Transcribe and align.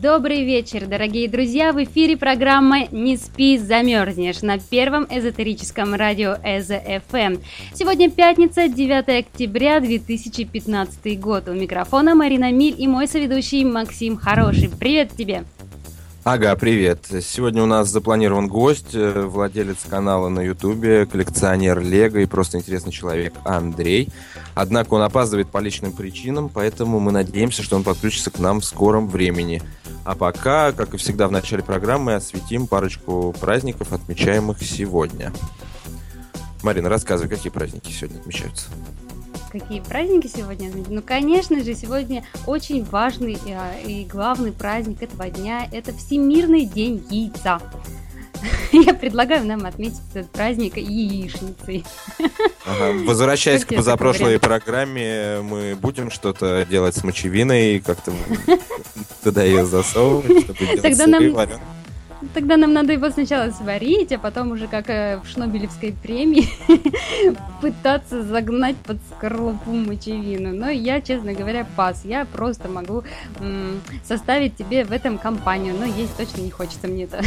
Добрый 0.00 0.44
вечер, 0.44 0.86
дорогие 0.86 1.28
друзья! 1.28 1.72
В 1.72 1.82
эфире 1.82 2.16
программа 2.16 2.86
«Не 2.92 3.16
спи, 3.16 3.58
замерзнешь» 3.58 4.42
на 4.42 4.56
первом 4.60 5.08
эзотерическом 5.10 5.92
радио 5.92 6.36
ЭЗО 6.44 6.80
ФМ. 7.08 7.38
Сегодня 7.74 8.08
пятница, 8.08 8.68
9 8.68 9.26
октября 9.26 9.80
2015 9.80 11.18
год. 11.18 11.48
У 11.48 11.52
микрофона 11.52 12.14
Марина 12.14 12.52
Миль 12.52 12.76
и 12.78 12.86
мой 12.86 13.08
соведущий 13.08 13.64
Максим 13.64 14.16
Хороший. 14.16 14.70
Привет 14.70 15.10
тебе! 15.18 15.42
Ага, 16.22 16.54
привет. 16.54 17.06
Сегодня 17.22 17.62
у 17.62 17.66
нас 17.66 17.88
запланирован 17.88 18.46
гость, 18.46 18.94
э, 18.94 19.22
владелец 19.22 19.78
канала 19.88 20.28
на 20.28 20.40
Ютубе, 20.40 21.06
коллекционер 21.06 21.80
Лего 21.80 22.18
и 22.18 22.26
просто 22.26 22.58
интересный 22.58 22.92
человек 22.92 23.32
Андрей. 23.44 24.10
Однако 24.60 24.94
он 24.94 25.02
опаздывает 25.02 25.48
по 25.50 25.58
личным 25.58 25.92
причинам, 25.92 26.48
поэтому 26.48 26.98
мы 26.98 27.12
надеемся, 27.12 27.62
что 27.62 27.76
он 27.76 27.84
подключится 27.84 28.32
к 28.32 28.40
нам 28.40 28.60
в 28.60 28.64
скором 28.64 29.06
времени. 29.06 29.62
А 30.04 30.16
пока, 30.16 30.72
как 30.72 30.94
и 30.94 30.96
всегда 30.96 31.28
в 31.28 31.30
начале 31.30 31.62
программы, 31.62 32.16
осветим 32.16 32.66
парочку 32.66 33.32
праздников, 33.38 33.92
отмечаемых 33.92 34.60
сегодня. 34.60 35.32
Марина, 36.64 36.88
рассказывай, 36.88 37.28
какие 37.28 37.52
праздники 37.52 37.92
сегодня 37.92 38.18
отмечаются? 38.18 38.66
Какие 39.52 39.78
праздники 39.78 40.26
сегодня? 40.26 40.72
Ну, 40.88 41.02
конечно 41.02 41.62
же, 41.62 41.76
сегодня 41.76 42.24
очень 42.44 42.84
важный 42.84 43.38
э, 43.46 43.82
и 43.86 44.04
главный 44.06 44.50
праздник 44.50 45.00
этого 45.00 45.30
дня– 45.30 45.68
это 45.72 45.96
Всемирный 45.96 46.66
день 46.66 47.06
яйца. 47.10 47.60
Я 48.72 48.94
предлагаю 48.94 49.44
нам 49.44 49.66
отметить 49.66 50.00
этот 50.14 50.30
праздник 50.30 50.76
яичницей. 50.76 51.84
Ага. 52.64 52.92
Возвращаясь 53.04 53.64
к 53.64 53.74
позапрошлой 53.74 54.38
программе, 54.38 55.40
мы 55.42 55.76
будем 55.76 56.10
что-то 56.10 56.66
делать 56.68 56.96
с 56.96 57.04
мочевиной, 57.04 57.80
как-то 57.80 58.12
туда 59.22 59.42
ее 59.42 59.64
засовывать, 59.64 60.44
чтобы 60.44 60.58
делать 60.58 60.82
Тогда 60.82 61.06
нам... 61.06 61.36
Тогда 62.34 62.56
нам 62.56 62.72
надо 62.72 62.92
его 62.92 63.10
сначала 63.10 63.50
сварить, 63.50 64.12
а 64.12 64.18
потом 64.18 64.50
уже, 64.50 64.66
как 64.66 64.90
э, 64.90 65.20
в 65.22 65.28
Шнобелевской 65.28 65.92
премии, 65.92 66.48
пытаться 67.60 68.22
загнать 68.22 68.76
под 68.76 68.98
скорлупу 69.16 69.70
мочевину. 69.70 70.52
Но 70.52 70.68
я, 70.68 71.00
честно 71.00 71.32
говоря, 71.32 71.66
пас. 71.76 72.04
Я 72.04 72.24
просто 72.24 72.68
могу 72.68 73.04
составить 74.04 74.56
тебе 74.56 74.84
в 74.84 74.92
этом 74.92 75.18
компанию, 75.18 75.74
но 75.78 75.84
есть 75.84 76.16
точно 76.16 76.40
не 76.40 76.50
хочется 76.50 76.88
мне 76.88 77.04
это. 77.04 77.22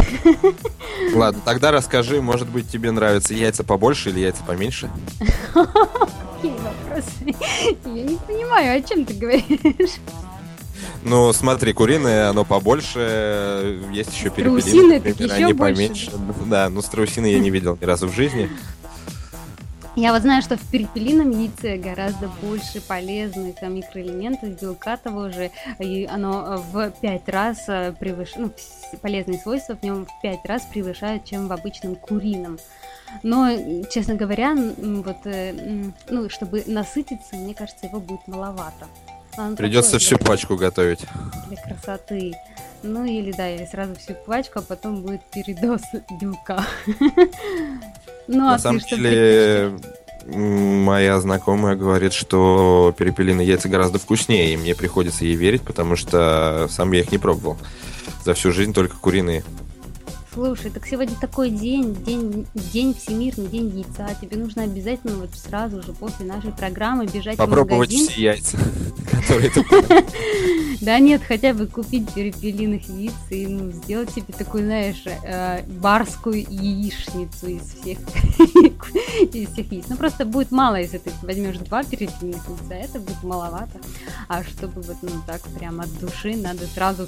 Ладно, 1.14 1.42
тогда 1.46 1.72
расскажи, 1.72 2.22
может 2.22 2.50
быть, 2.50 2.68
тебе 2.68 2.92
нравятся 2.92 3.34
яйца 3.34 3.64
побольше 3.64 4.10
или 4.10 4.20
яйца 4.20 4.44
поменьше? 4.46 4.90
Какие 5.54 6.54
вопросы? 6.58 7.36
Я 7.86 8.04
не 8.04 8.18
понимаю, 8.18 8.80
о 8.80 8.82
чем 8.82 9.06
ты 9.06 9.14
говоришь. 9.14 10.00
Ну, 11.04 11.34
смотри, 11.34 11.74
куриное, 11.74 12.30
оно 12.30 12.46
побольше, 12.46 13.80
есть 13.92 14.14
еще 14.14 14.30
перепелиные, 14.30 15.00
например, 15.00 15.32
они 15.34 15.54
поменьше. 15.54 16.12
Да, 16.46 16.70
но 16.70 16.82
страусины 16.82 17.28
я 17.28 17.40
не 17.40 17.50
видел 17.50 17.78
ни 17.80 17.86
разу 17.86 18.08
в 18.08 18.14
жизни. 18.14 18.50
Я 19.98 20.14
вот 20.14 20.22
знаю, 20.22 20.42
что 20.42 20.56
в 20.56 20.72
перепелином 20.72 21.32
яйце 21.32 21.76
гораздо 21.76 22.30
больше 22.42 22.80
полезных 22.80 23.62
микроэлементов, 23.62 24.62
белка 24.62 24.96
того 24.96 25.30
же, 25.30 25.52
и 25.80 26.08
оно 26.10 26.64
в 26.72 26.92
пять 27.02 27.28
раз 27.28 27.66
э, 27.68 27.94
превышает, 28.00 28.38
ну, 28.38 28.98
полезные 29.02 29.38
свойства 29.38 29.76
в 29.76 29.84
нем 29.84 30.06
в 30.06 30.22
пять 30.22 30.46
раз 30.46 30.62
превышают, 30.64 31.26
чем 31.26 31.50
в 31.50 31.52
обычном 31.52 31.96
курином. 31.96 32.58
Но, 33.22 33.50
честно 33.92 34.16
говоря, 34.16 34.56
вот, 34.56 35.26
э, 35.26 35.92
ну, 36.10 36.30
чтобы 36.30 36.64
насытиться, 36.68 37.36
мне 37.36 37.54
кажется, 37.54 37.88
его 37.88 38.00
будет 38.00 38.26
маловато. 38.28 38.88
Он 39.38 39.56
Придется 39.56 40.00
всю 40.00 40.18
для... 40.18 40.26
пачку 40.26 40.56
готовить. 40.56 41.02
Для 41.48 41.58
красоты. 41.58 42.34
Ну 42.84 43.06
или 43.06 43.32
да, 43.32 43.50
или 43.50 43.66
сразу 43.66 43.96
всю 43.96 44.14
пачку, 44.26 44.60
а 44.60 44.62
потом 44.62 45.02
будет 45.02 45.22
передоз 45.32 45.82
белка. 46.22 46.66
Ну, 48.28 48.48
а 48.48 48.52
На 48.52 48.60
самом 48.60 48.80
деле, 48.80 49.78
моя 50.26 51.20
знакомая 51.20 51.76
говорит, 51.76 52.14
что 52.14 52.94
перепелиные 52.98 53.48
яйца 53.48 53.70
гораздо 53.70 54.00
вкуснее, 54.00 54.54
и 54.54 54.58
мне 54.58 54.76
приходится 54.76 55.26
ей 55.26 55.36
верить, 55.36 55.64
потому 55.64 55.96
что 55.96 56.68
сам 56.70 56.92
я 56.92 57.02
их 57.02 57.12
не 57.12 57.18
пробовал. 57.18 57.58
За 58.24 58.34
всю 58.34 58.52
жизнь 58.52 58.74
только 58.74 58.98
куриные. 58.98 59.44
Слушай, 60.34 60.72
так 60.72 60.88
сегодня 60.88 61.14
такой 61.20 61.50
день, 61.50 61.94
день, 61.94 62.48
день 62.54 62.94
всемирный, 62.94 63.48
день 63.48 63.68
яйца. 63.68 64.16
Тебе 64.22 64.38
нужно 64.38 64.64
обязательно 64.64 65.18
вот 65.18 65.32
сразу 65.36 65.82
же 65.82 65.92
после 65.92 66.26
нашей 66.26 66.54
программы 66.54 67.06
бежать 67.06 67.36
Попробовать 67.36 67.90
в 67.90 67.94
магазин. 67.94 68.08
все 68.08 68.22
яйца, 68.22 68.58
которые 69.12 69.52
Да 70.82 70.98
нет, 71.00 71.22
хотя 71.28 71.54
бы 71.54 71.68
купить 71.68 72.12
перепелиных 72.12 72.90
яиц 72.90 73.14
и 73.30 73.46
ну, 73.46 73.72
сделать 73.72 74.10
себе 74.12 74.34
такую, 74.36 74.64
знаешь, 74.64 75.04
э, 75.06 75.64
барскую 75.68 76.38
яичницу 76.40 77.48
из 77.48 77.62
всех, 77.62 78.00
из 79.34 79.50
всех 79.50 79.72
яиц. 79.72 79.86
Ну 79.90 79.98
просто 79.98 80.26
будет 80.26 80.50
мало, 80.52 80.78
если 80.78 80.98
ты 80.98 81.12
возьмешь 81.22 81.58
два 81.58 81.84
перепелиных 81.84 82.42
яйца, 82.48 82.74
это 82.74 83.00
будет 83.00 83.22
маловато. 83.22 83.80
А 84.28 84.44
чтобы 84.44 84.82
вот 84.82 84.98
ну 85.02 85.12
так 85.28 85.42
прям 85.60 85.82
от 85.82 86.00
души 86.00 86.36
надо 86.36 86.66
сразу 86.66 87.06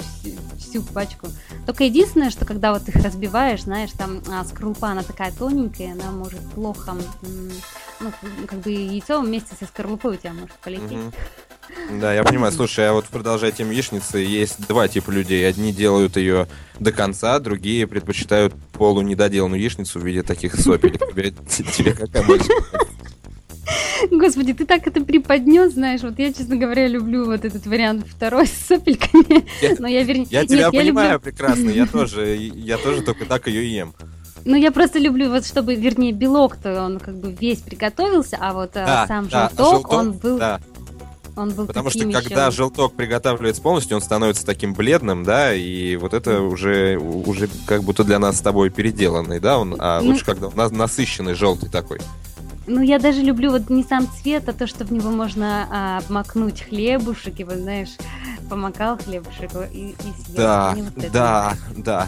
всю 0.59 0.83
пачку. 0.83 1.29
Только 1.65 1.85
единственное, 1.85 2.29
что 2.29 2.45
когда 2.45 2.73
вот 2.73 2.87
их 2.89 3.01
разбиваешь, 3.13 3.63
знаешь, 3.63 3.91
там 3.91 4.21
а, 4.29 4.43
скорлупа, 4.43 4.89
она 4.89 5.03
такая 5.03 5.31
тоненькая, 5.31 5.93
она 5.93 6.11
может 6.11 6.39
плохо, 6.51 6.95
ну, 7.99 8.11
как 8.47 8.59
бы 8.59 8.71
яйцо 8.71 9.21
вместе 9.21 9.55
со 9.57 9.65
скорлупой 9.65 10.15
у 10.15 10.17
тебя 10.17 10.33
может 10.33 10.55
полететь. 10.55 10.97
Да, 12.01 12.13
я 12.13 12.23
понимаю. 12.23 12.51
Слушай, 12.51 12.89
а 12.89 12.93
вот 12.93 13.05
продолжая 13.05 13.51
тему 13.51 13.71
яичницы, 13.71 14.17
есть 14.17 14.67
два 14.67 14.87
типа 14.87 15.11
людей. 15.11 15.47
Одни 15.47 15.71
делают 15.71 16.17
ее 16.17 16.47
до 16.79 16.91
конца, 16.91 17.39
другие 17.39 17.87
предпочитают 17.87 18.53
полу 18.73 19.01
недоделанную 19.01 19.61
яичницу 19.61 19.99
в 19.99 20.05
виде 20.05 20.23
таких 20.23 20.55
сопелек. 20.55 21.01
Тебе 21.47 21.93
какая 21.93 22.23
больше? 22.23 22.49
Господи, 24.11 24.53
ты 24.53 24.65
так 24.65 24.87
это 24.87 25.01
преподнес, 25.01 25.73
знаешь, 25.73 26.01
вот 26.01 26.19
я, 26.19 26.33
честно 26.33 26.55
говоря, 26.55 26.87
люблю 26.87 27.25
вот 27.25 27.45
этот 27.45 27.65
вариант 27.65 28.05
второй 28.07 28.47
с 28.47 28.53
сопельками, 28.67 29.45
я, 29.61 29.75
но 29.79 29.87
я 29.87 30.03
вернее... 30.03 30.27
Я 30.29 30.45
тебя 30.45 30.71
понимаю 30.71 31.13
люблю... 31.13 31.31
прекрасно, 31.31 31.69
я 31.69 31.85
тоже, 31.85 32.35
я 32.35 32.77
тоже 32.77 33.01
только 33.01 33.25
так 33.25 33.47
ее 33.47 33.75
ем. 33.75 33.93
Ну, 34.45 34.55
я 34.55 34.71
просто 34.71 34.99
люблю, 34.99 35.29
вот 35.29 35.45
чтобы, 35.45 35.75
вернее, 35.75 36.11
белок-то 36.11 36.83
он 36.83 36.99
как 36.99 37.15
бы 37.15 37.31
весь 37.31 37.59
приготовился, 37.59 38.37
а 38.39 38.53
вот 38.53 38.71
э, 38.71 38.85
да, 38.85 39.07
сам 39.07 39.29
да, 39.29 39.49
желток, 39.49 39.73
желток, 39.73 39.93
он 39.93 40.11
был... 40.13 40.37
Да. 40.37 40.59
Он 41.35 41.49
был 41.49 41.65
Потому 41.65 41.89
что 41.89 42.07
еще... 42.07 42.11
когда 42.11 42.51
желток 42.51 42.93
приготавливается 42.93 43.61
полностью, 43.61 43.97
он 43.97 44.03
становится 44.03 44.45
таким 44.45 44.75
бледным, 44.75 45.23
да, 45.23 45.53
и 45.53 45.95
вот 45.95 46.13
это 46.13 46.41
уже, 46.41 46.97
уже 46.97 47.49
как 47.65 47.83
будто 47.83 48.03
для 48.03 48.19
нас 48.19 48.37
с 48.37 48.41
тобой 48.41 48.69
переделанный, 48.69 49.39
да, 49.39 49.57
он, 49.57 49.75
а 49.79 49.99
ну... 50.01 50.09
лучше, 50.11 50.25
когда 50.25 50.51
нас 50.51 50.71
насыщенный 50.71 51.33
желтый 51.33 51.69
такой. 51.69 51.99
Ну, 52.65 52.81
я 52.81 52.97
даже 52.97 53.21
люблю 53.21 53.51
вот 53.51 53.69
не 53.69 53.83
сам 53.83 54.07
цвет, 54.07 54.47
а 54.47 54.53
то, 54.53 54.67
что 54.67 54.85
в 54.85 54.91
него 54.91 55.09
можно 55.09 55.67
а, 55.69 55.97
обмакнуть 55.97 56.61
хлебушек, 56.61 57.39
и 57.39 57.43
вот, 57.43 57.57
знаешь, 57.57 57.89
помакал 58.49 58.97
хлебушек 58.97 59.51
и, 59.73 59.89
и 59.89 60.23
съел. 60.23 60.37
Да, 60.37 60.75
вот 60.77 61.11
да, 61.11 61.53
да. 61.75 62.07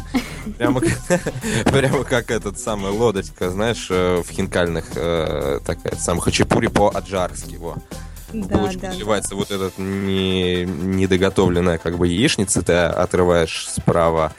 Прямо, 0.57 0.81
прямо 1.65 2.03
как 2.05 2.31
этот 2.31 2.57
самый 2.57 2.91
лодочка, 2.91 3.49
знаешь, 3.49 3.87
э, 3.89 4.21
в 4.25 4.31
хинкальных, 4.31 4.85
э, 4.95 5.59
такая 5.65 5.95
самая 5.97 6.21
хачапури 6.21 6.67
по-аджарски, 6.67 7.55
во. 7.55 7.75
В 8.29 8.47
булочку 8.47 8.81
да, 8.81 8.89
наливается 8.89 9.31
да. 9.31 9.35
вот 9.35 9.51
этот 9.51 9.77
не, 9.77 10.65
недоготовленная 10.65 11.79
как 11.79 11.97
бы 11.97 12.07
яичница, 12.07 12.61
ты 12.61 12.73
отрываешь 12.73 13.67
справа 13.69 14.31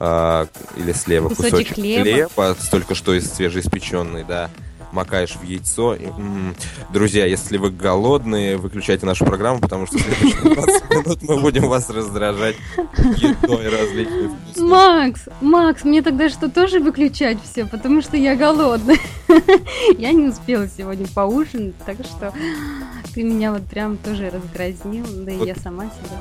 э, 0.00 0.46
или 0.76 0.92
слева 0.92 1.28
кусочек, 1.28 1.50
кусочек 1.50 1.74
хлеба. 1.74 2.02
хлеба, 2.02 2.56
только 2.70 2.94
что 2.94 3.12
из 3.12 3.30
свежеиспеченный, 3.30 4.24
да 4.24 4.50
макаешь 4.92 5.36
в 5.36 5.42
яйцо. 5.42 5.94
И, 5.94 6.06
м-м, 6.06 6.54
друзья, 6.92 7.26
если 7.26 7.58
вы 7.58 7.70
голодные, 7.70 8.56
выключайте 8.56 9.06
нашу 9.06 9.24
программу, 9.24 9.60
потому 9.60 9.86
что 9.86 9.98
в 9.98 10.00
следующие 10.00 10.54
20 10.54 10.90
минут 10.90 11.22
мы 11.22 11.40
будем 11.40 11.68
вас 11.68 11.90
раздражать 11.90 12.56
едой 12.96 13.68
различных 13.68 14.32
Макс, 14.56 15.28
Макс, 15.40 15.84
мне 15.84 16.02
тогда 16.02 16.28
что, 16.28 16.48
тоже 16.50 16.80
выключать 16.80 17.38
все? 17.42 17.66
Потому 17.66 18.02
что 18.02 18.16
я 18.16 18.36
голодная. 18.36 18.98
я 19.98 20.12
не 20.12 20.28
успела 20.28 20.68
сегодня 20.68 21.06
поужинать, 21.14 21.76
так 21.84 21.96
что 22.04 22.32
ты 23.14 23.22
меня 23.22 23.52
вот 23.52 23.64
прям 23.64 23.96
тоже 23.96 24.30
раздразнил, 24.30 25.06
да 25.24 25.32
и 25.32 25.46
я 25.46 25.54
сама 25.54 25.84
себя. 25.84 26.18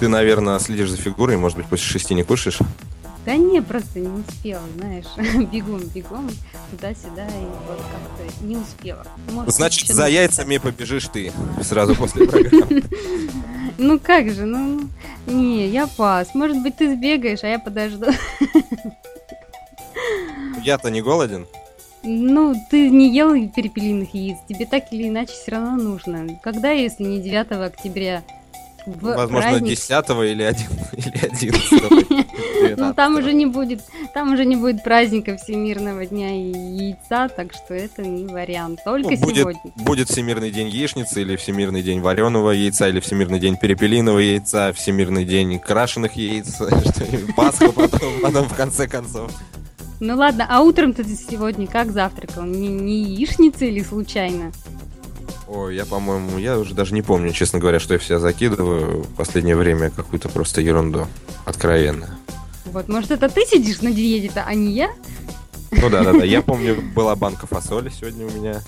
Ты, 0.00 0.08
наверное, 0.08 0.58
следишь 0.58 0.90
за 0.90 0.96
фигурой, 0.96 1.36
может 1.36 1.56
быть, 1.58 1.66
после 1.66 1.86
шести 1.86 2.14
не 2.14 2.24
кушаешь? 2.24 2.58
Да 3.24 3.36
не, 3.36 3.62
просто 3.62 4.00
не 4.00 4.08
успела, 4.08 4.62
знаешь, 4.76 5.06
бегом, 5.52 5.80
бегом, 5.94 6.28
туда-сюда, 6.72 7.26
и 7.26 7.44
вот 7.68 7.78
как-то 7.78 8.44
не 8.44 8.56
успела. 8.56 9.06
Может, 9.30 9.54
Значит, 9.54 9.88
за 9.88 10.08
яйцами 10.08 10.58
побежишь 10.58 11.06
ты 11.06 11.32
сразу 11.62 11.94
после 11.94 12.26
программы. 12.26 12.82
Ну 13.78 13.98
как 13.98 14.30
же, 14.30 14.44
ну, 14.44 14.80
не, 15.26 15.66
я 15.66 15.86
пас. 15.86 16.34
Может 16.34 16.62
быть, 16.62 16.76
ты 16.76 16.94
сбегаешь, 16.94 17.42
а 17.42 17.48
я 17.48 17.58
подожду. 17.58 18.06
Я-то 20.62 20.90
не 20.90 21.00
голоден. 21.00 21.46
Ну, 22.02 22.54
ты 22.70 22.90
не 22.90 23.14
ел 23.14 23.32
перепелиных 23.48 24.14
яиц, 24.14 24.36
тебе 24.48 24.66
так 24.66 24.92
или 24.92 25.08
иначе 25.08 25.32
все 25.32 25.52
равно 25.52 25.76
нужно. 25.76 26.38
Когда, 26.42 26.70
если 26.70 27.04
не 27.04 27.20
9 27.20 27.52
октября? 27.52 28.22
В 28.86 29.02
Возможно, 29.02 29.50
праздник... 29.50 29.70
10 29.70 29.90
или 29.90 30.42
1, 30.42 30.66
или 30.92 31.26
11. 32.62 32.78
Ну, 32.78 32.94
там 32.94 33.16
уже 33.16 33.32
не 33.32 33.46
будет, 33.46 33.80
там 34.14 34.32
уже 34.32 34.44
не 34.44 34.56
будет 34.56 34.82
праздника 34.82 35.36
Всемирного 35.36 36.06
дня 36.06 36.30
яйца, 36.30 37.28
так 37.28 37.52
что 37.52 37.74
это 37.74 38.02
не 38.02 38.26
вариант. 38.26 38.80
Только 38.84 39.10
ну, 39.10 39.16
будет, 39.18 39.36
сегодня. 39.36 39.60
Будет 39.76 40.08
Всемирный 40.08 40.50
день 40.50 40.68
яичницы, 40.68 41.22
или 41.22 41.36
Всемирный 41.36 41.82
день 41.82 42.00
вареного 42.00 42.50
яйца, 42.50 42.88
или 42.88 43.00
Всемирный 43.00 43.38
день 43.38 43.56
перепелиного 43.56 44.18
яйца, 44.18 44.72
Всемирный 44.72 45.24
день 45.24 45.58
крашеных 45.58 46.14
яиц, 46.14 46.58
Пасха 47.36 47.70
потом, 47.72 48.20
потом 48.22 48.48
в 48.48 48.54
конце 48.54 48.88
концов. 48.88 49.30
Ну 50.00 50.16
ладно, 50.16 50.46
а 50.50 50.62
утром 50.62 50.94
ты 50.94 51.04
сегодня 51.04 51.68
как 51.68 51.92
завтракал? 51.92 52.42
Не, 52.42 52.68
не 52.68 53.04
яичница 53.04 53.66
или 53.66 53.82
случайно? 53.82 54.52
Ой, 55.54 55.76
я, 55.76 55.84
по-моему, 55.84 56.38
я 56.38 56.58
уже 56.58 56.74
даже 56.74 56.94
не 56.94 57.02
помню, 57.02 57.30
честно 57.30 57.58
говоря, 57.58 57.78
что 57.78 57.92
я 57.92 58.00
в 58.00 58.04
себя 58.04 58.18
закидываю 58.18 59.02
в 59.02 59.14
последнее 59.14 59.54
время 59.54 59.90
какую-то 59.90 60.30
просто 60.30 60.62
ерунду. 60.62 61.06
Откровенно. 61.44 62.18
Вот, 62.64 62.88
может, 62.88 63.10
это 63.10 63.28
ты 63.28 63.44
сидишь 63.44 63.82
на 63.82 63.90
диете-то, 63.92 64.44
а 64.44 64.54
не 64.54 64.72
я? 64.72 64.90
Ну 65.70 65.90
да, 65.90 66.04
да, 66.04 66.12
да. 66.12 66.24
Я 66.24 66.40
помню, 66.40 66.80
была 66.94 67.14
банка 67.16 67.46
фасоли 67.46 67.90
сегодня 67.90 68.26
у 68.26 68.30
меня. 68.30 68.62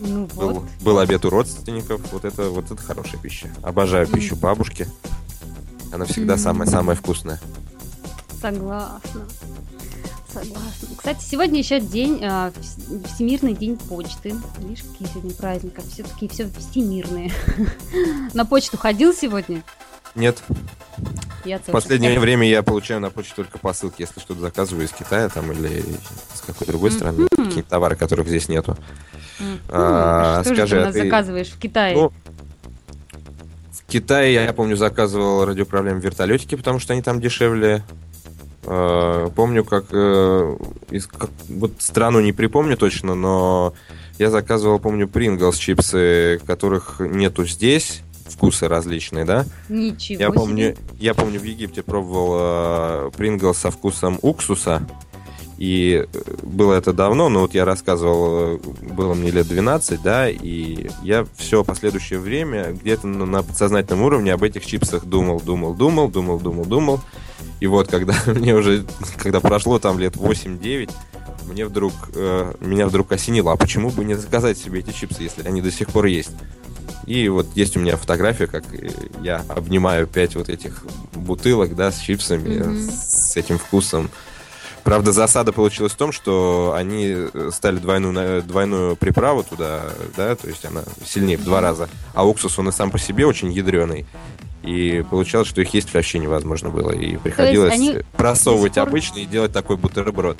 Ну 0.00 0.28
вот. 0.34 0.54
Был, 0.54 0.64
был 0.82 0.98
обед 0.98 1.24
у 1.24 1.30
родственников. 1.30 2.02
Вот 2.12 2.26
это, 2.26 2.50
вот 2.50 2.70
это 2.70 2.82
хорошая 2.82 3.18
пища. 3.18 3.48
Обожаю 3.62 4.06
mm. 4.06 4.14
пищу 4.14 4.36
бабушки. 4.36 4.86
Она 5.92 6.04
всегда 6.04 6.36
самая-самая 6.36 6.94
mm. 6.94 6.98
вкусная. 6.98 7.40
Согласна. 8.38 9.26
Согласна. 10.32 10.88
Кстати, 10.96 11.24
сегодня 11.24 11.58
еще 11.58 11.80
день, 11.80 12.18
э, 12.22 12.52
Всемирный 13.14 13.54
день 13.54 13.76
почты. 13.76 14.34
Видишь, 14.58 14.84
какие 14.84 15.08
сегодня 15.08 15.34
праздники, 15.34 15.80
все-таки 15.90 16.28
все 16.28 16.48
всемирные. 16.48 17.32
На 18.34 18.44
почту 18.44 18.76
ходил 18.76 19.14
сегодня? 19.14 19.62
Нет. 20.14 20.42
Я 21.44 21.58
в 21.58 21.66
последнее 21.66 22.14
я... 22.14 22.20
время 22.20 22.46
я 22.46 22.62
получаю 22.62 23.00
на 23.00 23.10
почту 23.10 23.36
только 23.36 23.58
посылки, 23.58 24.02
если 24.02 24.20
что-то 24.20 24.40
заказываю 24.40 24.84
из 24.84 24.90
Китая 24.90 25.28
там 25.28 25.52
или 25.52 25.82
с 26.34 26.40
какой 26.40 26.66
другой 26.66 26.90
страны, 26.90 27.22
mm-hmm. 27.22 27.46
какие-то 27.46 27.70
товары, 27.70 27.96
которых 27.96 28.26
здесь 28.26 28.48
нету. 28.48 28.76
Mm-hmm. 29.38 29.58
А, 29.68 30.42
что 30.44 30.54
скажи, 30.54 30.76
же 30.76 30.82
ты 30.82 30.88
а 30.88 30.92
ты... 30.92 31.04
заказываешь 31.04 31.48
в 31.48 31.58
Китае? 31.58 31.94
Ну, 31.94 32.12
в 33.70 33.86
Китае 33.86 34.34
я, 34.34 34.44
я 34.44 34.52
помню, 34.52 34.76
заказывал 34.76 35.44
радиоуправляемые 35.44 36.02
вертолетики, 36.02 36.56
потому 36.56 36.80
что 36.80 36.92
они 36.92 37.02
там 37.02 37.20
дешевле. 37.20 37.84
Э, 38.70 39.30
помню, 39.34 39.64
как, 39.64 39.86
э, 39.92 40.56
из, 40.90 41.06
как 41.06 41.30
вот 41.48 41.72
страну 41.78 42.20
не 42.20 42.32
припомню 42.32 42.76
точно, 42.76 43.14
но 43.14 43.72
я 44.18 44.28
заказывал, 44.30 44.78
помню, 44.78 45.08
Принглс 45.08 45.56
чипсы, 45.56 46.38
которых 46.46 47.00
нету 47.00 47.46
здесь 47.46 48.02
вкусы 48.26 48.68
различные, 48.68 49.24
да? 49.24 49.46
Ничего 49.70 50.20
я 50.20 50.30
помню, 50.30 50.74
себе. 50.74 50.76
Я 50.98 51.14
помню, 51.14 51.40
в 51.40 51.44
Египте 51.44 51.82
пробовал 51.82 53.10
Принглс 53.12 53.56
э, 53.56 53.60
со 53.60 53.70
вкусом 53.70 54.18
уксуса. 54.20 54.86
И 55.58 56.06
было 56.42 56.74
это 56.74 56.92
давно, 56.92 57.28
но 57.28 57.40
вот 57.40 57.52
я 57.52 57.64
рассказывал, 57.64 58.58
было 58.80 59.14
мне 59.14 59.32
лет 59.32 59.48
12, 59.48 60.00
да, 60.00 60.30
и 60.30 60.88
я 61.02 61.26
все 61.36 61.64
последующее 61.64 62.20
время 62.20 62.70
где-то 62.70 63.08
на 63.08 63.42
подсознательном 63.42 64.04
уровне 64.04 64.32
об 64.32 64.44
этих 64.44 64.64
чипсах 64.64 65.04
думал, 65.04 65.40
думал, 65.40 65.74
думал, 65.74 66.08
думал, 66.08 66.38
думал, 66.38 66.64
думал. 66.64 67.00
И 67.58 67.66
вот, 67.66 67.88
когда 67.88 68.14
мне 68.26 68.54
уже, 68.54 68.84
когда 69.16 69.40
прошло 69.40 69.80
там 69.80 69.98
лет 69.98 70.14
8-9, 70.14 70.90
мне 71.48 71.66
вдруг, 71.66 71.92
э, 72.14 72.54
меня 72.60 72.86
вдруг 72.86 73.10
осенило, 73.10 73.52
а 73.52 73.56
почему 73.56 73.90
бы 73.90 74.04
не 74.04 74.14
заказать 74.14 74.58
себе 74.58 74.80
эти 74.80 74.92
чипсы, 74.92 75.24
если 75.24 75.46
они 75.46 75.60
до 75.60 75.72
сих 75.72 75.88
пор 75.88 76.06
есть? 76.06 76.30
И 77.06 77.28
вот 77.28 77.46
есть 77.56 77.76
у 77.76 77.80
меня 77.80 77.96
фотография, 77.96 78.46
как 78.46 78.64
я 79.22 79.42
обнимаю 79.48 80.06
пять 80.06 80.36
вот 80.36 80.50
этих 80.50 80.84
бутылок, 81.14 81.74
да, 81.74 81.90
с 81.90 81.98
чипсами, 81.98 82.56
mm-hmm. 82.56 82.90
с 82.90 83.36
этим 83.36 83.58
вкусом. 83.58 84.10
Правда, 84.84 85.12
засада 85.12 85.52
получилась 85.52 85.92
в 85.92 85.96
том, 85.96 86.12
что 86.12 86.72
они 86.76 87.14
стали 87.50 87.78
двойную, 87.78 88.42
двойную 88.42 88.96
приправу 88.96 89.42
туда, 89.42 89.82
да, 90.16 90.34
то 90.34 90.48
есть 90.48 90.64
она 90.64 90.82
сильнее 91.04 91.36
в 91.36 91.44
два 91.44 91.60
раза. 91.60 91.88
А 92.14 92.26
уксус, 92.26 92.58
он 92.58 92.68
и 92.68 92.72
сам 92.72 92.90
по 92.90 92.98
себе 92.98 93.26
очень 93.26 93.52
ядреный. 93.52 94.06
И 94.62 95.04
получалось, 95.08 95.48
что 95.48 95.60
их 95.60 95.72
есть 95.72 95.92
вообще 95.94 96.18
невозможно 96.18 96.70
было. 96.70 96.90
И 96.90 97.16
приходилось 97.16 97.74
они 97.74 97.98
просовывать 98.16 98.74
пор... 98.74 98.88
обычный 98.88 99.22
и 99.22 99.26
делать 99.26 99.52
такой 99.52 99.76
бутерброд. 99.76 100.38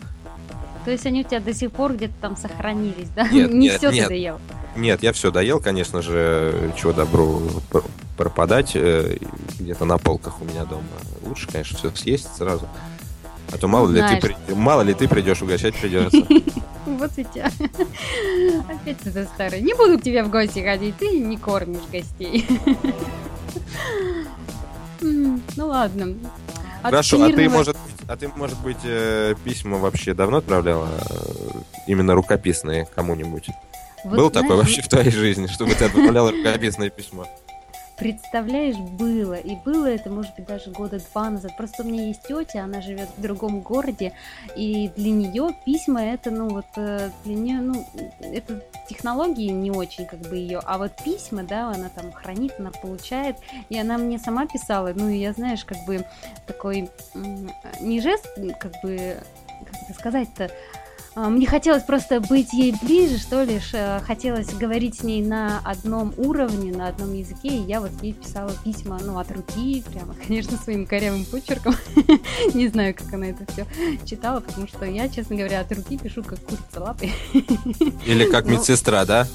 То 0.84 0.90
есть 0.92 1.06
они 1.06 1.20
у 1.20 1.24
тебя 1.24 1.40
до 1.40 1.52
сих 1.52 1.70
пор 1.70 1.94
где-то 1.94 2.14
там 2.20 2.36
сохранились, 2.36 3.08
да? 3.14 3.28
Нет, 3.28 3.50
Не 3.52 3.58
нет, 3.68 3.78
все 3.78 3.90
нет. 3.90 4.04
ты 4.04 4.14
доел. 4.14 4.40
Нет, 4.76 5.02
я 5.02 5.12
все 5.12 5.30
доел, 5.30 5.60
конечно 5.60 6.02
же, 6.02 6.72
чего 6.76 6.92
добру 6.92 7.42
пропадать 8.16 8.72
э, 8.74 9.18
где-то 9.58 9.84
на 9.84 9.98
полках 9.98 10.40
у 10.40 10.44
меня 10.44 10.64
дома. 10.64 10.82
Лучше, 11.22 11.48
конечно, 11.48 11.78
все 11.78 11.90
съесть 11.94 12.28
сразу. 12.36 12.68
А 13.50 13.56
то 13.56 13.68
мало 13.68 13.88
ли, 13.90 14.02
ты, 14.02 14.54
мало 14.54 14.82
ли 14.82 14.94
ты 14.94 15.08
придешь, 15.08 15.42
угощать 15.42 15.74
придется. 15.74 16.18
Вот 16.86 17.10
и 17.16 17.24
тебя. 17.24 17.50
Опять 18.70 18.98
ты 19.00 19.24
старый. 19.26 19.60
Не 19.60 19.74
буду 19.74 19.98
к 19.98 20.02
тебе 20.02 20.22
в 20.22 20.30
гости 20.30 20.60
ходить, 20.60 20.96
ты 20.96 21.18
не 21.18 21.36
кормишь 21.36 21.82
гостей. 21.92 22.46
Ну 25.00 25.40
ладно. 25.56 26.16
Хорошо, 26.82 27.22
а 27.22 27.28
ты, 27.30 27.48
может, 27.48 27.76
а 28.08 28.16
ты, 28.16 28.28
может 28.28 28.58
быть, 28.60 28.78
э, 28.82 29.34
письма 29.44 29.78
вообще 29.78 30.12
давно 30.12 30.38
отправляла? 30.38 30.88
Э, 30.88 31.58
именно 31.86 32.14
рукописные 32.14 32.88
кому-нибудь? 32.96 33.48
Был 34.04 34.30
такой 34.30 34.56
вообще 34.56 34.82
в 34.82 34.88
твоей 34.88 35.12
жизни, 35.12 35.46
чтобы 35.46 35.74
ты 35.74 35.84
отправляла 35.84 36.32
рукописное 36.32 36.90
письмо? 36.90 37.26
Представляешь, 37.98 38.76
было. 38.76 39.34
И 39.34 39.56
было 39.56 39.86
это, 39.86 40.08
может 40.08 40.34
быть, 40.36 40.46
даже 40.46 40.70
года 40.70 41.00
два 41.00 41.30
назад. 41.30 41.56
Просто 41.56 41.82
у 41.82 41.86
меня 41.86 42.06
есть 42.06 42.22
тетя, 42.22 42.62
она 42.62 42.80
живет 42.80 43.08
в 43.16 43.20
другом 43.20 43.60
городе, 43.60 44.12
и 44.54 44.90
для 44.96 45.10
нее 45.10 45.50
письма 45.64 46.04
это, 46.04 46.30
ну 46.30 46.48
вот, 46.48 46.66
э, 46.76 47.10
для 47.24 47.34
нее, 47.34 47.60
ну, 47.60 47.84
это 48.20 48.62
технологии 48.88 49.50
не 49.50 49.72
очень 49.72 50.06
как 50.06 50.20
бы 50.20 50.36
ее, 50.36 50.60
а 50.64 50.78
вот 50.78 50.92
письма, 51.02 51.42
да, 51.42 51.70
она 51.70 51.88
там 51.88 52.12
хранит, 52.12 52.54
она 52.58 52.70
получает, 52.70 53.36
и 53.68 53.78
она 53.78 53.98
мне 53.98 54.18
сама 54.18 54.46
писала, 54.46 54.92
ну, 54.94 55.08
и 55.08 55.18
я, 55.18 55.32
знаешь, 55.32 55.64
как 55.64 55.78
бы 55.84 56.04
такой, 56.46 56.90
не 57.80 58.00
жест, 58.00 58.28
как 58.60 58.72
бы, 58.82 59.16
как 59.64 59.82
это 59.82 59.98
сказать-то, 59.98 60.50
мне 61.16 61.46
хотелось 61.46 61.82
просто 61.82 62.20
быть 62.20 62.52
ей 62.52 62.74
ближе, 62.82 63.18
что 63.18 63.42
ли, 63.42 63.60
хотелось 64.06 64.52
говорить 64.54 65.00
с 65.00 65.02
ней 65.02 65.22
на 65.22 65.60
одном 65.64 66.12
уровне, 66.16 66.72
на 66.72 66.88
одном 66.88 67.12
языке, 67.12 67.48
и 67.48 67.62
я 67.62 67.80
вот 67.80 67.90
ей 68.02 68.12
писала 68.12 68.52
письма, 68.64 68.98
ну, 69.02 69.18
от 69.18 69.30
руки, 69.32 69.82
прямо, 69.90 70.14
конечно, 70.26 70.56
своим 70.58 70.86
корявым 70.86 71.24
почерком. 71.24 71.74
Не 72.54 72.68
знаю, 72.68 72.94
как 72.94 73.12
она 73.12 73.26
это 73.26 73.44
все 73.52 73.66
читала, 74.04 74.40
потому 74.40 74.68
что 74.68 74.84
я, 74.84 75.08
честно 75.08 75.36
говоря, 75.36 75.60
от 75.60 75.72
руки 75.72 75.98
пишу, 75.98 76.22
как 76.22 76.38
курица 76.40 76.80
лапой. 76.80 77.12
Или 78.06 78.30
как 78.30 78.44
ну, 78.46 78.52
медсестра, 78.52 79.04
да? 79.04 79.26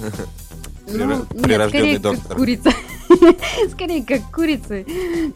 Ну, 0.88 1.25
Прирожденный 1.42 1.94
нет, 1.94 2.02
доктор. 2.02 2.28
Как 2.28 2.38
курица. 2.38 2.72
Скорее, 3.72 4.04
как 4.04 4.22
курицы. 4.34 4.86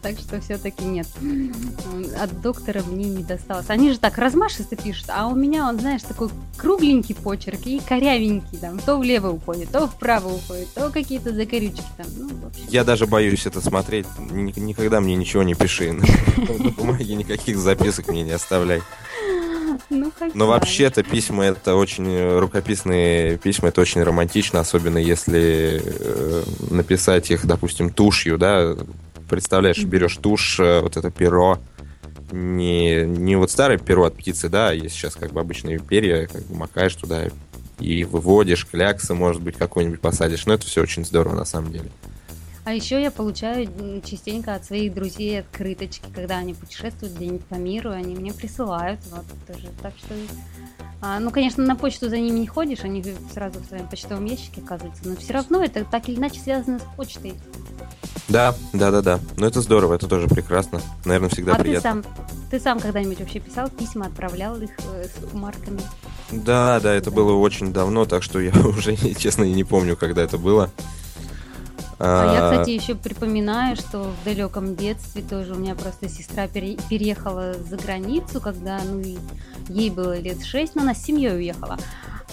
Так 0.02 0.18
что 0.18 0.40
все-таки 0.40 0.84
нет. 0.84 1.06
От 2.20 2.40
доктора 2.40 2.82
мне 2.82 3.04
не 3.06 3.22
досталось. 3.22 3.66
Они 3.68 3.92
же 3.92 3.98
так 3.98 4.18
размашисто 4.18 4.76
пишут, 4.76 5.06
а 5.08 5.26
у 5.26 5.34
меня, 5.34 5.68
он, 5.68 5.78
знаешь, 5.78 6.02
такой 6.02 6.28
кругленький 6.56 7.14
почерк 7.14 7.60
и 7.66 7.80
корявенький. 7.80 8.58
Там, 8.58 8.78
то 8.78 8.98
влево 8.98 9.30
уходит, 9.30 9.70
то 9.70 9.86
вправо 9.86 10.28
уходит, 10.28 10.68
то 10.74 10.90
какие-то 10.90 11.32
закорючки 11.32 11.82
там. 11.96 12.06
Ну, 12.16 12.30
Я 12.68 12.84
даже 12.84 13.06
боюсь 13.06 13.46
это 13.46 13.60
смотреть. 13.60 14.06
Никогда 14.30 15.00
мне 15.00 15.16
ничего 15.16 15.42
не 15.42 15.54
пиши. 15.54 15.92
На 16.36 16.70
бумаге 16.70 17.14
никаких 17.14 17.58
записок 17.58 18.08
мне 18.08 18.22
не 18.22 18.32
оставляй. 18.32 18.82
Ну, 19.98 20.12
Но 20.34 20.46
вообще-то 20.46 21.02
письма 21.02 21.44
это 21.46 21.74
очень 21.74 22.10
э, 22.10 22.38
рукописные 22.38 23.38
письма, 23.38 23.68
это 23.68 23.80
очень 23.80 24.02
романтично, 24.02 24.60
особенно 24.60 24.98
если 24.98 25.80
э, 25.82 26.42
написать 26.70 27.30
их, 27.30 27.46
допустим, 27.46 27.90
тушью, 27.90 28.36
да. 28.36 28.76
Представляешь, 29.30 29.82
берешь 29.84 30.16
тушь, 30.16 30.60
э, 30.60 30.80
вот 30.80 30.96
это 30.98 31.10
перо, 31.10 31.58
не, 32.32 33.02
не 33.06 33.36
вот 33.36 33.50
старое 33.50 33.78
перо 33.78 34.04
от 34.04 34.16
птицы, 34.16 34.48
да, 34.48 34.68
а 34.68 34.72
есть 34.72 34.94
сейчас 34.94 35.14
как 35.14 35.32
бы 35.32 35.40
обычные 35.40 35.78
перья, 35.78 36.26
как 36.26 36.44
бы 36.44 36.56
макаешь 36.56 36.94
туда 36.94 37.28
и 37.80 38.04
выводишь, 38.04 38.66
кляксы, 38.66 39.14
может 39.14 39.40
быть, 39.40 39.56
какой-нибудь 39.56 40.00
посадишь. 40.00 40.46
Но 40.46 40.54
это 40.54 40.66
все 40.66 40.82
очень 40.82 41.04
здорово 41.04 41.34
на 41.34 41.44
самом 41.44 41.72
деле. 41.72 41.90
А 42.68 42.74
еще 42.74 43.00
я 43.00 43.10
получаю 43.10 43.66
частенько 44.04 44.54
от 44.54 44.62
своих 44.62 44.92
друзей 44.92 45.40
открыточки, 45.40 46.04
когда 46.14 46.36
они 46.36 46.52
путешествуют 46.52 47.14
где-нибудь 47.14 47.46
по 47.46 47.54
миру, 47.54 47.92
они 47.92 48.14
мне 48.14 48.34
присылают, 48.34 49.00
вот 49.10 49.24
тоже. 49.46 49.70
Так 49.80 49.94
что 49.96 50.14
а, 51.00 51.18
ну, 51.18 51.30
конечно, 51.30 51.64
на 51.64 51.76
почту 51.76 52.10
за 52.10 52.18
ними 52.18 52.40
не 52.40 52.46
ходишь, 52.46 52.80
они 52.80 53.02
сразу 53.32 53.60
в 53.60 53.64
своем 53.64 53.88
почтовом 53.88 54.26
ящике 54.26 54.60
оказываются, 54.60 55.08
но 55.08 55.16
все 55.16 55.32
равно 55.32 55.64
это 55.64 55.82
так 55.86 56.10
или 56.10 56.16
иначе 56.16 56.40
связано 56.40 56.78
с 56.78 56.82
почтой. 56.94 57.32
Да, 58.28 58.54
да, 58.74 58.90
да, 58.90 59.00
да. 59.00 59.20
Но 59.38 59.46
это 59.46 59.62
здорово, 59.62 59.94
это 59.94 60.06
тоже 60.06 60.28
прекрасно. 60.28 60.82
Наверное, 61.06 61.30
всегда 61.30 61.54
а 61.54 61.58
приятно. 61.58 62.02
Ты 62.02 62.04
сам, 62.04 62.26
ты 62.50 62.60
сам 62.60 62.80
когда-нибудь 62.80 63.20
вообще 63.20 63.40
писал 63.40 63.70
письма, 63.70 64.08
отправлял 64.08 64.60
их 64.60 64.72
э, 64.92 65.06
с 65.06 65.32
марками? 65.32 65.80
Да, 66.30 66.80
да, 66.80 66.92
это 66.92 67.10
было 67.10 67.32
очень 67.32 67.72
давно, 67.72 68.04
так 68.04 68.22
что 68.22 68.38
я 68.40 68.52
уже, 68.62 68.94
честно, 69.14 69.44
и 69.44 69.54
не 69.54 69.64
помню, 69.64 69.96
когда 69.96 70.22
это 70.22 70.36
было. 70.36 70.70
А, 71.98 72.22
а 72.22 72.34
я, 72.34 72.50
кстати, 72.50 72.70
еще 72.70 72.94
припоминаю, 72.94 73.76
что 73.76 74.04
в 74.04 74.24
далеком 74.24 74.76
детстве 74.76 75.22
тоже 75.22 75.54
у 75.54 75.58
меня 75.58 75.74
просто 75.74 76.08
сестра 76.08 76.46
пере- 76.46 76.78
переехала 76.88 77.54
за 77.54 77.76
границу, 77.76 78.40
когда 78.40 78.80
ну, 78.84 79.02
ей 79.68 79.90
было 79.90 80.18
лет 80.18 80.44
шесть, 80.44 80.74
но 80.76 80.82
она 80.82 80.94
с 80.94 81.02
семьей 81.02 81.36
уехала. 81.36 81.76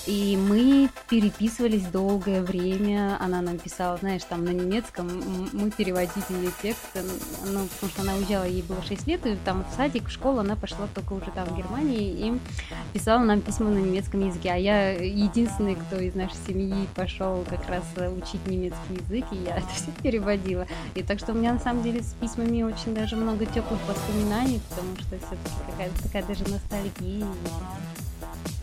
И 0.08 0.38
мы 0.38 0.90
переписывались 1.10 1.86
долгое 1.88 2.42
время. 2.42 3.18
Она 3.20 3.42
нам 3.42 3.58
писала, 3.58 3.98
знаешь, 3.98 4.24
там 4.24 4.46
на 4.46 4.50
немецком. 4.50 5.10
Мы 5.52 5.72
переводили 5.72 6.24
ее 6.30 6.52
текст. 6.62 6.86
Ну, 6.94 7.66
потому 7.66 7.92
что 7.92 8.02
она 8.04 8.14
уезжала, 8.16 8.44
ей 8.44 8.62
было 8.62 8.84
6 8.84 9.08
лет, 9.08 9.26
и 9.26 9.36
там 9.44 9.66
в 9.66 9.76
садик, 9.76 10.08
в 10.08 10.12
школу 10.12 10.40
она 10.40 10.56
пошла 10.56 10.88
только 10.94 11.14
уже 11.14 11.32
там 11.34 11.48
в 11.48 11.58
Германии 11.58 12.28
и 12.28 12.40
писала 12.94 13.24
нам 13.24 13.42
письма 13.42 13.72
на 13.72 13.80
немецком 13.80 14.28
языке. 14.28 14.52
А 14.52 14.58
я 14.58 14.92
единственный, 14.92 15.76
кто 15.76 15.96
из 15.98 16.14
нашей 16.14 16.38
семьи 16.48 16.88
пошел 16.94 17.44
как 17.50 17.68
раз 17.68 17.84
учить 18.16 18.46
немецкий 18.46 18.94
язык, 18.94 19.26
и 19.32 19.38
я 19.38 19.55
это 19.58 19.68
все 19.74 19.92
переводила. 20.02 20.68
И 20.96 21.04
так 21.04 21.20
что 21.20 21.32
у 21.32 21.36
меня 21.36 21.54
на 21.54 21.60
самом 21.60 21.84
деле 21.84 22.02
с 22.02 22.14
письмами 22.20 22.64
очень 22.64 22.94
даже 22.94 23.16
много 23.16 23.46
теплых 23.46 23.80
воспоминаний, 23.88 24.62
потому 24.70 24.96
что 24.96 25.18
все-таки 25.18 25.72
какая-то 25.72 26.04
такая 26.04 26.24
даже 26.24 26.44
ностальгия. 26.50 27.26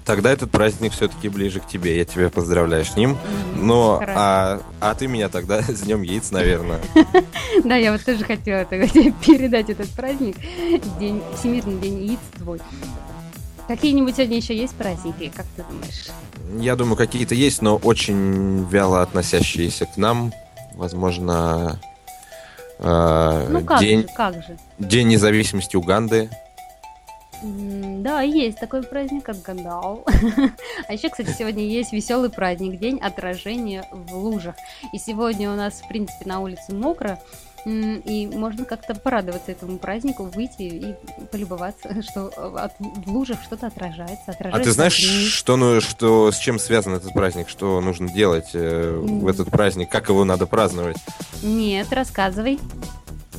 Тогда 0.04 0.32
этот 0.32 0.50
праздник 0.50 0.92
все-таки 0.92 1.28
ближе 1.28 1.60
к 1.60 1.66
тебе. 1.66 1.96
Я 1.96 2.04
тебя 2.04 2.28
поздравляю 2.28 2.84
с 2.84 2.96
ним. 2.96 3.16
Но 3.54 4.02
а, 4.04 4.60
а 4.80 4.94
ты 4.94 5.06
меня 5.06 5.28
тогда 5.28 5.62
с 5.68 5.82
днем 5.82 6.02
яиц, 6.02 6.30
наверное. 6.30 6.80
Да, 7.64 7.76
я 7.76 7.92
вот 7.92 8.02
тоже 8.02 8.24
хотела 8.24 8.64
тогда 8.64 8.88
тебе 8.88 9.12
передать 9.12 9.68
этот 9.68 9.88
праздник. 9.90 10.36
День, 10.98 11.22
Всемирный 11.38 11.78
день 11.78 12.06
яиц 12.06 12.18
твой. 12.38 12.60
Какие-нибудь 13.68 14.16
сегодня 14.16 14.38
еще 14.38 14.56
есть 14.56 14.74
праздники, 14.74 15.30
как 15.34 15.46
ты 15.54 15.62
думаешь? 15.62 16.08
Я 16.58 16.76
думаю, 16.76 16.96
какие-то 16.96 17.34
есть, 17.34 17.62
но 17.62 17.76
очень 17.76 18.66
вяло 18.68 19.02
относящиеся 19.02 19.86
к 19.86 19.96
нам. 19.98 20.32
Возможно, 20.74 21.78
э, 22.78 23.46
ну, 23.50 23.64
как 23.64 23.80
день, 23.80 24.02
же, 24.02 24.08
как 24.14 24.34
же? 24.34 24.56
День 24.78 25.08
независимости 25.08 25.76
Уганды. 25.76 26.30
Да, 27.42 28.22
есть 28.22 28.60
такой 28.60 28.82
праздник, 28.84 29.24
как 29.24 29.42
Гандал. 29.42 30.04
а 30.88 30.92
еще, 30.92 31.08
кстати, 31.08 31.34
сегодня 31.36 31.64
есть 31.64 31.92
веселый 31.92 32.30
праздник, 32.30 32.78
день 32.78 32.98
отражения 33.00 33.84
в 33.90 34.14
лужах. 34.14 34.54
И 34.92 34.98
сегодня 34.98 35.50
у 35.52 35.56
нас, 35.56 35.80
в 35.80 35.88
принципе, 35.88 36.24
на 36.26 36.40
улице 36.40 36.72
мокро, 36.72 37.18
и 37.64 38.28
можно 38.32 38.64
как-то 38.64 38.94
порадоваться 38.94 39.52
этому 39.52 39.78
празднику, 39.78 40.24
выйти 40.24 40.62
и 40.62 40.94
полюбоваться, 41.30 42.02
что 42.10 42.28
от, 42.56 42.72
в 42.78 43.10
лужах 43.10 43.38
что-то 43.42 43.68
отражается, 43.68 44.32
отражается. 44.32 44.60
А 44.60 44.64
ты 44.64 44.72
знаешь, 44.72 44.94
что, 44.94 45.56
ну, 45.56 45.80
что, 45.80 46.32
с 46.32 46.38
чем 46.38 46.58
связан 46.58 46.94
этот 46.94 47.12
праздник? 47.12 47.48
Что 47.48 47.80
нужно 47.80 48.12
делать 48.12 48.50
э, 48.54 48.98
в 49.00 49.26
этот 49.26 49.50
праздник? 49.50 49.90
Как 49.90 50.08
его 50.08 50.24
надо 50.24 50.46
праздновать? 50.46 50.96
Нет, 51.42 51.92
рассказывай. 51.92 52.58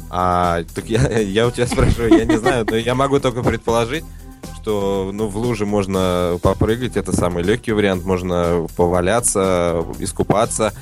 А, 0.10 0.64
так 0.76 0.86
я, 0.86 1.02
я 1.20 1.48
у 1.48 1.52
тебя 1.52 1.68
спрашиваю, 1.68 2.18
я 2.18 2.26
не 2.26 2.38
знаю, 2.38 2.66
но 2.70 2.78
я 2.78 2.96
могу 2.96 3.20
только 3.20 3.44
предположить, 3.44 4.06
что 4.62 5.12
ну, 5.14 5.28
в 5.28 5.36
луже 5.38 5.66
можно 5.66 6.40
попрыгать, 6.42 6.96
это 6.96 7.14
самый 7.14 7.44
легкий 7.44 7.72
вариант, 7.72 8.06
можно 8.06 8.68
поваляться, 8.78 9.84
искупаться. 10.00 10.74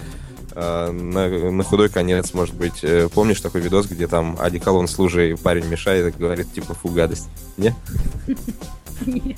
А, 0.54 0.92
на, 0.92 1.28
на 1.52 1.64
худой 1.64 1.90
конец, 1.90 2.34
может 2.34 2.56
быть, 2.56 2.84
э, 2.84 3.10
помнишь 3.14 3.42
такой 3.42 3.62
видос, 3.62 3.88
где 3.88 4.08
там 4.08 4.38
одеколон 4.40 4.88
с 4.88 4.98
лужей 5.00 5.38
парень 5.38 5.66
мешает 5.66 6.16
и 6.16 6.18
говорит, 6.18 6.54
типа, 6.54 6.74
фу, 6.74 6.90
гадость. 6.90 7.30
Не? 7.58 7.76
Нет. 9.06 9.38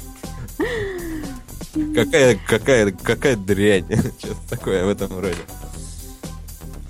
Какая, 1.96 2.40
какая, 2.48 2.92
какая 2.92 3.36
дрянь. 3.36 3.86
Что-то 4.20 4.50
такое 4.50 4.86
в 4.86 4.90
этом 4.90 5.20
роде. 5.20 5.36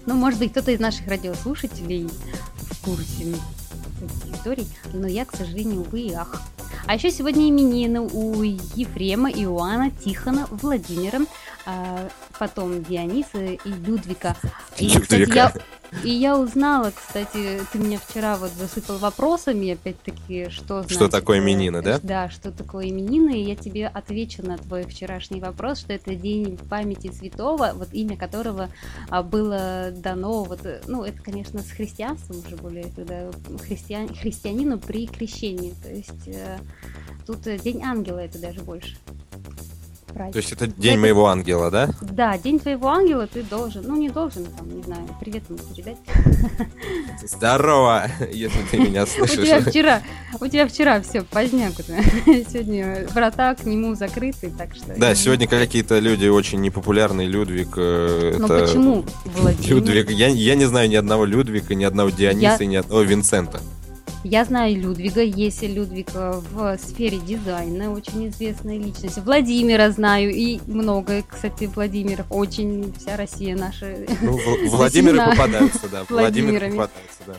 Ну, 0.06 0.16
может 0.16 0.40
быть, 0.40 0.52
кто-то 0.52 0.72
из 0.72 0.80
наших 0.80 1.08
радиослушателей 1.08 2.10
курсе 2.84 3.36
историй, 4.34 4.68
но 4.94 5.08
я, 5.08 5.26
к 5.26 5.36
сожалению, 5.36 5.82
увы 5.82 6.02
и 6.02 6.14
ах. 6.14 6.42
А 6.86 6.96
еще 6.96 7.12
сегодня 7.12 7.50
именины 7.50 8.02
у 8.02 8.44
Ефрема, 8.44 9.32
Иоанна, 9.32 9.90
Тихона, 9.90 10.48
Владимира, 10.52 11.20
а 11.66 12.10
потом 12.40 12.84
Диониса 12.84 13.40
и 13.40 13.60
Людвика. 13.70 14.36
И, 14.78 14.88
кстати, 15.00 15.34
я, 15.34 15.54
и 16.04 16.10
я 16.10 16.38
узнала, 16.38 16.92
кстати, 16.94 17.62
ты 17.72 17.78
меня 17.78 18.00
вчера 18.00 18.38
вот 18.38 18.52
засыпал 18.52 18.98
вопросами, 18.98 19.72
опять-таки, 19.72 20.50
что 20.50 20.82
значит... 20.82 20.98
Что 20.98 21.08
такое 21.08 21.40
именины, 21.40 21.82
да? 21.82 22.00
Да, 22.02 22.30
что 22.30 22.52
такое 22.52 22.90
именины, 22.90 23.40
и 23.40 23.44
я 23.44 23.56
тебе 23.56 23.88
отвечу 23.88 24.46
на 24.46 24.58
твой 24.58 24.84
вчерашний 24.86 25.40
вопрос, 25.40 25.80
что 25.80 25.94
это 25.94 26.16
день 26.16 26.58
памяти 26.58 27.12
святого, 27.12 27.72
вот 27.76 27.90
имя 27.94 28.18
которого 28.18 28.70
а, 29.10 29.24
было 29.24 29.92
дано, 29.92 30.44
вот, 30.44 30.62
ну, 30.88 31.04
это, 31.04 31.22
конечно, 31.22 31.62
с 31.62 31.70
христианством 31.70 32.40
уже 32.46 32.56
более, 32.58 32.92
когда 32.96 33.32
христиан, 33.66 34.14
христианину 34.14 34.80
при 34.80 35.08
крещении, 35.08 35.74
то 35.82 35.90
есть 35.90 36.28
э, 36.28 36.58
тут 37.26 37.46
э, 37.48 37.58
день 37.58 37.84
ангела 37.84 38.20
это 38.20 38.40
даже 38.40 38.62
больше 38.62 38.98
праздник. 40.14 40.34
То 40.34 40.40
есть 40.40 40.52
это 40.52 40.68
день 40.68 40.94
это... 40.94 41.02
моего 41.02 41.28
ангела, 41.28 41.72
да? 41.72 41.90
Да, 42.02 42.38
день 42.38 42.60
твоего 42.60 42.90
ангела 42.90 43.28
ты 43.28 43.44
должен, 43.44 43.84
ну 43.88 43.96
не 43.96 44.10
должен, 44.10 44.46
там, 44.46 44.76
не 44.76 44.84
знаю, 44.84 45.08
привет 45.20 45.44
ему 45.50 45.60
передать. 45.74 45.98
Здорово, 47.24 48.06
если 48.32 48.62
ты 48.72 48.78
меня 48.78 49.06
слышишь. 49.08 49.40
У 49.40 49.44
тебя 49.44 49.62
вчера, 49.62 50.02
у 50.40 50.48
тебя 50.48 50.68
вчера 50.68 51.02
все 51.02 51.24
поздняк. 51.24 51.74
Сегодня 52.50 53.08
врата 53.14 53.56
к 53.56 53.66
нему 53.66 53.96
закрыты, 53.96 54.52
так 54.58 54.76
что... 54.76 54.94
Да, 54.98 55.16
сегодня 55.16 55.48
какие-то 55.48 56.00
люди 56.00 56.28
очень 56.28 56.62
непопулярные, 56.62 57.28
Людвиг. 57.28 57.74
Э, 57.78 58.36
Но 58.40 58.48
почему 58.48 59.06
Людвиг, 59.68 60.10
я, 60.12 60.28
я 60.28 60.56
не 60.56 60.66
знаю 60.66 60.90
ни 60.90 60.96
одного 60.96 61.26
Людвига, 61.26 61.76
ни 61.76 61.84
одного 61.84 62.10
Диониса, 62.10 62.64
я... 62.64 62.66
ни 62.66 62.76
одного 62.76 63.02
Винсента. 63.02 63.60
Я 64.24 64.46
знаю 64.46 64.80
Людвига, 64.80 65.22
есть 65.22 65.64
Людвиг 65.64 66.08
в 66.14 66.78
сфере 66.78 67.18
дизайна, 67.18 67.92
очень 67.92 68.30
известная 68.30 68.78
личность. 68.78 69.18
Владимира 69.18 69.92
знаю, 69.92 70.32
и 70.32 70.62
много, 70.66 71.24
кстати, 71.28 71.66
Владимиров. 71.66 72.26
Очень 72.30 72.94
вся 72.98 73.18
Россия 73.18 73.56
наша. 73.56 73.98
Ну, 74.22 74.40
Владимиры 74.70 75.18
попадаются, 75.18 75.90
да. 75.90 76.04
Владимиры 76.10 76.72
попадаются, 76.72 77.20
да. 77.28 77.34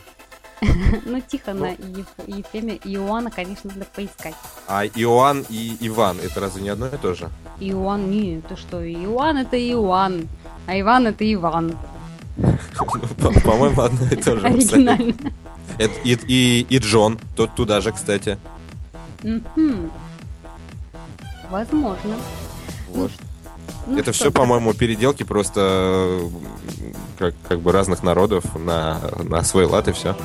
Ну, 1.05 1.21
Тихона 1.21 1.73
и 1.73 2.05
Ефремия, 2.39 2.79
Иоанна, 2.85 3.31
конечно, 3.31 3.71
надо 3.75 3.87
поискать. 3.95 4.35
А 4.69 4.85
Иоанн 4.85 5.45
и 5.49 5.77
Иван, 5.81 6.19
это 6.23 6.41
разве 6.41 6.63
не 6.63 6.69
одно 6.69 6.87
и 6.87 6.97
то 6.97 7.15
же? 7.15 7.29
Иоанн, 7.61 8.11
нет, 8.11 8.47
ты 8.47 8.57
что, 8.57 8.83
Иоанн 8.87 9.39
это 9.39 9.57
Иоанн, 9.57 10.29
а 10.67 10.79
Иван 10.79 11.09
это 11.09 11.33
Иван. 11.33 11.77
По-моему, 13.45 13.81
одно 13.81 14.07
и 14.11 14.17
то 14.17 14.39
же. 14.39 14.47
Оригинально. 14.47 15.15
И, 15.79 16.13
и, 16.13 16.67
и 16.69 16.79
Джон, 16.79 17.19
тот 17.37 17.55
туда 17.55 17.81
же, 17.81 17.93
кстати. 17.93 18.39
Возможно. 21.51 22.17
Вот. 22.89 23.11
Ну, 23.87 23.99
Это 23.99 24.13
все, 24.13 24.31
по-моему, 24.31 24.73
переделки 24.73 25.25
просто 25.25 26.21
как, 27.19 27.35
как 27.47 27.61
бы 27.61 27.73
разных 27.73 28.03
народов 28.03 28.45
на, 28.55 29.01
на 29.23 29.43
свой 29.43 29.67
лад 29.67 29.89
и 29.89 29.93
все. 29.93 30.17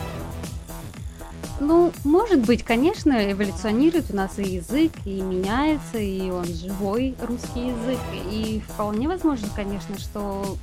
Ну, 1.59 1.91
может 2.05 2.45
быть, 2.45 2.63
конечно, 2.63 3.31
эволюционирует 3.31 4.11
у 4.11 4.15
нас 4.15 4.39
и 4.39 4.43
язык, 4.43 4.93
и 5.03 5.21
меняется, 5.21 5.97
и 5.97 6.29
он 6.29 6.45
живой, 6.45 7.15
русский 7.21 7.67
язык. 7.67 7.99
И 8.31 8.61
вполне 8.65 9.09
возможно, 9.09 9.47
конечно, 9.53 9.97
что 9.97 10.57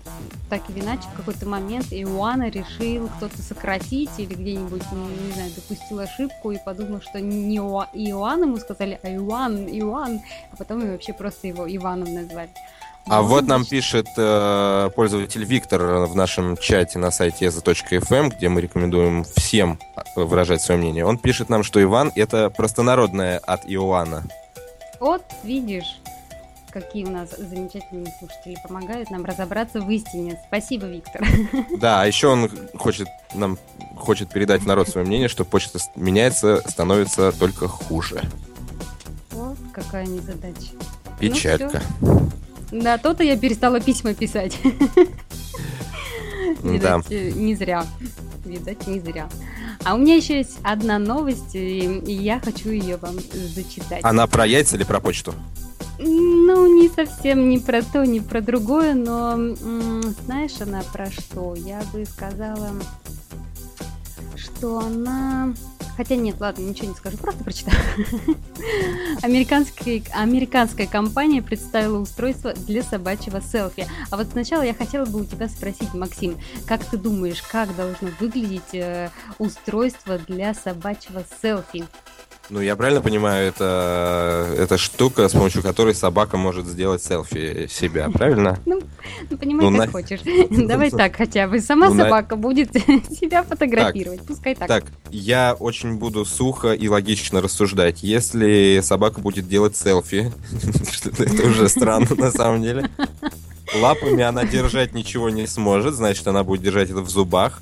так 0.48 0.62
или 0.70 0.80
иначе 0.80 1.02
в 1.12 1.16
какой-то 1.16 1.46
момент 1.46 1.88
Иоанна 1.90 2.48
решил 2.48 3.08
кто-то 3.16 3.42
сократить 3.42 4.10
или 4.16 4.32
где-нибудь, 4.32 4.82
не, 4.92 5.26
не 5.26 5.32
знаю, 5.32 5.50
допустил 5.54 5.98
ошибку 5.98 6.52
и 6.52 6.58
подумал, 6.64 7.02
что 7.02 7.20
не 7.20 7.56
Иоанн 7.56 8.42
ему 8.42 8.56
сказали, 8.56 8.98
а 9.02 9.08
Иоанн, 9.08 9.66
Иоанн, 9.66 10.22
а 10.50 10.56
потом 10.56 10.82
и 10.82 10.90
вообще 10.90 11.12
просто 11.12 11.48
его 11.48 11.66
Иваном 11.68 12.14
назвали. 12.14 12.50
А 13.08 13.22
вот 13.22 13.46
нам 13.46 13.64
пишет 13.64 14.08
э, 14.16 14.90
пользователь 14.96 15.44
Виктор 15.44 16.06
в 16.06 16.16
нашем 16.16 16.56
чате 16.56 16.98
на 16.98 17.12
сайте 17.12 17.46
eza.fm, 17.46 18.36
где 18.36 18.48
мы 18.48 18.60
рекомендуем 18.60 19.24
всем 19.36 19.78
выражать 20.16 20.60
свое 20.60 20.80
мнение. 20.80 21.04
Он 21.04 21.16
пишет 21.16 21.48
нам, 21.48 21.62
что 21.62 21.80
Иван 21.80 22.10
это 22.16 22.50
простонародное 22.50 23.38
от 23.38 23.64
Иоанна. 23.66 24.24
Вот, 24.98 25.22
видишь. 25.44 26.00
какие 26.72 27.04
у 27.04 27.10
нас 27.10 27.30
замечательные 27.30 28.12
слушатели 28.18 28.56
помогают 28.66 29.08
нам 29.10 29.24
разобраться 29.24 29.80
в 29.80 29.88
истине. 29.90 30.40
Спасибо, 30.48 30.86
Виктор. 30.86 31.24
Да, 31.78 32.02
а 32.02 32.06
еще 32.06 32.26
он 32.26 32.50
хочет 32.74 33.06
нам 33.34 33.56
хочет 33.96 34.30
передать 34.30 34.66
народ 34.66 34.88
свое 34.88 35.06
мнение, 35.06 35.28
что 35.28 35.44
почта 35.44 35.78
меняется, 35.94 36.60
становится 36.68 37.30
только 37.30 37.68
хуже. 37.68 38.20
Вот 39.30 39.58
какая 39.72 40.06
незадача. 40.06 40.72
Печалька. 41.20 41.82
Ну, 42.00 42.28
да, 42.70 42.98
то-то 42.98 43.22
я 43.22 43.36
перестала 43.36 43.80
письма 43.80 44.14
писать. 44.14 44.58
Видать, 46.62 47.04
да. 47.08 47.08
не 47.08 47.54
зря. 47.54 47.84
Видать, 48.44 48.86
не 48.86 49.00
зря. 49.00 49.28
А 49.84 49.94
у 49.94 49.98
меня 49.98 50.16
еще 50.16 50.38
есть 50.38 50.58
одна 50.62 50.98
новость, 50.98 51.54
и 51.54 52.02
я 52.06 52.40
хочу 52.40 52.70
ее 52.70 52.96
вам 52.96 53.16
зачитать. 53.32 54.00
Она 54.02 54.26
про 54.26 54.46
яйца 54.46 54.76
или 54.76 54.84
про 54.84 55.00
почту? 55.00 55.34
Ну, 55.98 56.80
не 56.80 56.88
совсем 56.88 57.48
не 57.48 57.58
про 57.58 57.82
то, 57.82 58.04
не 58.04 58.20
про 58.20 58.40
другое, 58.40 58.94
но 58.94 59.54
знаешь, 60.24 60.60
она 60.60 60.82
про 60.92 61.10
что? 61.10 61.54
Я 61.54 61.82
бы 61.92 62.04
сказала, 62.04 62.70
что 64.36 64.80
она 64.80 65.54
Хотя 65.96 66.16
нет, 66.16 66.40
ладно, 66.40 66.62
ничего 66.62 66.88
не 66.88 66.94
скажу, 66.94 67.16
просто 67.16 67.42
прочитаю. 67.42 67.76
Американская, 69.22 70.86
компания 70.86 71.42
представила 71.42 71.98
устройство 71.98 72.52
для 72.52 72.82
собачьего 72.82 73.40
селфи. 73.40 73.88
А 74.10 74.16
вот 74.16 74.28
сначала 74.30 74.62
я 74.62 74.74
хотела 74.74 75.06
бы 75.06 75.22
у 75.22 75.24
тебя 75.24 75.48
спросить, 75.48 75.94
Максим, 75.94 76.38
как 76.66 76.84
ты 76.84 76.98
думаешь, 76.98 77.42
как 77.42 77.74
должно 77.76 78.10
выглядеть 78.20 78.74
э, 78.74 79.10
устройство 79.38 80.18
для 80.18 80.52
собачьего 80.54 81.24
селфи? 81.40 81.84
Ну, 82.48 82.60
я 82.60 82.76
правильно 82.76 83.00
понимаю, 83.00 83.48
это, 83.48 84.54
это 84.56 84.78
штука, 84.78 85.28
с 85.28 85.32
помощью 85.32 85.62
которой 85.62 85.94
собака 85.94 86.36
может 86.36 86.66
сделать 86.66 87.02
селфи 87.02 87.66
себя, 87.68 88.08
правильно? 88.08 88.60
Ну, 88.64 88.80
ну 89.28 89.36
понимай, 89.36 89.68
ну, 89.68 89.76
как 89.76 89.86
на... 89.86 89.92
хочешь. 89.92 90.20
Давай 90.50 90.90
так 90.90 91.16
хотя 91.16 91.48
бы. 91.48 91.60
Сама 91.60 91.88
ну, 91.90 91.96
собака 91.96 92.36
на... 92.36 92.42
будет 92.42 92.72
себя 93.10 93.42
фотографировать, 93.42 94.20
так, 94.20 94.28
пускай 94.28 94.54
так. 94.54 94.68
Так, 94.68 94.84
я 95.10 95.56
очень 95.58 95.96
буду 95.96 96.24
сухо 96.24 96.72
и 96.72 96.86
логично 96.88 97.40
рассуждать. 97.40 98.04
Если 98.04 98.80
собака 98.80 99.20
будет 99.20 99.48
делать 99.48 99.76
селфи, 99.76 100.32
это 101.18 101.46
уже 101.48 101.68
странно 101.68 102.14
на 102.14 102.30
самом 102.30 102.62
деле, 102.62 102.88
лапами 103.74 104.22
она 104.22 104.44
держать 104.44 104.94
ничего 104.94 105.30
не 105.30 105.48
сможет, 105.48 105.94
значит, 105.94 106.26
она 106.28 106.44
будет 106.44 106.62
держать 106.62 106.90
это 106.90 107.00
в 107.00 107.10
зубах. 107.10 107.60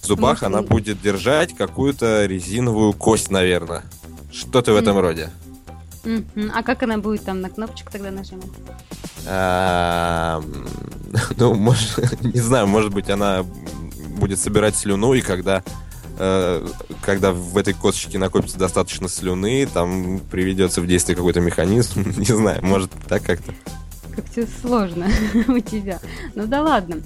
В 0.00 0.06
зубах 0.06 0.42
она 0.42 0.62
будет 0.62 1.00
держать 1.00 1.54
какую-то 1.54 2.26
резиновую 2.26 2.92
кость, 2.92 3.30
наверное. 3.30 3.84
Что-то 4.32 4.72
в 4.72 4.76
этом 4.76 4.98
роде. 4.98 5.30
А 6.04 6.62
как 6.64 6.82
она 6.82 6.98
будет 6.98 7.24
там 7.24 7.40
на 7.40 7.50
кнопочку 7.50 7.92
тогда 7.92 8.10
нажимать? 8.10 8.50
Ну, 11.36 11.54
может, 11.54 12.20
не 12.22 12.40
знаю, 12.40 12.66
может 12.66 12.92
быть, 12.92 13.10
она 13.10 13.44
будет 14.16 14.40
собирать 14.40 14.74
слюну, 14.74 15.12
и 15.12 15.20
когда 15.20 15.62
э, 16.18 16.66
когда 17.02 17.32
в 17.32 17.56
этой 17.56 17.74
косточке 17.74 18.18
накопится 18.18 18.58
достаточно 18.58 19.08
слюны, 19.08 19.66
там 19.66 20.20
приведется 20.30 20.80
в 20.80 20.86
действие 20.86 21.16
какой-то 21.16 21.40
механизм, 21.40 22.04
не 22.16 22.24
знаю, 22.24 22.64
может 22.64 22.90
так 23.08 23.22
как-то. 23.22 23.52
Как 24.14 24.30
все 24.30 24.46
сложно 24.60 25.08
у 25.48 25.58
тебя. 25.60 26.00
Ну 26.34 26.46
да 26.46 26.62
ладно. 26.62 26.96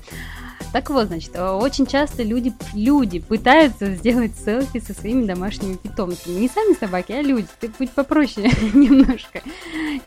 Так 0.73 0.91
вот, 0.91 1.07
значит, 1.07 1.31
э, 1.35 1.51
очень 1.51 1.87
часто 1.87 2.23
люди, 2.23 2.53
люди 2.75 3.21
пытаются 3.21 3.95
сделать 3.95 4.33
селфи 4.45 4.81
со 4.81 4.93
своими 4.93 5.25
домашними 5.25 5.77
питомцами. 5.77 6.41
Не 6.41 6.49
сами 6.49 6.75
собаки, 6.75 7.13
а 7.13 7.23
люди. 7.23 7.49
Ты 7.61 7.71
будь 7.79 7.91
попроще 7.91 8.51
немножко. 8.75 9.43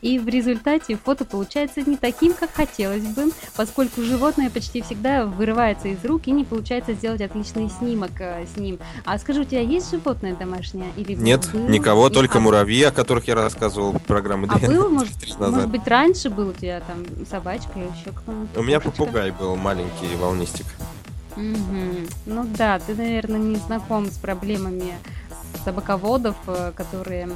И 0.00 0.18
в 0.18 0.28
результате 0.28 0.96
фото 0.96 1.24
получается 1.24 1.82
не 1.82 1.96
таким, 1.96 2.34
как 2.34 2.52
хотелось 2.52 3.02
бы, 3.02 3.32
поскольку 3.56 4.02
животное 4.02 4.50
почти 4.50 4.82
всегда 4.82 5.26
вырывается 5.26 5.88
из 5.88 6.04
рук 6.04 6.22
и 6.26 6.30
не 6.30 6.44
получается 6.44 6.92
сделать 6.92 7.20
отличный 7.20 7.68
снимок 7.70 8.12
э, 8.20 8.46
с 8.46 8.56
ним. 8.56 8.78
А 9.04 9.18
скажи, 9.18 9.40
у 9.40 9.44
тебя 9.44 9.60
есть 9.60 9.90
животное 9.90 10.36
домашнее? 10.36 10.92
Или 10.96 11.14
Нет, 11.14 11.48
был? 11.52 11.68
никого, 11.68 12.10
только 12.10 12.38
а... 12.38 12.40
муравьи, 12.40 12.82
о 12.84 12.92
которых 12.92 13.26
я 13.28 13.34
рассказывал 13.34 13.92
в 13.92 14.02
программе 14.02 14.46
А 14.48 14.58
было, 14.58 14.88
может, 14.88 15.14
может 15.38 15.68
быть, 15.68 15.86
раньше 15.86 16.30
был 16.30 16.48
у 16.48 16.52
тебя 16.52 16.80
там 16.80 17.04
собачка 17.28 17.72
или 17.76 17.86
еще 17.86 18.12
кто-нибудь? 18.14 18.56
У 18.56 18.62
меня 18.62 18.80
попугай 18.80 19.30
был 19.30 19.56
маленький 19.56 20.14
волнистый 20.20 20.49
пластик. 20.50 20.66
Угу. 21.36 22.08
Ну 22.26 22.46
да, 22.56 22.78
ты, 22.78 22.94
наверное, 22.94 23.38
не 23.38 23.56
знаком 23.56 24.10
с 24.10 24.18
проблемами 24.18 24.94
собаководов, 25.64 26.36
э, 26.46 26.72
которые 26.74 27.28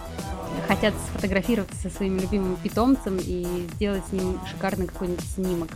хотят 0.68 0.94
сфотографироваться 1.08 1.76
со 1.80 1.90
своим 1.90 2.18
любимым 2.18 2.56
питомцем 2.56 3.18
и 3.20 3.66
сделать 3.74 4.02
с 4.08 4.12
ним 4.12 4.40
шикарный 4.50 4.86
какой-нибудь 4.86 5.24
снимок. 5.24 5.68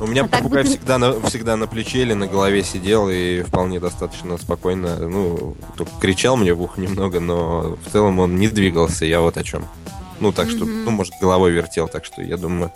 У 0.00 0.06
меня 0.06 0.24
а 0.24 0.28
попугай 0.28 0.62
будет... 0.62 0.78
всегда, 0.78 0.98
на, 0.98 1.20
всегда 1.22 1.56
на 1.56 1.66
плече 1.66 2.02
или 2.02 2.14
на 2.14 2.26
голове 2.26 2.62
сидел 2.62 3.08
и 3.10 3.42
вполне 3.42 3.80
достаточно 3.80 4.38
спокойно, 4.38 4.96
ну, 5.08 5.56
только 5.76 5.92
кричал 6.00 6.36
мне 6.36 6.54
в 6.54 6.62
ухо 6.62 6.80
немного, 6.80 7.20
но 7.20 7.76
в 7.84 7.90
целом 7.90 8.18
он 8.20 8.36
не 8.36 8.48
двигался, 8.48 9.04
я 9.04 9.20
вот 9.20 9.36
о 9.36 9.44
чем. 9.44 9.66
Ну, 10.20 10.32
так 10.32 10.48
что, 10.48 10.64
mm-hmm. 10.64 10.84
ну, 10.84 10.90
может, 10.92 11.14
головой 11.20 11.50
вертел, 11.50 11.88
так 11.88 12.04
что 12.04 12.22
я 12.22 12.36
думаю, 12.36 12.72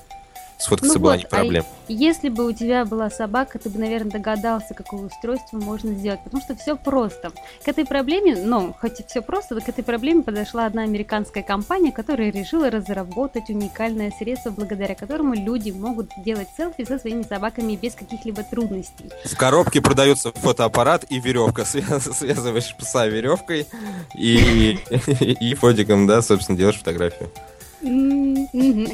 Сфоткаться 0.59 0.99
ну 0.99 1.05
была 1.05 1.13
вот, 1.15 1.21
не 1.21 1.27
проблема. 1.27 1.67
А 1.67 1.93
если 1.93 2.29
бы 2.29 2.47
у 2.47 2.53
тебя 2.53 2.85
была 2.85 3.11
собака, 3.11 3.59
ты 3.59 3.69
бы, 3.69 3.79
наверное, 3.79 4.13
догадался, 4.13 4.75
какое 4.75 5.03
устройство 5.03 5.59
можно 5.59 5.93
сделать. 5.95 6.21
Потому 6.25 6.43
что 6.43 6.57
все 6.57 6.77
просто. 6.77 7.33
К 7.63 7.69
этой 7.69 7.85
проблеме, 7.85 8.37
ну, 8.37 8.75
хоть 8.81 9.01
и 9.01 9.05
все 9.07 9.21
просто, 9.21 9.55
но 9.55 9.61
к 9.61 9.69
этой 9.69 9.85
проблеме 9.85 10.23
подошла 10.23 10.67
одна 10.67 10.83
американская 10.83 11.43
компания, 11.43 11.93
которая 11.93 12.31
решила 12.31 12.71
разработать 12.71 13.51
уникальное 13.51 14.11
средство, 14.19 14.51
благодаря 14.51 14.95
которому 14.95 15.35
люди 15.35 15.71
могут 15.71 16.11
делать 16.25 16.49
селфи 16.57 16.85
со 16.85 16.99
своими 16.99 17.23
собаками 17.23 17.77
без 17.77 17.95
каких-либо 17.95 18.43
трудностей. 18.43 19.11
В 19.25 19.37
коробке 19.37 19.83
продается 19.83 20.33
фотоаппарат 20.33 21.05
и 21.11 21.21
веревка. 21.21 21.65
Связываешь 21.67 22.75
пса 22.77 23.07
веревкой 23.07 23.67
и, 24.15 24.79
и 25.19 25.55
фотиком, 25.55 26.07
да, 26.07 26.23
собственно, 26.23 26.57
делаешь 26.57 26.79
фотографию. 26.79 27.31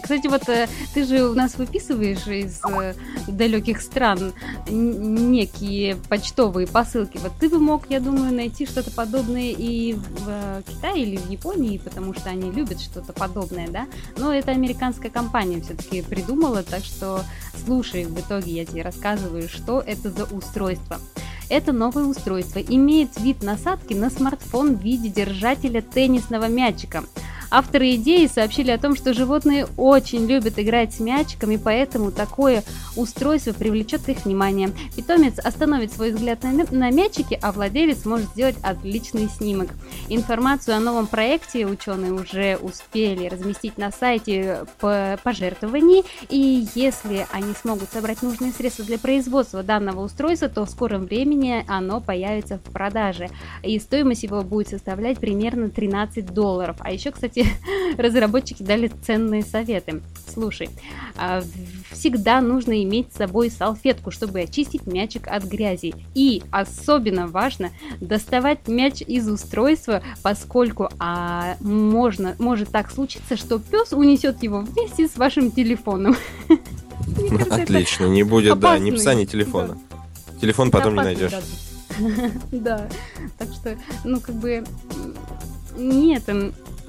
Кстати, 0.02 0.26
вот 0.26 0.48
э, 0.48 0.68
ты 0.94 1.05
же 1.05 1.28
у 1.28 1.35
нас 1.35 1.57
выписываешь 1.57 2.26
из 2.26 2.61
э, 2.64 2.94
далеких 3.26 3.81
стран 3.81 4.33
некие 4.68 5.96
почтовые 6.09 6.66
посылки. 6.66 7.18
Вот 7.18 7.33
ты 7.40 7.48
бы 7.48 7.59
мог, 7.59 7.90
я 7.90 8.00
думаю, 8.00 8.33
найти 8.33 8.66
что-то 8.66 8.90
подобное 8.90 9.50
и 9.50 9.94
в 9.94 10.28
э, 10.28 10.62
Китае 10.66 11.05
или 11.05 11.16
в 11.16 11.31
Японии, 11.31 11.78
потому 11.78 12.14
что 12.14 12.31
они 12.31 12.50
любят 12.50 12.81
что-то 12.81 13.12
подобное, 13.12 13.68
да? 13.68 13.87
Но 14.18 14.33
это 14.33 14.50
американская 14.50 15.11
компания 15.11 15.61
все-таки 15.62 16.02
придумала, 16.02 16.62
так 16.62 16.85
что 16.85 17.22
слушай, 17.64 18.05
в 18.05 18.18
итоге 18.20 18.52
я 18.52 18.64
тебе 18.64 18.83
рассказываю, 18.83 19.48
что 19.48 19.83
это 19.85 20.11
за 20.11 20.24
устройство. 20.24 20.98
Это 21.48 21.72
новое 21.72 22.05
устройство 22.05 22.61
имеет 22.61 23.20
вид 23.20 23.42
насадки 23.42 23.94
на 23.94 24.11
смартфон 24.11 24.76
в 24.76 24.83
виде 24.83 25.09
держателя 25.09 25.83
теннисного 25.83 26.48
мячика. 26.48 27.05
Авторы 27.52 27.96
идеи 27.96 28.28
сообщили 28.28 28.70
о 28.70 28.78
том, 28.78 28.96
что 28.96 29.12
животные 29.12 29.66
очень 29.76 30.26
любят 30.26 30.58
играть 30.58 30.94
с 30.94 31.00
мячиками, 31.00 31.60
поэтому 31.62 32.10
такое 32.10 32.64
устройство 32.96 33.52
привлечет 33.52 34.08
их 34.08 34.24
внимание. 34.24 34.70
Питомец 34.96 35.38
остановит 35.38 35.92
свой 35.92 36.12
взгляд 36.12 36.42
на, 36.44 36.64
на 36.70 36.90
мячике, 36.90 37.38
а 37.42 37.52
владелец 37.52 38.06
может 38.06 38.28
сделать 38.30 38.56
отличный 38.62 39.28
снимок. 39.28 39.68
Информацию 40.08 40.78
о 40.78 40.80
новом 40.80 41.06
проекте 41.06 41.66
ученые 41.66 42.14
уже 42.14 42.56
успели 42.56 43.28
разместить 43.28 43.76
на 43.76 43.90
сайте 43.90 44.64
по 44.80 45.18
пожертвований, 45.22 46.04
и 46.30 46.66
если 46.74 47.26
они 47.32 47.52
смогут 47.52 47.90
собрать 47.92 48.22
нужные 48.22 48.52
средства 48.52 48.86
для 48.86 48.98
производства 48.98 49.62
данного 49.62 50.02
устройства, 50.02 50.48
то 50.48 50.64
в 50.64 50.70
скором 50.70 51.04
времени 51.04 51.66
оно 51.68 52.00
появится 52.00 52.56
в 52.56 52.72
продаже. 52.72 53.28
И 53.62 53.78
стоимость 53.78 54.22
его 54.22 54.40
будет 54.40 54.68
составлять 54.68 55.18
примерно 55.18 55.68
13 55.68 56.32
долларов. 56.32 56.76
А 56.80 56.90
еще, 56.90 57.10
кстати, 57.10 57.41
разработчики 57.98 58.62
дали 58.62 58.88
ценные 58.88 59.42
советы. 59.42 60.02
Слушай, 60.33 60.70
а, 61.16 61.42
всегда 61.90 62.40
нужно 62.40 62.83
иметь 62.83 63.12
с 63.12 63.16
собой 63.16 63.50
салфетку, 63.50 64.11
чтобы 64.11 64.40
очистить 64.40 64.87
мячик 64.87 65.28
от 65.28 65.44
грязи. 65.44 65.94
И 66.14 66.42
особенно 66.50 67.26
важно 67.26 67.70
доставать 68.00 68.66
мяч 68.68 69.02
из 69.02 69.28
устройства, 69.28 70.02
поскольку 70.22 70.88
а, 70.98 71.57
можно, 71.61 72.35
может 72.38 72.70
так 72.70 72.90
случиться, 72.90 73.37
что 73.37 73.59
пес 73.59 73.92
унесет 73.92 74.42
его 74.42 74.61
вместе 74.61 75.09
с 75.09 75.16
вашим 75.16 75.50
телефоном. 75.50 76.16
Отлично, 77.50 78.07
не 78.07 78.22
будет, 78.22 78.59
да, 78.59 78.78
ни 78.78 78.90
пса, 78.90 79.14
ни 79.14 79.24
телефона. 79.24 79.78
Телефон 80.40 80.70
потом 80.70 80.94
не 80.94 81.02
найдешь. 81.02 81.33
Да, 82.50 82.88
так 83.38 83.48
что, 83.52 83.76
ну, 84.02 84.18
как 84.18 84.35
бы, 84.37 84.64
нет, 85.76 86.22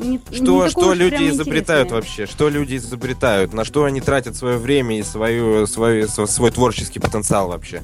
не, 0.04 0.22
что, 0.32 0.64
не 0.66 0.70
что 0.70 0.94
люди 0.94 1.30
изобретают 1.30 1.88
интересное. 1.88 1.96
вообще? 1.96 2.26
Что 2.26 2.50
люди 2.50 2.76
изобретают? 2.78 3.54
На 3.54 3.66
что 3.66 3.86
они 3.86 4.02
тратят 4.02 4.36
свое 4.36 4.58
время 4.58 5.00
и 5.00 5.04
свою, 5.04 5.66
свою, 5.68 6.08
свой 6.08 6.52
творческий 6.52 7.00
потенциал 7.00 7.48
вообще? 7.48 7.82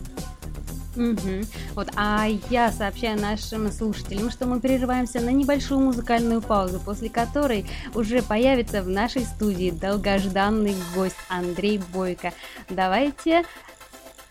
Угу. 0.95 1.45
Вот, 1.75 1.87
а 1.95 2.27
я 2.49 2.71
сообщаю 2.71 3.19
нашим 3.19 3.71
слушателям, 3.71 4.29
что 4.29 4.45
мы 4.45 4.59
прерываемся 4.59 5.21
на 5.21 5.29
небольшую 5.29 5.79
музыкальную 5.79 6.41
паузу, 6.41 6.81
после 6.83 7.09
которой 7.09 7.65
уже 7.95 8.21
появится 8.21 8.81
в 8.81 8.89
нашей 8.89 9.23
студии 9.23 9.71
долгожданный 9.71 10.75
гость 10.93 11.15
Андрей 11.29 11.79
Бойко. 11.93 12.33
Давайте 12.69 13.45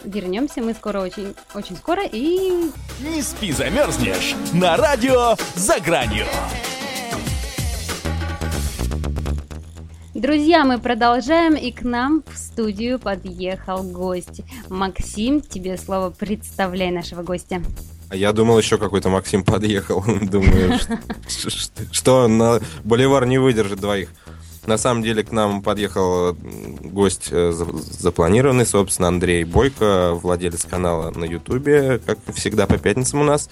вернемся 0.04 0.60
мы 0.60 0.74
скоро 0.74 1.00
очень, 1.00 1.34
очень 1.54 1.76
скоро 1.76 2.04
и... 2.04 2.70
Не 3.00 3.22
спи, 3.22 3.52
замерзнешь 3.52 4.34
на 4.52 4.76
радио 4.76 5.36
«За 5.54 5.80
гранью». 5.80 6.26
Друзья, 10.18 10.64
мы 10.64 10.80
продолжаем, 10.80 11.54
и 11.54 11.70
к 11.70 11.82
нам 11.82 12.24
в 12.26 12.36
студию 12.36 12.98
подъехал 12.98 13.84
гость. 13.84 14.40
Максим, 14.68 15.40
тебе 15.40 15.76
слово, 15.76 16.10
представляй 16.10 16.90
нашего 16.90 17.22
гостя. 17.22 17.62
А 18.08 18.16
я 18.16 18.32
думал, 18.32 18.58
еще 18.58 18.78
какой-то 18.78 19.10
Максим 19.10 19.44
подъехал. 19.44 20.02
Думаю, 20.22 20.76
что 21.92 22.26
на 22.26 22.58
Боливар 22.82 23.26
не 23.26 23.38
выдержит 23.38 23.78
двоих. 23.78 24.08
На 24.66 24.76
самом 24.76 25.04
деле 25.04 25.22
к 25.22 25.30
нам 25.30 25.62
подъехал 25.62 26.36
гость 26.82 27.28
э, 27.30 27.52
запланированный, 27.52 28.66
собственно, 28.66 29.06
Андрей 29.06 29.44
Бойко, 29.44 30.14
владелец 30.14 30.64
канала 30.64 31.12
на 31.12 31.26
Ютубе, 31.26 32.00
как 32.04 32.18
всегда 32.34 32.66
по 32.66 32.76
пятницам 32.76 33.20
у 33.20 33.24
нас. 33.24 33.48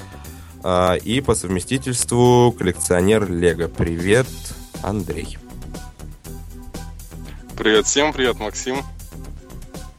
А, 0.64 0.94
и 0.94 1.20
по 1.20 1.37
совместительству 1.37 2.52
коллекционер 2.59 3.31
Лего. 3.31 3.68
Привет, 3.68 4.26
Андрей. 4.83 5.38
Привет 7.57 7.87
всем, 7.87 8.12
привет, 8.12 8.38
Максим. 8.38 8.77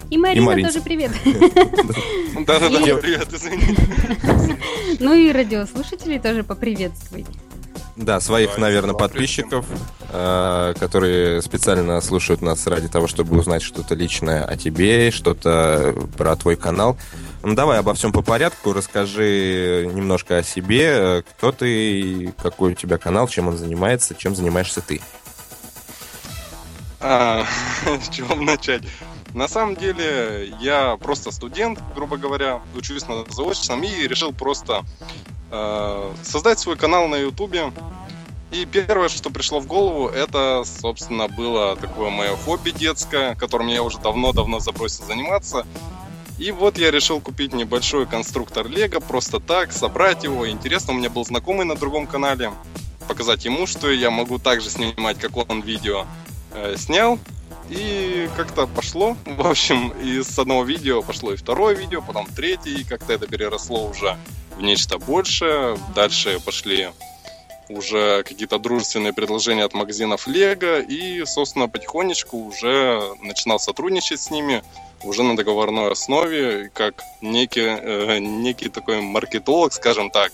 И 0.10 0.18
Марина, 0.18 0.44
и 0.44 0.46
Марина. 0.46 0.70
тоже 0.70 0.82
привет. 0.82 1.12
Да-да-да, 2.46 2.96
привет, 2.98 3.34
извини. 3.34 3.76
Ну 5.00 5.14
и 5.14 5.32
радиослушателей 5.32 6.20
тоже 6.20 6.44
поприветствуй. 6.44 7.26
Да, 7.96 8.20
своих, 8.20 8.58
наверное, 8.58 8.94
подписчиков, 8.94 9.66
э, 10.12 10.74
которые 10.80 11.42
специально 11.42 12.00
слушают 12.00 12.42
нас 12.42 12.68
ради 12.68 12.88
того, 12.88 13.08
чтобы 13.08 13.38
узнать 13.38 13.64
что-то 13.64 13.96
личное 13.96 14.44
о 14.44 14.56
тебе, 14.56 15.10
что-то 15.12 15.96
про 16.16 16.36
твой 16.36 16.56
канал. 16.56 16.96
Ну 17.44 17.56
давай 17.56 17.80
обо 17.80 17.96
всем 17.96 18.12
по 18.12 18.22
порядку, 18.22 18.74
расскажи 18.74 19.90
немножко 19.92 20.38
о 20.38 20.44
себе, 20.44 21.24
кто 21.24 21.52
ты, 21.52 22.34
какой 22.42 22.74
у 22.74 22.76
тебя 22.76 22.98
канал, 22.98 23.28
чем 23.28 23.48
он 23.48 23.58
занимается, 23.58 24.14
чем 24.16 24.36
занимаешься 24.36 24.82
ты. 24.82 25.02
А, 27.00 27.46
с 27.86 28.10
чего 28.10 28.36
начать? 28.36 28.84
На 29.34 29.48
самом 29.48 29.76
деле, 29.76 30.54
я 30.60 30.98
просто 30.98 31.32
студент, 31.32 31.80
грубо 31.96 32.18
говоря, 32.18 32.62
учусь 32.76 33.08
на 33.08 33.26
заочном 33.30 33.84
и 33.84 34.08
решил 34.08 34.34
просто 34.34 34.84
э, 35.52 36.14
создать 36.24 36.60
свой 36.60 36.76
канал 36.76 37.08
на 37.08 37.16
Ютубе. 37.16 37.72
И 38.52 38.66
первое, 38.66 39.10
что 39.10 39.30
пришло 39.30 39.60
в 39.60 39.68
голову, 39.68 40.08
это, 40.08 40.64
собственно, 40.64 41.28
было 41.28 41.76
такое 41.76 42.10
мое 42.10 42.36
хобби 42.38 42.72
детское, 42.72 43.36
которым 43.36 43.68
я 43.68 43.84
уже 43.84 44.00
давно-давно 44.00 44.60
забросил 44.60 45.06
заниматься. 45.06 45.66
И 46.40 46.52
вот 46.52 46.78
я 46.78 46.92
решил 46.92 47.20
купить 47.20 47.54
небольшой 47.54 48.06
конструктор 48.06 48.68
Лего, 48.68 49.00
просто 49.02 49.40
так, 49.40 49.74
собрать 49.74 50.24
его. 50.24 50.48
Интересно, 50.50 50.94
у 50.94 50.96
меня 50.96 51.10
был 51.10 51.26
знакомый 51.26 51.66
на 51.66 51.76
другом 51.76 52.08
канале, 52.08 52.52
показать 53.08 53.44
ему, 53.44 53.68
что 53.68 53.92
я 53.92 54.12
могу 54.12 54.38
также 54.40 54.70
снимать, 54.70 55.20
как 55.20 55.36
он, 55.36 55.62
видео. 55.62 56.06
Э, 56.60 56.76
снял, 56.76 57.20
и 57.70 58.30
как-то 58.36 58.66
пошло. 58.66 59.16
В 59.26 59.48
общем, 59.48 59.90
из 60.02 60.40
одного 60.40 60.64
видео 60.64 61.04
пошло 61.04 61.34
и 61.34 61.36
второе 61.36 61.76
видео, 61.76 62.02
потом 62.02 62.26
третье, 62.26 62.72
и 62.72 62.84
как-то 62.84 63.14
это 63.14 63.28
переросло 63.28 63.88
уже 63.88 64.18
в 64.58 64.62
нечто 64.62 64.98
большее. 64.98 65.78
Дальше 65.94 66.40
пошли 66.44 66.90
уже 67.70 68.24
какие-то 68.24 68.58
дружественные 68.58 69.14
предложения 69.14 69.66
от 69.66 69.74
магазинов 69.74 70.26
Лего, 70.28 70.80
и, 70.80 71.24
собственно, 71.26 71.70
потихонечку 71.70 72.38
уже 72.38 73.04
начинал 73.22 73.60
сотрудничать 73.60 74.22
с 74.22 74.32
ними 74.32 74.64
уже 75.04 75.22
на 75.22 75.36
договорной 75.36 75.92
основе, 75.92 76.72
как 76.74 77.04
некий, 77.22 77.62
э, 77.62 78.18
некий 78.18 78.70
такой 78.70 79.02
маркетолог, 79.02 79.74
скажем 79.74 80.10
так, 80.10 80.32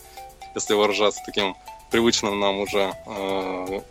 если 0.56 0.74
выражаться 0.74 1.22
таким 1.26 1.58
привычным 1.92 2.40
нам 2.40 2.60
уже 2.60 2.94
э, 3.08 3.82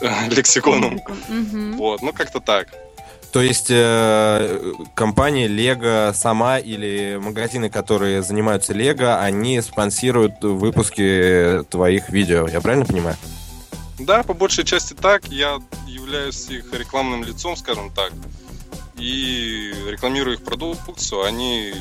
лексиконом. 0.30 0.96
Угу. 0.96 1.76
Вот, 1.76 2.02
ну 2.02 2.12
как-то 2.12 2.40
так. 2.40 2.68
То 3.32 3.42
есть 3.42 3.66
э, 3.68 4.72
компания 4.94 5.48
Лего 5.48 6.12
сама 6.14 6.58
или 6.58 7.18
магазины, 7.20 7.68
которые 7.68 8.22
занимаются 8.22 8.72
Лего, 8.72 9.20
они 9.20 9.60
спонсируют 9.60 10.34
выпуски 10.42 11.64
твоих 11.68 12.10
видео, 12.10 12.46
я 12.46 12.60
правильно 12.60 12.86
понимаю? 12.86 13.16
Да, 13.98 14.22
по 14.22 14.34
большей 14.34 14.64
части 14.64 14.94
так. 14.94 15.26
Я 15.28 15.58
являюсь 15.86 16.48
их 16.48 16.72
рекламным 16.72 17.24
лицом, 17.24 17.56
скажем 17.56 17.90
так, 17.90 18.12
и 18.96 19.72
рекламирую 19.88 20.36
их 20.36 20.44
продукцию. 20.44 21.24
Они 21.24 21.72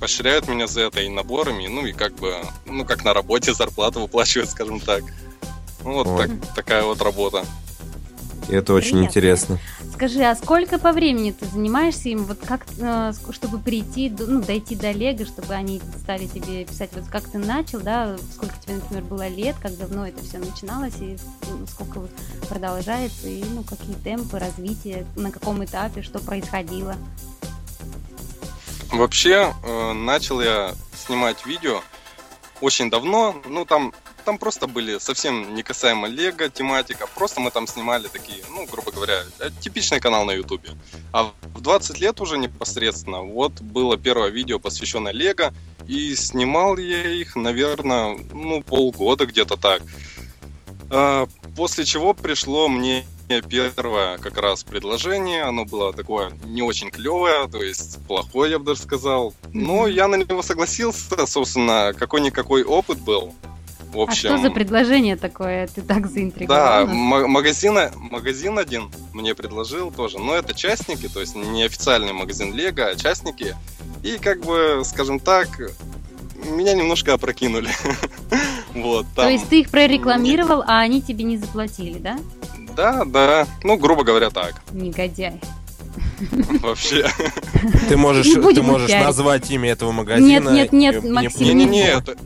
поощряют 0.00 0.48
меня 0.48 0.66
за 0.66 0.82
это 0.82 1.00
и 1.00 1.08
наборами, 1.08 1.66
ну 1.66 1.84
и 1.86 1.92
как 1.92 2.14
бы, 2.16 2.36
ну 2.66 2.84
как 2.84 3.04
на 3.04 3.14
работе 3.14 3.54
зарплату 3.54 4.00
выплачивают, 4.00 4.50
скажем 4.50 4.80
так. 4.80 5.02
Ну, 5.84 5.92
вот, 5.92 6.06
вот. 6.06 6.26
Так, 6.26 6.54
такая 6.54 6.82
вот 6.82 7.00
работа. 7.02 7.44
И 8.48 8.54
это 8.54 8.74
очень 8.74 8.92
Приятно. 8.92 9.08
интересно. 9.08 9.58
Скажи, 9.94 10.22
а 10.22 10.34
сколько 10.34 10.78
по 10.78 10.92
времени 10.92 11.30
ты 11.30 11.46
занимаешься 11.46 12.08
им? 12.08 12.24
Вот 12.24 12.38
как, 12.44 12.66
э, 12.78 13.12
чтобы 13.30 13.58
прийти, 13.58 14.10
ну, 14.10 14.42
дойти 14.42 14.74
до 14.74 14.90
Лего, 14.90 15.24
чтобы 15.24 15.54
они 15.54 15.80
стали 16.00 16.26
тебе 16.26 16.64
писать, 16.64 16.90
вот 16.94 17.04
как 17.08 17.28
ты 17.28 17.38
начал, 17.38 17.80
да, 17.80 18.16
сколько 18.34 18.54
тебе, 18.58 18.74
например, 18.74 19.04
было 19.04 19.28
лет, 19.28 19.54
как 19.62 19.76
давно 19.78 20.08
это 20.08 20.22
все 20.24 20.38
начиналось, 20.38 20.96
и 20.98 21.16
ну, 21.48 21.66
сколько 21.68 22.00
продолжается, 22.48 23.28
и, 23.28 23.44
ну, 23.44 23.62
какие 23.62 23.94
темпы 23.94 24.38
развития, 24.38 25.06
на 25.14 25.30
каком 25.30 25.64
этапе, 25.64 26.02
что 26.02 26.18
происходило? 26.18 26.96
Вообще, 28.90 29.54
э, 29.62 29.92
начал 29.92 30.40
я 30.40 30.74
снимать 31.06 31.46
видео 31.46 31.82
очень 32.60 32.90
давно, 32.90 33.36
ну, 33.48 33.64
там 33.64 33.92
там 34.24 34.38
просто 34.38 34.66
были 34.66 34.98
совсем 34.98 35.54
не 35.54 35.62
касаемо 35.62 36.08
Лего 36.08 36.48
тематика, 36.48 37.06
просто 37.14 37.40
мы 37.40 37.50
там 37.50 37.66
снимали 37.66 38.08
такие, 38.08 38.42
ну, 38.50 38.66
грубо 38.66 38.90
говоря, 38.90 39.22
э, 39.38 39.50
типичный 39.60 40.00
канал 40.00 40.24
на 40.24 40.32
Ютубе. 40.32 40.70
А 41.12 41.32
в 41.54 41.60
20 41.60 42.00
лет 42.00 42.20
уже 42.20 42.38
непосредственно 42.38 43.20
вот 43.22 43.60
было 43.60 43.96
первое 43.96 44.30
видео, 44.30 44.58
посвященное 44.58 45.12
Лего, 45.12 45.52
и 45.86 46.14
снимал 46.16 46.76
я 46.78 47.10
их, 47.10 47.36
наверное, 47.36 48.18
ну, 48.32 48.62
полгода 48.62 49.26
где-то 49.26 49.56
так. 49.56 49.82
А, 50.90 51.26
после 51.56 51.84
чего 51.84 52.14
пришло 52.14 52.68
мне 52.68 53.04
первое 53.48 54.18
как 54.18 54.38
раз 54.38 54.64
предложение, 54.64 55.42
оно 55.42 55.64
было 55.64 55.92
такое 55.92 56.32
не 56.44 56.62
очень 56.62 56.90
клевое, 56.90 57.48
то 57.48 57.62
есть 57.62 57.98
плохое, 58.06 58.52
я 58.52 58.58
бы 58.58 58.66
даже 58.66 58.80
сказал. 58.80 59.34
Но 59.52 59.86
я 59.86 60.08
на 60.08 60.16
него 60.16 60.42
согласился, 60.42 61.26
собственно, 61.26 61.92
какой-никакой 61.98 62.64
опыт 62.64 63.00
был. 63.00 63.34
В 63.94 64.00
общем, 64.00 64.32
а 64.32 64.36
что 64.36 64.42
за 64.42 64.50
предложение 64.50 65.14
такое? 65.16 65.68
Ты 65.68 65.80
так 65.80 66.10
заинтриговал? 66.10 66.86
Да, 66.86 66.92
магазин, 66.92 67.78
магазин 67.94 68.58
один 68.58 68.90
мне 69.12 69.36
предложил 69.36 69.92
тоже. 69.92 70.18
Но 70.18 70.34
это 70.34 70.52
частники, 70.52 71.08
то 71.08 71.20
есть 71.20 71.36
не 71.36 71.62
официальный 71.62 72.12
магазин 72.12 72.52
Лего, 72.52 72.88
а 72.88 72.96
частники. 72.96 73.54
И 74.02 74.18
как 74.18 74.40
бы, 74.44 74.82
скажем 74.84 75.20
так, 75.20 75.48
меня 76.44 76.74
немножко 76.74 77.14
опрокинули. 77.14 77.70
вот, 78.74 79.06
там... 79.14 79.26
То 79.26 79.30
есть 79.30 79.48
ты 79.48 79.60
их 79.60 79.70
прорекламировал, 79.70 80.64
а 80.66 80.80
они 80.80 81.00
тебе 81.00 81.22
не 81.22 81.38
заплатили, 81.38 81.98
да? 81.98 82.18
Да, 82.76 83.04
да. 83.04 83.46
Ну, 83.62 83.76
грубо 83.76 84.02
говоря, 84.02 84.30
так. 84.30 84.60
Негодяй. 84.72 85.40
Вообще. 86.60 87.08
Ты 87.88 87.96
можешь, 87.96 88.26
ты 88.26 88.62
можешь 88.62 88.90
назвать 88.90 89.50
имя 89.50 89.70
этого 89.70 89.92
магазина. 89.92 90.50
Нет, 90.50 90.72
нет, 90.72 91.02
нет, 91.02 91.12
Максим. 91.12 91.46
Не, 91.46 91.54
не, 91.54 91.64
нет. 91.66 92.08
Это 92.08 92.16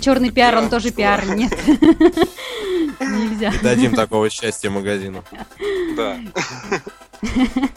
черный 0.00 0.30
пиар, 0.30 0.56
он 0.56 0.70
тоже 0.70 0.90
пиар, 0.90 1.26
нет. 1.26 1.52
Нельзя. 3.00 3.52
Дадим 3.62 3.94
такого 3.94 4.30
счастья 4.30 4.70
магазину. 4.70 5.24
Да. 5.96 6.18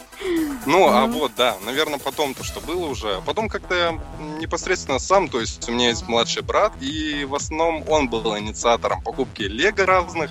Ну, 0.66 0.86
а 0.88 1.06
вот, 1.06 1.32
да, 1.36 1.56
наверное, 1.64 1.98
потом 1.98 2.34
то, 2.34 2.44
что 2.44 2.60
было 2.60 2.86
уже. 2.86 3.16
А 3.16 3.20
потом 3.22 3.48
как-то 3.48 3.74
я 3.74 4.00
непосредственно 4.38 4.98
сам, 4.98 5.28
то 5.28 5.40
есть 5.40 5.66
у 5.68 5.72
меня 5.72 5.88
есть 5.88 6.06
младший 6.06 6.42
брат, 6.42 6.74
и 6.80 7.24
в 7.24 7.34
основном 7.34 7.84
он 7.88 8.10
был 8.10 8.36
инициатором 8.36 9.00
покупки 9.00 9.44
лего 9.44 9.86
разных. 9.86 10.30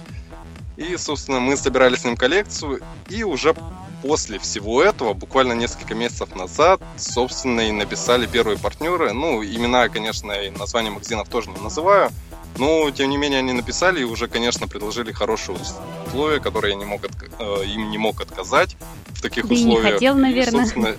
И, 0.76 0.96
собственно, 0.98 1.40
мы 1.40 1.58
собирали 1.58 1.96
с 1.96 2.04
ним 2.04 2.16
коллекцию, 2.16 2.82
и 3.10 3.24
уже 3.24 3.56
после 4.08 4.40
всего 4.40 4.82
этого, 4.82 5.14
буквально 5.14 5.52
несколько 5.54 5.94
месяцев 5.94 6.34
назад, 6.34 6.82
собственно, 6.96 7.62
и 7.62 7.72
написали 7.72 8.26
первые 8.26 8.58
партнеры. 8.58 9.12
Ну, 9.12 9.44
имена, 9.44 9.90
конечно, 9.90 10.32
и 10.32 10.50
названия 10.50 10.92
магазинов 10.92 11.28
тоже 11.28 11.50
не 11.50 11.60
называю. 11.60 12.10
Но, 12.58 12.90
тем 12.92 13.10
не 13.10 13.18
менее, 13.18 13.40
они 13.40 13.52
написали 13.52 14.00
и 14.00 14.04
уже, 14.04 14.28
конечно, 14.28 14.68
предложили 14.68 15.12
хорошие 15.12 15.58
условия, 16.08 16.40
которые 16.40 16.72
я 16.72 16.78
не 16.78 16.86
мог, 16.86 17.02
э, 17.04 17.66
им 17.66 17.92
не 17.92 17.98
мог 17.98 18.22
отказать 18.22 18.78
в 19.10 19.22
таких 19.22 19.48
да 19.48 19.54
условиях. 19.54 19.84
Не 19.84 19.92
хотел, 19.92 20.16
наверное. 20.16 20.66
И, 20.66 20.98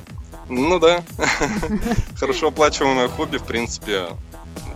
Ну 0.51 0.79
да. 0.79 1.03
Хорошо 2.16 2.49
оплачиваемое 2.49 3.09
хобби, 3.09 3.38
в 3.38 3.44
принципе, 3.44 4.09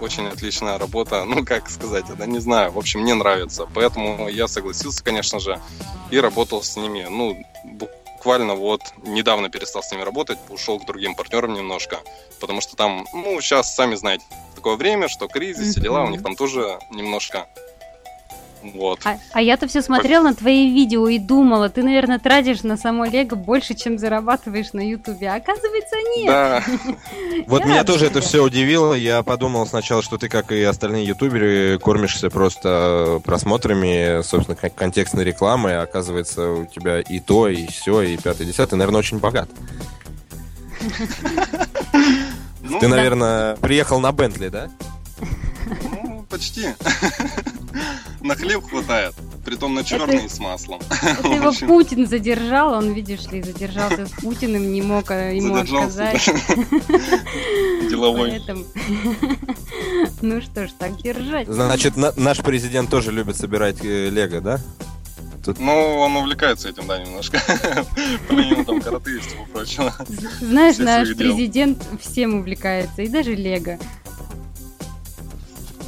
очень 0.01 0.27
отличная 0.27 0.79
работа. 0.79 1.25
Ну, 1.25 1.45
как 1.45 1.69
сказать, 1.69 2.07
это 2.09 2.27
не 2.27 2.41
знаю. 2.41 2.73
В 2.73 2.79
общем, 2.79 3.01
мне 3.01 3.15
нравится. 3.15 3.69
Поэтому 3.75 4.29
я 4.29 4.49
согласился, 4.49 5.05
конечно 5.05 5.39
же, 5.39 5.61
и 6.11 6.19
работал 6.19 6.63
с 6.63 6.77
ними. 6.77 7.07
Ну, 7.09 7.39
буквально 8.23 8.55
вот 8.55 8.83
недавно 9.03 9.51
перестал 9.51 9.83
с 9.83 9.91
ними 9.91 10.03
работать, 10.03 10.39
ушел 10.49 10.79
к 10.79 10.87
другим 10.87 11.17
партнерам 11.17 11.55
немножко, 11.55 11.99
потому 12.41 12.61
что 12.61 12.77
там, 12.77 13.05
ну, 13.13 13.41
сейчас, 13.41 13.75
сами 13.75 13.97
знаете, 13.97 14.25
такое 14.55 14.77
время, 14.77 15.09
что 15.09 15.27
кризис, 15.27 15.73
все 15.73 15.81
дела, 15.81 16.05
у 16.05 16.09
них 16.09 16.23
там 16.23 16.37
тоже 16.37 16.79
немножко 16.93 17.49
вот. 18.63 19.01
А, 19.05 19.19
а 19.33 19.43
я-то 19.43 19.67
все 19.67 19.83
смотрела 19.83 20.25
на 20.25 20.35
твои 20.35 20.73
видео 20.73 21.09
и 21.09 21.19
думала, 21.19 21.69
ты, 21.69 21.83
наверное, 21.83 22.19
тратишь 22.19 22.63
на 22.63 22.77
само 22.77 23.05
Лего 23.05 23.35
больше, 23.35 23.75
чем 23.75 23.99
зарабатываешь 23.99 24.73
на 24.73 24.81
Ютубе. 24.81 25.29
А 25.31 25.37
оказывается, 25.37 25.97
нет. 26.17 26.27
Да. 26.27 26.63
Вот 27.47 27.65
меня 27.65 27.85
тоже 27.85 28.07
это 28.07 28.21
все 28.21 28.43
удивило. 28.43 28.95
Я 28.95 29.23
подумал 29.23 29.67
сначала, 29.67 30.03
что 30.03 30.17
ты, 30.19 30.29
как 30.29 30.53
и 30.53 30.63
остальные 30.63 31.07
ютуберы, 31.07 31.79
кормишься 31.79 32.31
просто 32.31 33.21
просмотрами, 33.25 34.23
собственно, 34.23 34.57
контекстной 34.57 35.25
рекламы. 35.25 35.73
А 35.73 35.83
оказывается, 35.83 36.51
у 36.51 36.67
тебя 36.67 37.01
и 37.01 37.21
то, 37.21 37.49
и 37.49 37.67
все, 37.67 38.03
и 38.03 38.17
пятый, 38.17 38.47
десятый. 38.47 38.79
Наверное, 38.79 39.01
очень 39.01 39.19
богат. 39.19 39.49
Ну, 42.65 42.79
ты, 42.79 42.87
наверное, 42.87 43.57
приехал 43.57 43.99
на 43.99 44.13
Бентли, 44.13 44.49
да? 44.49 44.71
Ну, 45.83 46.25
почти. 46.31 46.69
На 48.23 48.37
хлеб 48.37 48.65
хватает, 48.69 49.15
притом 49.45 49.75
на 49.75 49.85
черный 49.85 50.17
это, 50.17 50.35
с 50.35 50.39
маслом. 50.39 50.81
Это 51.03 51.29
его 51.29 51.53
Путин 51.67 52.07
задержал, 52.07 52.73
он, 52.75 52.93
видишь 52.93 53.27
ли, 53.27 53.43
задержался 53.43 54.07
с 54.07 54.11
Путиным, 54.11 54.73
не 54.73 54.83
мог 54.83 55.11
а, 55.11 55.31
ему 55.31 55.57
отказать. 55.57 56.25
Деловой. 57.91 58.41
Ну 60.21 60.41
что 60.41 60.67
ж, 60.67 60.71
так 60.79 61.01
держать. 61.03 61.49
Значит, 61.49 61.95
наш 61.97 62.39
президент 62.39 62.91
тоже 62.91 63.11
любит 63.11 63.37
собирать 63.37 63.85
э, 63.85 64.09
лего, 64.09 64.41
да? 64.41 64.61
Тут... 65.45 65.59
Ну, 65.59 65.73
он 65.73 66.17
увлекается 66.17 66.69
этим, 66.69 66.87
да, 66.87 67.03
немножко. 67.03 67.41
Помимо 68.29 68.65
там 68.65 68.81
карате 68.81 69.17
и 69.17 69.19
всего 69.19 69.45
прочего. 69.53 69.93
Знаешь, 70.41 70.79
наш 70.79 71.17
президент 71.17 71.83
всем 72.01 72.35
увлекается, 72.35 73.03
и 73.03 73.09
даже 73.09 73.35
Лего 73.35 73.79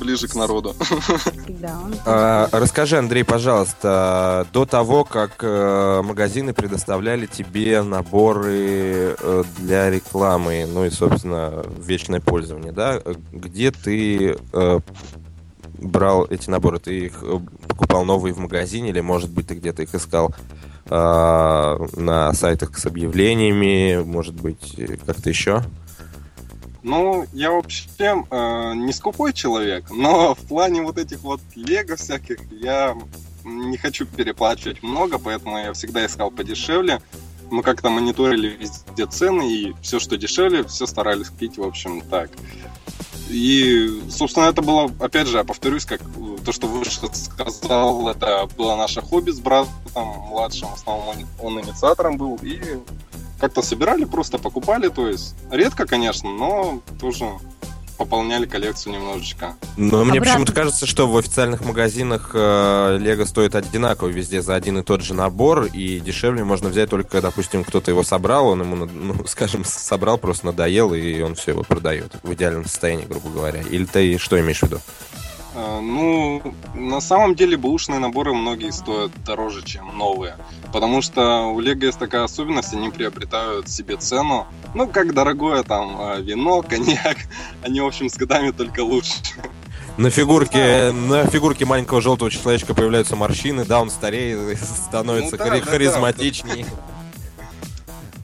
ближе 0.04 0.28
к 0.28 0.34
народу. 0.34 0.74
Да, 1.60 1.80
а, 2.04 2.48
расскажи, 2.52 2.98
Андрей, 2.98 3.24
пожалуйста, 3.24 4.46
до 4.52 4.66
того, 4.66 5.04
как 5.04 5.36
э, 5.40 6.02
магазины 6.04 6.52
предоставляли 6.52 7.26
тебе 7.26 7.82
наборы 7.82 9.16
э, 9.18 9.44
для 9.58 9.90
рекламы, 9.90 10.66
ну 10.70 10.84
и, 10.84 10.90
собственно, 10.90 11.64
вечное 11.78 12.20
пользование, 12.20 12.72
да, 12.72 13.00
где 13.32 13.70
ты 13.70 14.36
э, 14.52 14.80
брал 15.78 16.26
эти 16.26 16.50
наборы? 16.50 16.78
Ты 16.78 17.06
их 17.06 17.24
покупал 17.66 18.04
новые 18.04 18.34
в 18.34 18.38
магазине 18.38 18.90
или, 18.90 19.00
может 19.00 19.30
быть, 19.30 19.48
ты 19.48 19.54
где-то 19.54 19.82
их 19.82 19.94
искал 19.94 20.34
э, 20.86 21.86
на 21.96 22.32
сайтах 22.34 22.76
с 22.76 22.84
объявлениями, 22.84 24.02
может 24.04 24.34
быть, 24.34 24.78
как-то 25.06 25.30
еще? 25.30 25.62
Ну, 26.84 27.24
я 27.32 27.50
вообще 27.50 27.86
э, 27.98 28.72
не 28.74 28.92
скупой 28.92 29.32
человек, 29.32 29.90
но 29.90 30.34
в 30.34 30.46
плане 30.46 30.82
вот 30.82 30.98
этих 30.98 31.20
вот 31.20 31.40
лего 31.54 31.96
всяких 31.96 32.36
я 32.52 32.94
не 33.42 33.78
хочу 33.78 34.04
переплачивать 34.04 34.82
много, 34.82 35.18
поэтому 35.18 35.58
я 35.58 35.72
всегда 35.72 36.04
искал 36.04 36.30
подешевле. 36.30 37.00
Мы 37.50 37.62
как-то 37.62 37.88
мониторили 37.88 38.48
везде 38.48 39.06
цены, 39.06 39.50
и 39.50 39.74
все, 39.80 39.98
что 39.98 40.18
дешевле, 40.18 40.62
все 40.64 40.86
старались 40.86 41.30
купить, 41.30 41.56
в 41.56 41.62
общем, 41.62 42.02
так. 42.02 42.30
И, 43.30 44.02
собственно, 44.10 44.44
это 44.44 44.60
было, 44.60 44.90
опять 45.00 45.26
же, 45.26 45.38
я 45.38 45.44
повторюсь, 45.44 45.86
как 45.86 46.02
то, 46.44 46.52
что 46.52 46.66
выше 46.66 47.00
сказал, 47.14 48.10
это 48.10 48.46
было 48.58 48.76
наше 48.76 49.00
хобби 49.00 49.30
с 49.30 49.40
братом 49.40 49.70
младшим, 50.28 50.68
в 50.68 50.74
основном 50.74 51.08
он, 51.08 51.56
он 51.56 51.60
инициатором 51.64 52.18
был, 52.18 52.38
и 52.42 52.60
как-то 53.44 53.60
собирали, 53.60 54.04
просто 54.04 54.38
покупали, 54.38 54.88
то 54.88 55.06
есть 55.06 55.34
редко, 55.50 55.86
конечно, 55.86 56.30
но 56.30 56.80
тоже 56.98 57.26
пополняли 57.98 58.46
коллекцию 58.46 58.94
немножечко. 58.94 59.54
Но 59.76 60.02
мне 60.02 60.18
почему-то 60.18 60.54
кажется, 60.54 60.86
что 60.86 61.06
в 61.06 61.14
официальных 61.18 61.62
магазинах 61.62 62.30
э, 62.32 62.96
Лего 62.98 63.26
стоит 63.26 63.54
одинаково 63.54 64.08
везде 64.08 64.40
за 64.40 64.54
один 64.54 64.78
и 64.78 64.82
тот 64.82 65.02
же 65.02 65.12
набор, 65.12 65.66
и 65.66 66.00
дешевле 66.00 66.42
можно 66.42 66.70
взять 66.70 66.88
только, 66.88 67.20
допустим, 67.20 67.64
кто-то 67.64 67.90
его 67.90 68.02
собрал, 68.02 68.48
он 68.48 68.62
ему, 68.62 68.86
ну, 68.86 69.14
скажем, 69.26 69.62
собрал, 69.66 70.16
просто 70.16 70.46
надоел, 70.46 70.94
и 70.94 71.20
он 71.20 71.34
все 71.34 71.50
его 71.50 71.62
продает 71.62 72.12
в 72.22 72.32
идеальном 72.32 72.64
состоянии, 72.64 73.04
грубо 73.04 73.28
говоря. 73.28 73.60
Или 73.60 73.84
ты 73.84 74.16
что 74.16 74.40
имеешь 74.40 74.60
в 74.60 74.62
виду? 74.62 74.80
Э, 75.54 75.80
ну, 75.80 76.42
на 76.74 77.00
самом 77.00 77.34
деле 77.34 77.56
бэушные 77.56 78.00
наборы 78.00 78.34
многие 78.34 78.72
стоят 78.72 79.12
дороже, 79.24 79.62
чем 79.62 79.96
новые. 79.96 80.36
Потому 80.72 81.00
что 81.02 81.46
у 81.46 81.60
Лего 81.60 81.84
есть 81.84 81.98
такая 81.98 82.24
особенность, 82.24 82.72
они 82.72 82.90
приобретают 82.90 83.68
себе 83.68 83.96
цену. 83.96 84.46
Ну, 84.74 84.88
как 84.88 85.14
дорогое 85.14 85.62
там 85.62 85.96
э, 86.00 86.22
вино, 86.22 86.62
коньяк. 86.68 87.18
Они, 87.62 87.80
в 87.80 87.86
общем, 87.86 88.08
с 88.08 88.16
годами 88.16 88.50
только 88.50 88.80
лучше. 88.80 89.14
На 89.96 90.10
фигурке, 90.10 90.90
на 90.90 91.24
фигурке 91.26 91.64
маленького 91.64 92.00
желтого 92.00 92.28
человечка 92.28 92.74
появляются 92.74 93.14
морщины, 93.14 93.64
да, 93.64 93.80
он 93.80 93.90
стареет, 93.90 94.58
становится 94.86 95.32
ну, 95.32 95.38
да, 95.38 95.44
хари- 95.44 95.60
да, 95.60 95.70
харизматичнее. 95.70 96.66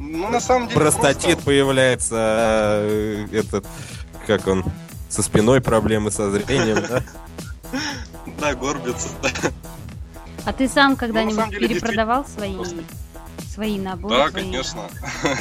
Ну, 0.00 0.28
на 0.28 0.40
самом 0.40 0.66
деле. 0.66 0.80
Простатит 0.80 1.22
просто... 1.22 1.44
появляется, 1.44 2.16
э, 2.82 3.26
этот, 3.32 3.66
как 4.26 4.48
он, 4.48 4.64
со 5.10 5.22
спиной 5.22 5.60
проблемы, 5.60 6.10
со 6.10 6.30
зрением, 6.30 6.84
да? 6.88 7.02
Да, 8.40 8.54
горбится. 8.54 9.08
А 10.46 10.52
ты 10.52 10.68
сам 10.68 10.96
когда-нибудь 10.96 11.50
перепродавал 11.50 12.24
свои, 12.24 12.56
свои 13.52 13.78
наборы? 13.78 14.16
Да, 14.16 14.30
конечно. 14.30 14.88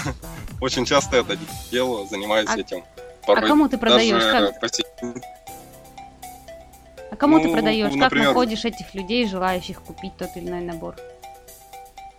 Очень 0.61 0.85
часто 0.85 1.17
это 1.17 1.37
делаю, 1.71 2.07
занимаюсь 2.07 2.49
а 2.49 2.57
этим. 2.57 2.83
а 3.27 3.41
кому 3.41 3.69
ты 3.69 3.77
продаешь? 3.77 4.23
Как... 4.23 4.71
А 7.11 7.15
кому 7.15 7.37
ну, 7.37 7.43
ты 7.43 7.51
продаешь? 7.51 7.93
Как 7.97 8.11
находишь 8.11 8.65
этих 8.65 8.93
людей, 8.93 9.27
желающих 9.27 9.81
купить 9.81 10.17
тот 10.17 10.29
или 10.35 10.47
иной 10.47 10.61
набор? 10.61 10.95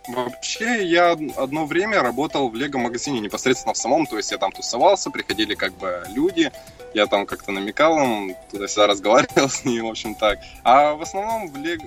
Вообще, 0.07 0.83
я 0.85 1.11
одно 1.11 1.65
время 1.65 2.01
работал 2.01 2.49
в 2.49 2.55
лего-магазине 2.55 3.19
непосредственно 3.19 3.73
в 3.73 3.77
самом, 3.77 4.07
то 4.07 4.17
есть 4.17 4.31
я 4.31 4.37
там 4.37 4.51
тусовался, 4.51 5.11
приходили 5.11 5.53
как 5.53 5.73
бы 5.77 6.03
люди, 6.09 6.51
я 6.93 7.05
там 7.05 7.25
как-то 7.25 7.51
намекал 7.51 7.99
им, 7.99 8.35
туда-сюда 8.51 8.87
разговаривал 8.87 9.49
с 9.49 9.63
ними, 9.63 9.81
в 9.81 9.87
общем 9.87 10.15
так. 10.15 10.39
А 10.63 10.95
в 10.95 11.01
основном 11.01 11.49
в, 11.49 11.57
лего, 11.57 11.85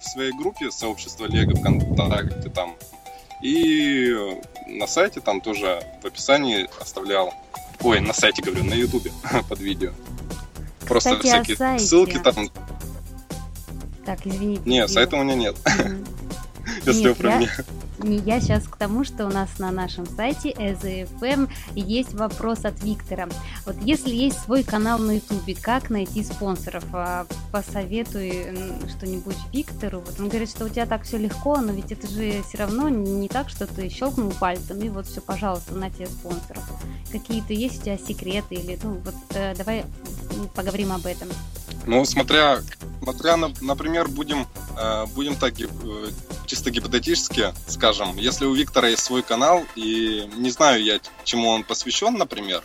в 0.00 0.04
своей 0.04 0.32
группе 0.32 0.70
сообщества 0.70 1.26
лего 1.26 1.54
ВКонтакте 1.54 2.48
там 2.48 2.74
и 3.42 4.14
на 4.66 4.86
сайте 4.86 5.20
там 5.20 5.40
тоже 5.40 5.82
в 6.02 6.06
описании 6.06 6.68
оставлял, 6.80 7.34
ой, 7.82 8.00
на 8.00 8.12
сайте 8.12 8.42
говорю, 8.42 8.64
на 8.64 8.74
ютубе 8.74 9.12
под 9.48 9.58
видео. 9.60 9.92
Просто 10.86 11.16
Кстати, 11.16 11.54
всякие 11.54 11.78
ссылки 11.78 12.18
там. 12.18 12.50
Так, 14.06 14.26
извините. 14.26 14.62
Нет, 14.64 14.90
сайта 14.90 15.16
у 15.16 15.22
меня 15.22 15.34
нет. 15.34 15.56
Если 15.66 16.11
вы 16.86 17.14
про 17.14 17.36
меня. 17.36 17.40
Не 17.40 17.81
я 17.98 18.40
сейчас 18.40 18.64
к 18.64 18.76
тому, 18.76 19.04
что 19.04 19.26
у 19.26 19.30
нас 19.30 19.58
на 19.58 19.70
нашем 19.70 20.06
сайте 20.06 20.50
EZFM 20.50 21.48
есть 21.74 22.14
вопрос 22.14 22.64
от 22.64 22.82
Виктора. 22.82 23.28
Вот 23.66 23.76
если 23.82 24.10
есть 24.10 24.40
свой 24.40 24.62
канал 24.62 24.98
на 24.98 25.12
Ютубе, 25.12 25.54
как 25.54 25.90
найти 25.90 26.24
спонсоров? 26.24 26.84
А, 26.92 27.26
посоветуй 27.50 28.48
что-нибудь 28.88 29.36
Виктору. 29.52 30.00
Вот 30.00 30.18
он 30.18 30.28
говорит, 30.28 30.50
что 30.50 30.64
у 30.64 30.68
тебя 30.68 30.86
так 30.86 31.02
все 31.02 31.18
легко, 31.18 31.58
но 31.58 31.72
ведь 31.72 31.92
это 31.92 32.08
же 32.08 32.42
все 32.48 32.58
равно 32.58 32.88
не 32.88 33.28
так, 33.28 33.48
что 33.48 33.66
ты 33.66 33.88
щелкнул 33.88 34.32
пальцем 34.32 34.80
и 34.80 34.88
вот 34.88 35.06
все, 35.06 35.20
пожалуйста, 35.20 35.74
на 35.74 35.90
тебе 35.90 36.06
спонсоров. 36.06 36.64
Какие-то 37.10 37.52
есть 37.52 37.80
у 37.80 37.84
тебя 37.84 37.98
секреты 37.98 38.54
или, 38.54 38.78
ну 38.82 39.00
вот 39.04 39.14
э, 39.34 39.54
давай 39.56 39.84
поговорим 40.54 40.92
об 40.92 41.06
этом. 41.06 41.28
Ну, 41.86 42.04
смотря, 42.04 42.60
смотря 43.02 43.36
на, 43.36 43.52
например, 43.60 44.08
будем, 44.08 44.46
э, 44.78 45.06
будем 45.14 45.34
так 45.34 45.60
э, 45.60 45.66
чисто 46.46 46.70
гипотетически 46.70 47.52
скажем, 47.82 48.16
если 48.16 48.44
у 48.44 48.54
Виктора 48.54 48.86
есть 48.90 49.02
свой 49.02 49.24
канал, 49.24 49.64
и 49.74 50.30
не 50.36 50.50
знаю 50.50 50.84
я, 50.84 51.00
чему 51.24 51.48
он 51.48 51.64
посвящен, 51.64 52.14
например, 52.14 52.62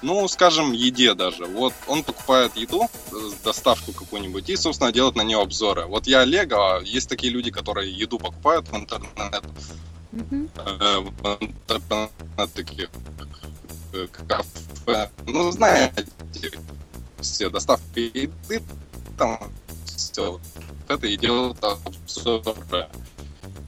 ну, 0.00 0.28
скажем, 0.28 0.72
еде 0.72 1.14
даже. 1.14 1.46
Вот 1.46 1.74
он 1.88 2.04
покупает 2.04 2.56
еду, 2.56 2.88
э, 3.10 3.16
доставку 3.42 3.92
какую-нибудь, 3.92 4.48
и, 4.48 4.54
собственно, 4.54 4.92
делает 4.92 5.16
на 5.16 5.22
нее 5.22 5.40
обзоры. 5.42 5.86
Вот 5.86 6.06
я 6.06 6.20
Олега, 6.20 6.76
а 6.76 6.80
есть 6.82 7.08
такие 7.08 7.32
люди, 7.32 7.50
которые 7.50 7.92
еду 7.92 8.20
покупают 8.20 8.68
в 8.68 8.76
интернет, 8.76 9.10
mm-hmm. 10.12 11.54
интернет 11.68 12.54
таких 12.54 12.90
кафе. 14.28 15.10
Ну, 15.26 15.50
знаете, 15.50 16.06
все 17.20 17.50
доставки 17.50 17.98
еды, 18.14 18.62
там 19.18 19.36
все 19.84 20.30
вот 20.30 20.42
это 20.86 21.08
и 21.08 21.16
делают 21.16 21.58
обзоры. 21.64 22.88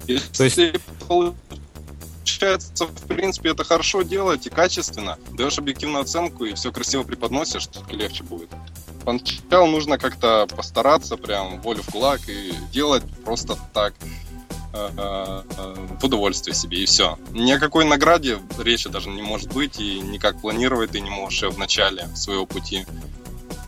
То 0.06 0.44
есть... 0.44 0.60
получается, 1.08 2.86
в 2.86 3.06
принципе, 3.06 3.50
это 3.50 3.64
хорошо 3.64 4.02
делать 4.02 4.46
и 4.46 4.50
качественно. 4.50 5.18
Даешь 5.32 5.58
объективную 5.58 6.02
оценку 6.02 6.44
и 6.44 6.54
все 6.54 6.72
красиво 6.72 7.02
преподносишь, 7.02 7.68
легче 7.90 8.24
будет. 8.24 8.48
Поначалу 9.04 9.66
нужно 9.66 9.98
как-то 9.98 10.46
постараться, 10.46 11.16
прям 11.16 11.60
волю 11.60 11.82
в 11.82 11.90
кулак 11.90 12.20
и 12.28 12.52
делать 12.72 13.02
просто 13.24 13.58
так 13.72 13.94
э, 14.72 14.88
э, 14.96 15.42
в 16.00 16.04
удовольствие 16.04 16.54
себе, 16.54 16.82
и 16.82 16.86
все. 16.86 17.18
Ни 17.30 17.50
о 17.52 17.58
какой 17.58 17.84
награде 17.84 18.38
речи 18.58 18.88
даже 18.88 19.10
не 19.10 19.22
может 19.22 19.52
быть, 19.52 19.80
и 19.80 20.00
никак 20.00 20.40
планировать 20.40 20.92
ты 20.92 21.00
не 21.00 21.10
можешь 21.10 21.42
в 21.42 21.58
начале 21.58 22.08
своего 22.14 22.46
пути. 22.46 22.86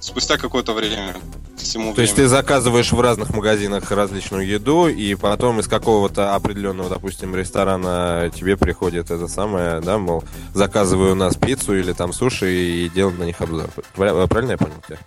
Спустя 0.04 0.36
какое-то 0.36 0.74
время 0.74 1.16
всему 1.56 1.84
То 1.84 1.94
время. 1.94 2.02
есть 2.02 2.16
ты 2.16 2.28
заказываешь 2.28 2.92
в 2.92 3.00
разных 3.00 3.30
магазинах 3.30 3.90
различную 3.90 4.46
еду, 4.46 4.86
и 4.86 5.14
потом 5.14 5.60
из 5.60 5.66
какого-то 5.66 6.34
определенного, 6.34 6.90
допустим, 6.90 7.34
ресторана 7.34 8.30
тебе 8.34 8.58
приходит 8.58 9.10
это 9.10 9.28
самое, 9.28 9.80
да, 9.80 9.96
мол, 9.96 10.22
заказываю 10.52 11.12
у 11.12 11.14
нас 11.14 11.36
пиццу 11.36 11.78
или 11.78 11.94
там 11.94 12.12
суши 12.12 12.52
и 12.52 12.90
делаем 12.90 13.18
на 13.18 13.22
них 13.24 13.40
обзор. 13.40 13.70
Правильно 13.94 14.50
я 14.50 14.58
понял 14.58 14.74
тебя? 14.86 14.98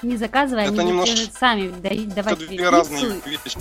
Не 0.00 0.16
заказывай, 0.16 0.64
это 0.64 0.80
они 0.80 0.88
немножко... 0.88 1.16
сами 1.38 1.68
давать 2.14 2.40
это 2.40 2.46
две 2.46 2.70
разные 2.70 3.20
вещи. 3.26 3.58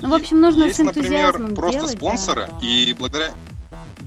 Ну, 0.00 0.10
в 0.10 0.12
общем, 0.14 0.42
нужно 0.42 0.64
Есть, 0.64 0.76
с 0.76 0.80
энтузиазмом 0.80 1.54
например, 1.54 1.56
просто 1.56 1.80
делать, 1.80 1.96
спонсоры, 1.96 2.48
да. 2.52 2.66
и 2.66 2.92
благодаря 2.92 3.30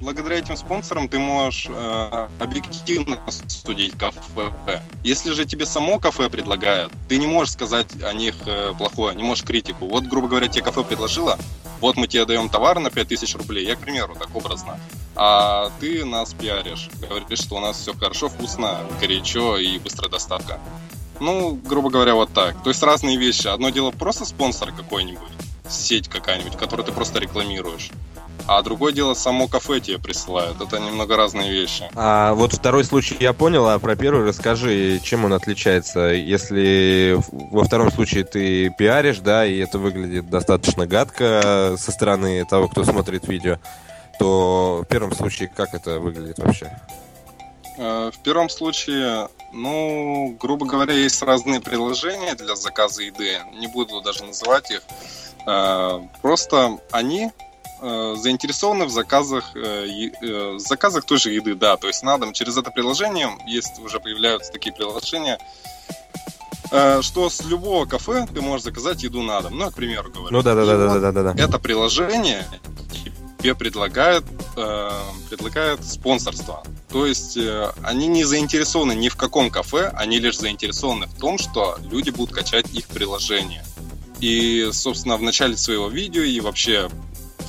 благодаря 0.01 0.37
этим 0.39 0.57
спонсорам 0.57 1.07
ты 1.07 1.19
можешь 1.19 1.67
э, 1.69 2.27
объективно 2.39 3.19
судить 3.47 3.97
кафе. 3.97 4.81
Если 5.03 5.31
же 5.31 5.45
тебе 5.45 5.65
само 5.65 5.99
кафе 5.99 6.29
предлагают, 6.29 6.91
ты 7.07 7.17
не 7.17 7.27
можешь 7.27 7.53
сказать 7.53 7.87
о 8.03 8.13
них 8.13 8.35
э, 8.45 8.73
плохое, 8.77 9.15
не 9.15 9.23
можешь 9.23 9.43
критику. 9.43 9.87
Вот, 9.87 10.05
грубо 10.05 10.27
говоря, 10.27 10.47
тебе 10.47 10.63
кафе 10.63 10.83
предложило, 10.83 11.37
вот 11.79 11.97
мы 11.97 12.07
тебе 12.07 12.25
даем 12.25 12.49
товар 12.49 12.79
на 12.79 12.89
5000 12.89 13.35
рублей, 13.35 13.65
я, 13.65 13.75
к 13.75 13.79
примеру, 13.79 14.15
так 14.15 14.35
образно, 14.35 14.79
а 15.15 15.71
ты 15.79 16.03
нас 16.03 16.33
пиаришь, 16.33 16.89
говоришь, 16.99 17.39
что 17.39 17.55
у 17.55 17.59
нас 17.59 17.79
все 17.79 17.93
хорошо, 17.93 18.29
вкусно, 18.29 18.81
горячо 18.99 19.57
и 19.57 19.77
быстрая 19.79 20.09
доставка. 20.09 20.59
Ну, 21.19 21.53
грубо 21.53 21.91
говоря, 21.91 22.15
вот 22.15 22.33
так. 22.33 22.63
То 22.63 22.71
есть 22.71 22.81
разные 22.81 23.15
вещи. 23.15 23.45
Одно 23.47 23.69
дело 23.69 23.91
просто 23.91 24.25
спонсор 24.25 24.71
какой-нибудь, 24.71 25.29
сеть 25.69 26.07
какая-нибудь, 26.07 26.57
которую 26.57 26.83
ты 26.83 26.91
просто 26.91 27.19
рекламируешь. 27.19 27.91
А 28.53 28.61
другое 28.63 28.91
дело, 28.91 29.13
само 29.13 29.47
кафе 29.47 29.79
тебе 29.79 29.97
присылают. 29.97 30.59
Это 30.59 30.77
немного 30.77 31.15
разные 31.15 31.53
вещи. 31.53 31.89
А 31.95 32.33
вот 32.33 32.51
второй 32.51 32.83
случай 32.83 33.15
я 33.17 33.31
понял, 33.31 33.65
а 33.65 33.79
про 33.79 33.95
первый 33.95 34.27
расскажи, 34.27 34.99
чем 35.01 35.23
он 35.23 35.31
отличается. 35.31 36.07
Если 36.09 37.17
во 37.31 37.63
втором 37.63 37.93
случае 37.93 38.25
ты 38.25 38.69
пиаришь, 38.77 39.19
да, 39.19 39.45
и 39.45 39.57
это 39.59 39.79
выглядит 39.79 40.29
достаточно 40.29 40.85
гадко 40.85 41.75
со 41.77 41.91
стороны 41.93 42.43
того, 42.43 42.67
кто 42.67 42.83
смотрит 42.83 43.25
видео, 43.25 43.57
то 44.19 44.83
в 44.83 44.87
первом 44.89 45.15
случае 45.15 45.47
как 45.47 45.73
это 45.73 46.01
выглядит 46.01 46.37
вообще? 46.39 46.77
Э, 47.77 48.11
в 48.13 48.19
первом 48.19 48.49
случае, 48.49 49.29
ну, 49.53 50.35
грубо 50.37 50.65
говоря, 50.65 50.93
есть 50.93 51.21
разные 51.21 51.61
приложения 51.61 52.35
для 52.35 52.57
заказа 52.57 53.01
еды. 53.01 53.37
Не 53.53 53.67
буду 53.67 54.01
даже 54.01 54.25
называть 54.25 54.71
их. 54.71 54.81
Э, 55.47 56.01
просто 56.21 56.79
они 56.91 57.31
э, 57.81 58.15
заинтересованы 58.17 58.85
в 58.85 58.89
заказах, 58.89 59.55
э, 59.55 60.09
э, 60.21 60.57
заказах 60.59 61.05
той 61.05 61.17
же 61.17 61.31
еды, 61.31 61.55
да, 61.55 61.77
то 61.77 61.87
есть 61.87 62.03
на 62.03 62.17
дом 62.17 62.33
через 62.33 62.57
это 62.57 62.71
приложение 62.71 63.29
есть 63.47 63.79
уже 63.79 63.99
появляются 63.99 64.51
такие 64.51 64.73
приложения, 64.73 65.39
э, 66.71 67.01
что 67.01 67.29
с 67.29 67.43
любого 67.43 67.85
кафе 67.85 68.27
ты 68.33 68.41
можешь 68.41 68.65
заказать 68.65 69.03
еду 69.03 69.21
на 69.21 69.41
дом. 69.41 69.57
Ну, 69.57 69.69
к 69.71 69.73
примеру 69.73 70.11
говорю. 70.11 70.31
Ну 70.31 70.41
да, 70.41 70.55
да, 70.55 70.65
да, 70.65 70.77
да, 70.77 70.99
да, 70.99 71.11
да, 71.11 71.33
да. 71.33 71.43
Это 71.43 71.59
приложение 71.59 72.47
тебе 73.41 73.55
предлагает, 73.55 74.23
э, 74.55 74.91
предлагает 75.29 75.83
спонсорство. 75.85 76.63
То 76.89 77.05
есть 77.05 77.37
э, 77.37 77.71
они 77.83 78.07
не 78.07 78.23
заинтересованы 78.23 78.93
ни 78.93 79.09
в 79.09 79.15
каком 79.15 79.49
кафе, 79.49 79.91
они 79.95 80.19
лишь 80.19 80.37
заинтересованы 80.37 81.07
в 81.07 81.19
том, 81.19 81.37
что 81.37 81.77
люди 81.89 82.11
будут 82.11 82.35
качать 82.35 82.71
их 82.73 82.87
приложение. 82.87 83.63
И, 84.19 84.69
собственно, 84.71 85.17
в 85.17 85.23
начале 85.23 85.57
своего 85.57 85.87
видео 85.87 86.21
и 86.21 86.39
вообще 86.39 86.89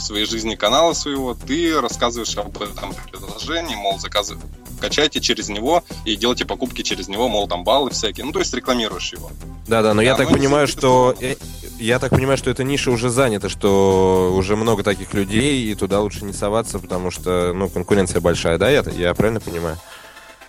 в 0.02 0.06
своей 0.06 0.26
жизни 0.26 0.56
канала 0.56 0.92
своего, 0.94 1.34
ты 1.34 1.80
рассказываешь 1.80 2.36
об 2.36 2.60
этом 2.60 2.94
приложении, 3.10 3.76
мол, 3.76 3.98
заказывай, 3.98 4.42
качайте 4.80 5.20
через 5.20 5.48
него 5.48 5.84
и 6.04 6.16
делайте 6.16 6.44
покупки 6.44 6.82
через 6.82 7.08
него, 7.08 7.28
мол, 7.28 7.46
там 7.46 7.62
баллы 7.62 7.90
всякие. 7.90 8.26
Ну, 8.26 8.32
то 8.32 8.40
есть 8.40 8.52
рекламируешь 8.52 9.12
его. 9.12 9.30
Да-да, 9.68 9.94
но 9.94 10.00
да, 10.00 10.06
я 10.06 10.16
так 10.16 10.28
понимаю, 10.28 10.66
что... 10.66 11.14
Э, 11.20 11.36
я 11.78 11.98
так 11.98 12.10
понимаю, 12.10 12.36
что 12.36 12.50
эта 12.50 12.64
ниша 12.64 12.90
уже 12.90 13.10
занята, 13.10 13.48
что 13.48 14.32
уже 14.36 14.56
много 14.56 14.82
таких 14.82 15.14
людей, 15.14 15.70
и 15.70 15.74
туда 15.74 16.00
лучше 16.00 16.24
не 16.24 16.32
соваться, 16.32 16.78
потому 16.78 17.10
что, 17.10 17.52
ну, 17.54 17.68
конкуренция 17.68 18.20
большая, 18.20 18.58
да? 18.58 18.70
Я, 18.70 18.84
я 18.96 19.14
правильно 19.14 19.40
понимаю? 19.40 19.78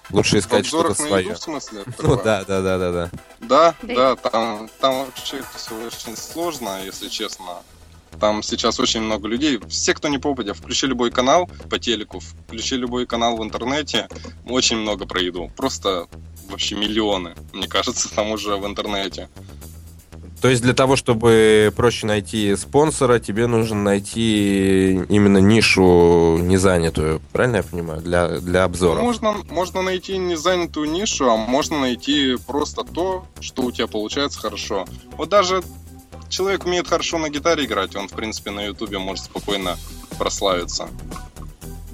Лучше 0.10 0.40
искать 0.40 0.66
что-то 0.66 0.94
свое. 0.96 1.26
Еду, 1.26 1.36
в 1.36 1.40
смысле? 1.40 1.84
Ну 2.00 2.16
да, 2.22 2.44
да, 2.44 2.62
да, 2.62 2.78
да, 2.78 2.92
да. 2.92 3.12
Да, 3.40 3.76
да, 3.84 4.16
там, 4.16 4.70
там 4.80 5.06
вообще 5.06 5.42
все 5.56 5.76
очень 5.76 6.18
сложно, 6.18 6.84
если 6.84 7.08
честно. 7.08 7.62
Там 8.20 8.44
сейчас 8.44 8.80
очень 8.80 9.02
много 9.02 9.28
людей. 9.28 9.60
Все, 9.68 9.94
кто 9.94 10.08
не 10.08 10.18
попадя, 10.18 10.54
включи 10.54 10.88
любой 10.88 11.12
канал 11.12 11.50
по 11.70 11.80
телеку, 11.80 12.20
включи 12.20 12.76
любой 12.76 13.06
канал 13.06 13.38
в 13.38 13.44
интернете, 13.44 14.08
очень 14.46 14.78
много 14.78 15.06
про 15.06 15.22
еду. 15.22 15.52
Просто 15.56 16.08
вообще 16.50 16.76
миллионы, 16.76 17.36
мне 17.54 17.68
кажется, 17.68 18.14
там 18.14 18.32
уже 18.32 18.56
в 18.58 18.66
интернете. 18.66 19.30
То 20.44 20.50
есть 20.50 20.62
для 20.62 20.74
того, 20.74 20.98
чтобы 20.98 21.72
проще 21.74 22.06
найти 22.06 22.58
спонсора, 22.58 23.20
тебе 23.20 23.48
нужно 23.48 23.82
найти 23.82 24.92
именно 25.08 25.38
нишу 25.38 26.38
незанятую, 26.38 27.22
правильно 27.32 27.58
я 27.58 27.64
понимаю, 27.64 28.02
для, 28.02 28.28
для 28.42 28.66
обзора? 28.66 29.00
Можно, 29.00 29.36
можно 29.50 29.82
найти 29.82 30.18
незанятую 30.18 30.92
нишу, 30.92 31.30
а 31.30 31.38
можно 31.38 31.80
найти 31.80 32.36
просто 32.46 32.84
то, 32.84 33.26
что 33.40 33.64
у 33.64 33.72
тебя 33.72 33.88
получается 33.88 34.38
хорошо. 34.38 34.86
Вот 35.16 35.30
даже 35.30 35.64
человек 36.34 36.66
умеет 36.66 36.88
хорошо 36.88 37.18
на 37.18 37.30
гитаре 37.30 37.66
играть, 37.66 37.96
он, 37.96 38.08
в 38.10 38.14
принципе, 38.14 38.52
на 38.52 38.66
ютубе 38.66 38.98
может 38.98 39.26
спокойно 39.26 39.78
прославиться. 40.18 40.88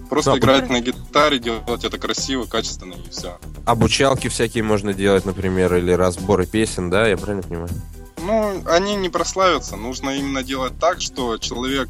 Просто 0.09 0.31
да, 0.31 0.37
играть 0.39 0.69
на 0.69 0.79
гитаре, 0.79 1.37
делать 1.39 1.83
это 1.83 1.99
красиво, 1.99 2.45
качественно 2.45 2.93
и 2.93 3.09
все. 3.11 3.37
Обучалки 3.65 4.27
всякие 4.27 4.63
можно 4.63 4.93
делать, 4.93 5.25
например, 5.25 5.75
или 5.75 5.91
разборы 5.91 6.47
песен, 6.47 6.89
да, 6.89 7.07
я 7.07 7.17
правильно 7.17 7.43
понимаю? 7.43 7.69
Ну, 8.17 8.63
они 8.67 8.95
не 8.95 9.09
прославятся. 9.09 9.75
Нужно 9.75 10.11
именно 10.11 10.41
делать 10.41 10.73
так, 10.79 10.99
что 10.99 11.37
человек 11.37 11.89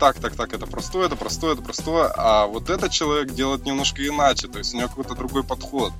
так, 0.00 0.18
так, 0.18 0.34
так, 0.34 0.52
это 0.54 0.66
простое, 0.66 1.06
это 1.06 1.16
простое, 1.16 1.52
это 1.52 1.62
простое, 1.62 2.10
а 2.16 2.46
вот 2.46 2.70
этот 2.70 2.90
человек 2.90 3.32
делает 3.32 3.66
немножко 3.66 4.06
иначе, 4.06 4.48
то 4.48 4.58
есть 4.58 4.72
у 4.74 4.78
него 4.78 4.88
какой-то 4.88 5.14
другой 5.14 5.44
подход. 5.44 5.92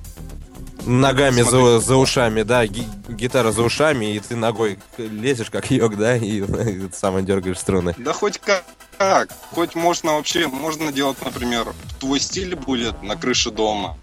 Ногами 0.85 1.41
за, 1.41 1.79
за 1.79 1.95
ушами, 1.95 2.41
да, 2.43 2.65
ги- 2.65 2.87
гитара 3.09 3.51
за 3.51 3.61
ушами, 3.61 4.15
и 4.15 4.19
ты 4.19 4.35
ногой 4.35 4.79
лезешь, 4.97 5.49
как 5.51 5.69
йог, 5.71 5.95
да, 5.97 6.15
и, 6.17 6.41
и 6.41 6.89
сам 6.91 7.23
дергаешь 7.25 7.59
струны. 7.59 7.93
Да 7.97 8.13
хоть 8.13 8.39
как, 8.39 8.63
как, 8.97 9.29
хоть 9.53 9.75
можно 9.75 10.13
вообще, 10.13 10.47
можно 10.47 10.91
делать, 10.91 11.17
например, 11.23 11.73
твой 11.99 12.19
стиль 12.19 12.55
будет 12.55 13.03
на 13.03 13.15
крыше 13.15 13.51
дома 13.51 13.97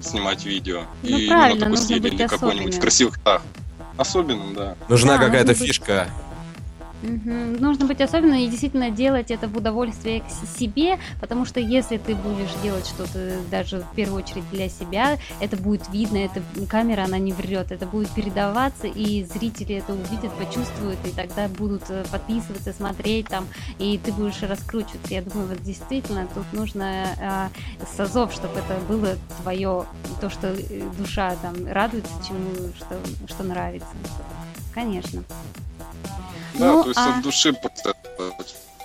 снимать 0.00 0.44
видео. 0.44 0.82
Ну, 1.02 1.18
и 1.18 1.26
правильно, 1.28 1.58
такой 1.60 1.70
нужно 1.70 1.84
стиль, 1.84 2.00
быть 2.00 2.12
или 2.14 2.26
какой-нибудь 2.26 2.74
в 2.76 2.80
красивых 2.80 3.18
тах. 3.20 3.42
Особенным, 3.96 4.54
да. 4.54 4.76
Нужна 4.88 5.16
Да, 5.16 5.24
какая-то 5.24 5.48
нужно 5.52 5.62
быть- 5.66 5.74
Мгм. 7.06 7.56
Нужно 7.60 7.86
быть 7.86 8.00
особенным 8.00 8.38
и 8.38 8.48
действительно 8.48 8.90
делать 8.90 9.30
это 9.30 9.46
в 9.48 9.56
удовольствие 9.56 10.20
к 10.20 10.58
себе, 10.58 10.98
потому 11.20 11.44
что 11.44 11.60
если 11.60 11.98
ты 11.98 12.14
будешь 12.14 12.52
делать 12.62 12.86
что-то 12.86 13.38
даже 13.50 13.80
в 13.80 13.94
первую 13.94 14.22
очередь 14.22 14.48
для 14.50 14.68
себя, 14.68 15.18
это 15.40 15.56
будет 15.56 15.88
видно, 15.90 16.18
это 16.18 16.42
камера, 16.68 17.04
она 17.04 17.18
не 17.18 17.32
врет, 17.32 17.70
это 17.70 17.86
будет 17.86 18.10
передаваться, 18.10 18.86
и 18.86 19.24
зрители 19.24 19.76
это 19.76 19.92
увидят, 19.92 20.32
почувствуют, 20.32 20.98
и 21.06 21.10
тогда 21.10 21.48
будут 21.48 21.84
э, 21.88 22.04
подписываться, 22.10 22.72
смотреть 22.72 23.28
там, 23.28 23.46
и 23.78 23.98
ты 24.02 24.12
будешь 24.12 24.42
раскручиваться. 24.42 25.14
Я 25.14 25.22
думаю, 25.22 25.48
вот 25.48 25.62
действительно 25.62 26.26
тут 26.34 26.44
нужно 26.52 27.06
а, 27.20 27.50
с 27.94 28.00
азов, 28.00 28.32
чтобы 28.32 28.58
это 28.58 28.78
было 28.88 29.16
твое, 29.42 29.84
то, 30.20 30.30
что 30.30 30.48
э, 30.48 30.82
душа 30.98 31.36
там 31.36 31.54
радуется 31.70 32.12
чему, 32.26 32.72
что, 32.76 32.98
что 33.28 33.44
нравится. 33.44 33.86
Конечно. 34.74 35.22
Да, 36.58 36.72
Ну, 36.72 36.82
то 36.82 36.88
есть 36.88 37.00
а- 37.00 37.16
от 37.16 37.22
души 37.22 37.52
просто 37.52 37.94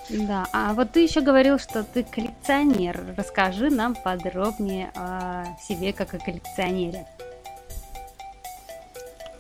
Да, 0.10 0.48
а 0.52 0.74
вот 0.74 0.92
ты 0.92 1.02
еще 1.04 1.22
говорил, 1.22 1.58
что 1.60 1.84
ты 1.84 2.04
коллекционер. 2.04 3.04
Расскажи 3.18 3.70
нам 3.70 3.96
подробнее 3.96 4.92
о 4.96 5.46
себе 5.68 5.94
как 5.94 6.14
о 6.14 6.20
коллекционере. 6.20 7.06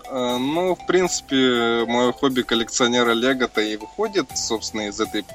Э, 0.09 0.37
Ну, 0.37 0.75
в 0.75 0.85
принципе, 0.85 1.85
мое 1.87 2.11
хобби 2.13 2.41
коллекционера 2.41 3.11
Лего-то 3.11 3.61
и 3.61 3.77
выходит, 3.77 4.27
собственно, 4.37 4.87
из 4.87 4.99
этой, 4.99 5.25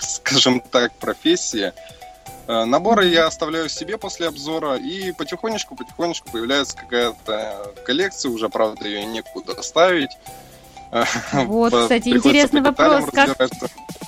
скажем 0.00 0.60
так, 0.60 0.92
профессии. 0.94 1.72
Э, 2.46 2.64
Наборы 2.64 3.06
я 3.06 3.26
оставляю 3.26 3.68
себе 3.68 3.98
после 3.98 4.28
обзора, 4.28 4.76
и 4.76 5.12
потихонечку-потихонечку 5.12 6.30
появляется 6.30 6.76
какая-то 6.76 7.74
коллекция, 7.84 8.30
уже, 8.30 8.48
правда, 8.48 8.86
ее 8.86 9.04
некуда 9.04 9.62
ставить. 9.62 10.10
Вот, 11.32 11.72
кстати, 11.72 12.08
интересный 12.08 12.60
вопрос. 12.60 13.04
Как, 13.12 13.36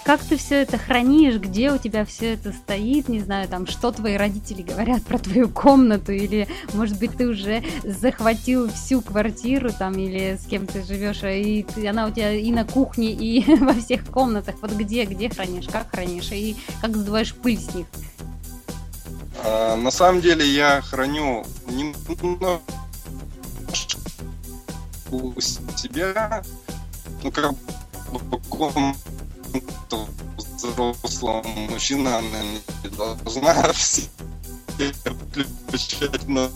как 0.05 0.21
ты 0.21 0.37
все 0.37 0.63
это 0.63 0.79
хранишь? 0.79 1.37
Где 1.37 1.73
у 1.73 1.79
тебя 1.79 2.05
все 2.05 2.35
это 2.35 2.53
стоит? 2.53 3.09
Не 3.09 3.21
знаю, 3.21 3.49
там, 3.49 3.67
что 3.67 3.93
твои 3.93 4.17
родители 4.17 4.63
говорят 4.63 5.03
про 5.05 5.19
твою 5.19 5.49
комнату? 5.49 6.13
Или, 6.13 6.49
может 6.73 6.99
быть, 6.99 7.17
ты 7.17 7.29
уже 7.29 7.63
захватил 7.85 8.71
всю 8.71 9.03
квартиру 9.03 9.71
там, 9.73 9.93
или 9.95 10.39
с 10.43 10.47
кем 10.47 10.67
ты 10.67 10.83
живешь, 10.83 11.23
и 11.23 11.65
ты, 11.75 11.87
она 11.87 12.07
у 12.07 12.11
тебя 12.11 12.33
и 12.33 12.51
на 12.51 12.65
кухне, 12.65 13.13
и 13.13 13.55
во 13.61 13.75
всех 13.75 14.07
комнатах. 14.07 14.57
Вот 14.63 14.73
где, 14.73 15.05
где 15.05 15.29
хранишь, 15.29 15.69
как 15.71 15.91
хранишь, 15.91 16.33
и 16.33 16.57
как 16.81 16.97
сдуваешь 16.97 17.35
пыль 17.35 17.59
с 17.59 17.75
них? 17.75 17.87
А, 19.45 19.77
на 19.77 19.91
самом 19.91 20.21
деле 20.21 20.47
я 20.47 20.81
храню 20.83 21.45
немного 21.69 22.61
у 25.11 25.41
себя, 25.41 26.43
ну 27.23 27.31
как 27.31 27.53
бы 27.53 28.41
взрослого 30.61 31.43
мужчина, 31.43 32.19
она 32.19 32.43
не 32.43 32.91
должна 32.91 33.73
все 33.73 34.03
включать, 35.67 36.27
но 36.29 36.51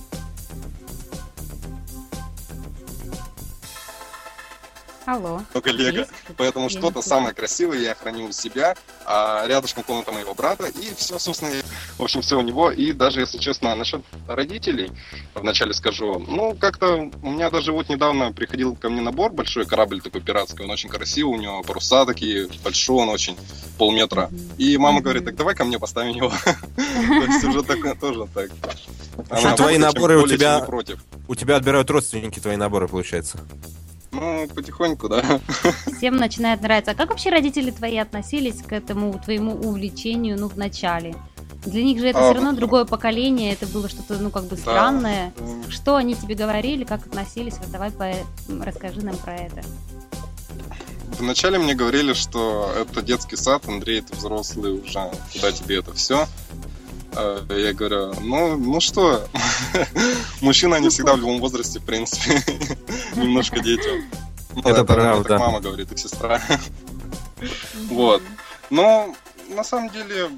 Алло. 5.06 5.42
коллега. 5.60 6.00
Есть? 6.00 6.10
Поэтому 6.36 6.70
что-то 6.70 7.02
самое 7.02 7.34
красивое 7.34 7.78
я 7.78 7.94
храню 7.94 8.26
у 8.26 8.32
себя, 8.32 8.74
а 9.04 9.46
рядышком 9.46 9.82
комната 9.82 10.12
моего 10.12 10.34
брата, 10.34 10.66
и 10.66 10.94
все, 10.96 11.18
собственно, 11.18 11.52
в 11.98 12.02
общем, 12.02 12.22
все 12.22 12.38
у 12.38 12.40
него. 12.40 12.70
И 12.70 12.92
даже, 12.92 13.20
если 13.20 13.38
честно, 13.38 13.74
насчет 13.74 14.02
родителей, 14.26 14.90
вначале 15.34 15.74
скажу, 15.74 16.18
ну, 16.18 16.54
как-то 16.54 17.10
у 17.22 17.30
меня 17.30 17.50
даже 17.50 17.72
вот 17.72 17.88
недавно 17.88 18.32
приходил 18.32 18.76
ко 18.76 18.88
мне 18.88 19.02
набор, 19.02 19.32
большой 19.32 19.66
корабль 19.66 20.00
такой 20.00 20.22
пиратский, 20.22 20.64
он 20.64 20.70
очень 20.70 20.88
красивый, 20.88 21.38
у 21.38 21.40
него 21.40 21.62
паруса 21.62 22.06
такие, 22.06 22.48
большой 22.62 23.02
он 23.02 23.10
очень, 23.10 23.36
полметра. 23.78 24.30
И 24.56 24.76
мама 24.78 25.00
говорит, 25.00 25.24
так 25.24 25.36
давай 25.36 25.54
ко 25.54 25.64
мне 25.64 25.78
поставим 25.78 26.14
его. 26.14 26.32
То 26.76 27.24
есть 27.24 27.44
уже 27.44 27.62
тоже 27.94 28.26
так. 28.32 28.50
А 29.28 29.56
твои 29.56 29.78
наборы 29.78 30.18
у 30.18 30.26
тебя... 30.26 30.66
У 31.26 31.34
тебя 31.34 31.56
отбирают 31.56 31.88
родственники 31.90 32.38
твои 32.38 32.56
наборы, 32.56 32.86
получается? 32.86 33.40
Ну, 34.14 34.48
потихоньку, 34.54 35.08
да. 35.08 35.40
Всем 35.96 36.16
начинает 36.16 36.62
нравиться. 36.62 36.92
А 36.92 36.94
как 36.94 37.10
вообще 37.10 37.30
родители 37.30 37.70
твои 37.70 37.98
относились 37.98 38.62
к 38.62 38.72
этому 38.72 39.18
твоему 39.18 39.52
увлечению, 39.52 40.38
ну, 40.38 40.48
в 40.48 40.56
начале? 40.56 41.14
Для 41.66 41.82
них 41.82 41.98
же 41.98 42.08
это 42.08 42.18
а, 42.18 42.22
все 42.24 42.34
равно 42.34 42.52
другое 42.52 42.84
поколение, 42.84 43.52
это 43.52 43.66
было 43.66 43.88
что-то, 43.88 44.18
ну, 44.18 44.30
как 44.30 44.44
бы 44.44 44.56
странное. 44.56 45.32
Да. 45.38 45.70
Что 45.70 45.96
они 45.96 46.14
тебе 46.14 46.34
говорили, 46.34 46.84
как 46.84 47.06
относились? 47.06 47.54
Вот 47.58 47.70
давай 47.70 47.90
по... 47.90 48.12
расскажи 48.62 49.00
нам 49.00 49.16
про 49.16 49.34
это. 49.34 49.62
Вначале 51.18 51.58
мне 51.58 51.74
говорили, 51.74 52.12
что 52.12 52.72
это 52.76 53.00
детский 53.00 53.36
сад, 53.36 53.66
Андрей, 53.68 54.02
ты 54.02 54.14
взрослый 54.14 54.72
уже, 54.72 55.10
куда 55.32 55.52
тебе 55.52 55.78
это 55.78 55.92
все? 55.94 56.26
А, 57.16 57.46
я 57.52 57.72
говорю, 57.72 58.14
ну, 58.20 58.56
ну 58.56 58.80
что, 58.80 59.26
мужчины, 60.40 60.74
они 60.74 60.88
всегда 60.88 61.14
в 61.14 61.18
любом 61.18 61.40
возрасте, 61.40 61.78
в 61.78 61.84
принципе, 61.84 62.42
немножко 63.16 63.60
дети. 63.60 64.04
Ну, 64.54 64.60
это, 64.60 64.70
это 64.70 64.84
правда. 64.84 65.28
Так 65.28 65.40
мама 65.40 65.60
говорит, 65.60 65.92
и 65.92 65.96
сестра. 65.96 66.40
Вот. 67.90 68.22
Но 68.70 69.14
на 69.50 69.64
самом 69.64 69.90
деле 69.90 70.30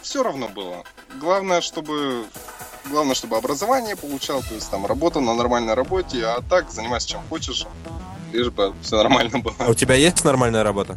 все 0.00 0.22
равно 0.22 0.48
было. 0.48 0.84
Главное, 1.20 1.60
чтобы 1.60 2.24
главное, 2.88 3.14
чтобы 3.14 3.36
образование 3.36 3.96
получал, 3.96 4.40
то 4.42 4.54
есть 4.54 4.70
там 4.70 4.86
работа 4.86 5.20
на 5.20 5.34
нормальной 5.34 5.74
работе, 5.74 6.24
а 6.24 6.40
так 6.42 6.70
занимайся 6.70 7.08
чем 7.08 7.20
хочешь, 7.28 7.66
лишь 8.32 8.48
бы 8.50 8.74
все 8.82 8.96
нормально 8.96 9.40
было. 9.40 9.54
А 9.58 9.68
у 9.68 9.74
тебя 9.74 9.94
есть 9.94 10.24
нормальная 10.24 10.62
работа? 10.62 10.96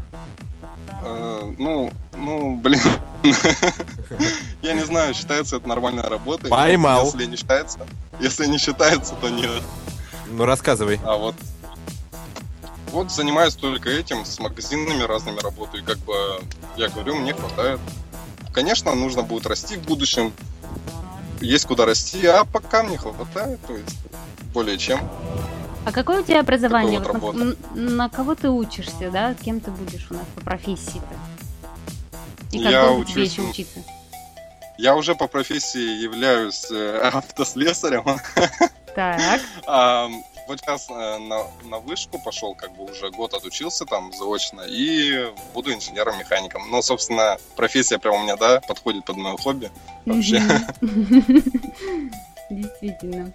Э, 1.03 1.53
ну, 1.57 1.91
ну, 2.15 2.55
блин, 2.55 2.81
Я 4.69 4.75
не 4.75 4.85
знаю, 4.85 5.15
считается 5.15 5.55
это 5.55 5.67
нормальной 5.67 6.03
работой. 6.03 6.47
Поймал. 6.47 7.05
Если 7.05 7.25
не 7.25 7.37
считается, 7.37 7.79
если 8.19 8.45
не 8.45 8.59
считается, 8.59 9.15
то 9.15 9.27
нет. 9.27 9.63
Ну 10.27 10.45
рассказывай. 10.45 10.99
А 11.03 11.17
вот 11.17 11.33
вот 12.91 13.09
занимаюсь 13.11 13.55
только 13.55 13.89
этим, 13.89 14.25
с 14.25 14.37
магазинами 14.37 15.01
разными 15.01 15.39
работаю. 15.39 15.81
И 15.81 15.85
как 15.85 15.97
бы 15.97 16.13
я 16.77 16.87
говорю, 16.89 17.15
мне 17.15 17.33
хватает. 17.33 17.79
Конечно, 18.53 18.93
нужно 18.93 19.23
будет 19.23 19.47
расти 19.47 19.75
в 19.75 19.81
будущем. 19.87 20.31
Есть 21.41 21.65
куда 21.65 21.87
расти, 21.87 22.23
а 22.27 22.45
пока 22.45 22.83
мне 22.83 22.99
хватает, 22.99 23.59
то 23.65 23.75
есть 23.75 23.97
более 24.53 24.77
чем. 24.77 24.99
А 25.83 25.91
какое 25.91 26.21
у 26.21 26.23
тебя 26.23 26.41
образование? 26.41 26.99
Вот 26.99 27.35
на, 27.35 27.55
на 27.73 28.07
кого 28.09 28.35
ты 28.35 28.51
учишься, 28.51 29.09
да? 29.09 29.33
Кем 29.33 29.61
ты 29.61 29.71
будешь 29.71 30.05
у 30.11 30.13
нас 30.13 30.25
по 30.35 30.41
профессии-то? 30.41 31.15
И 32.51 32.61
как 32.61 32.71
я 32.71 32.91
учусь, 32.91 33.13
тебе 33.13 33.23
еще 33.23 33.41
учиться? 33.41 33.79
Я 34.79 34.95
уже 34.95 35.13
по 35.13 35.27
профессии 35.27 36.01
являюсь 36.01 36.71
э, 36.71 36.99
автослесарем. 37.13 38.05
Так. 38.95 39.41
вот 40.47 40.59
сейчас 40.61 40.89
э, 40.89 41.17
на, 41.17 41.43
на 41.69 41.79
вышку 41.79 42.17
пошел, 42.17 42.55
как 42.55 42.73
бы 42.77 42.85
уже 42.85 43.09
год 43.11 43.33
отучился 43.33 43.83
там 43.83 44.13
заочно, 44.13 44.61
и 44.61 45.33
буду 45.53 45.73
инженером-механиком. 45.73 46.71
Ну, 46.71 46.81
собственно, 46.81 47.37
профессия 47.57 47.99
прям 47.99 48.15
у 48.15 48.23
меня, 48.23 48.37
да, 48.37 48.61
подходит 48.61 49.03
под 49.03 49.17
мое 49.17 49.35
хобби 49.35 49.69
вообще. 50.05 50.41
Действительно. 52.49 53.33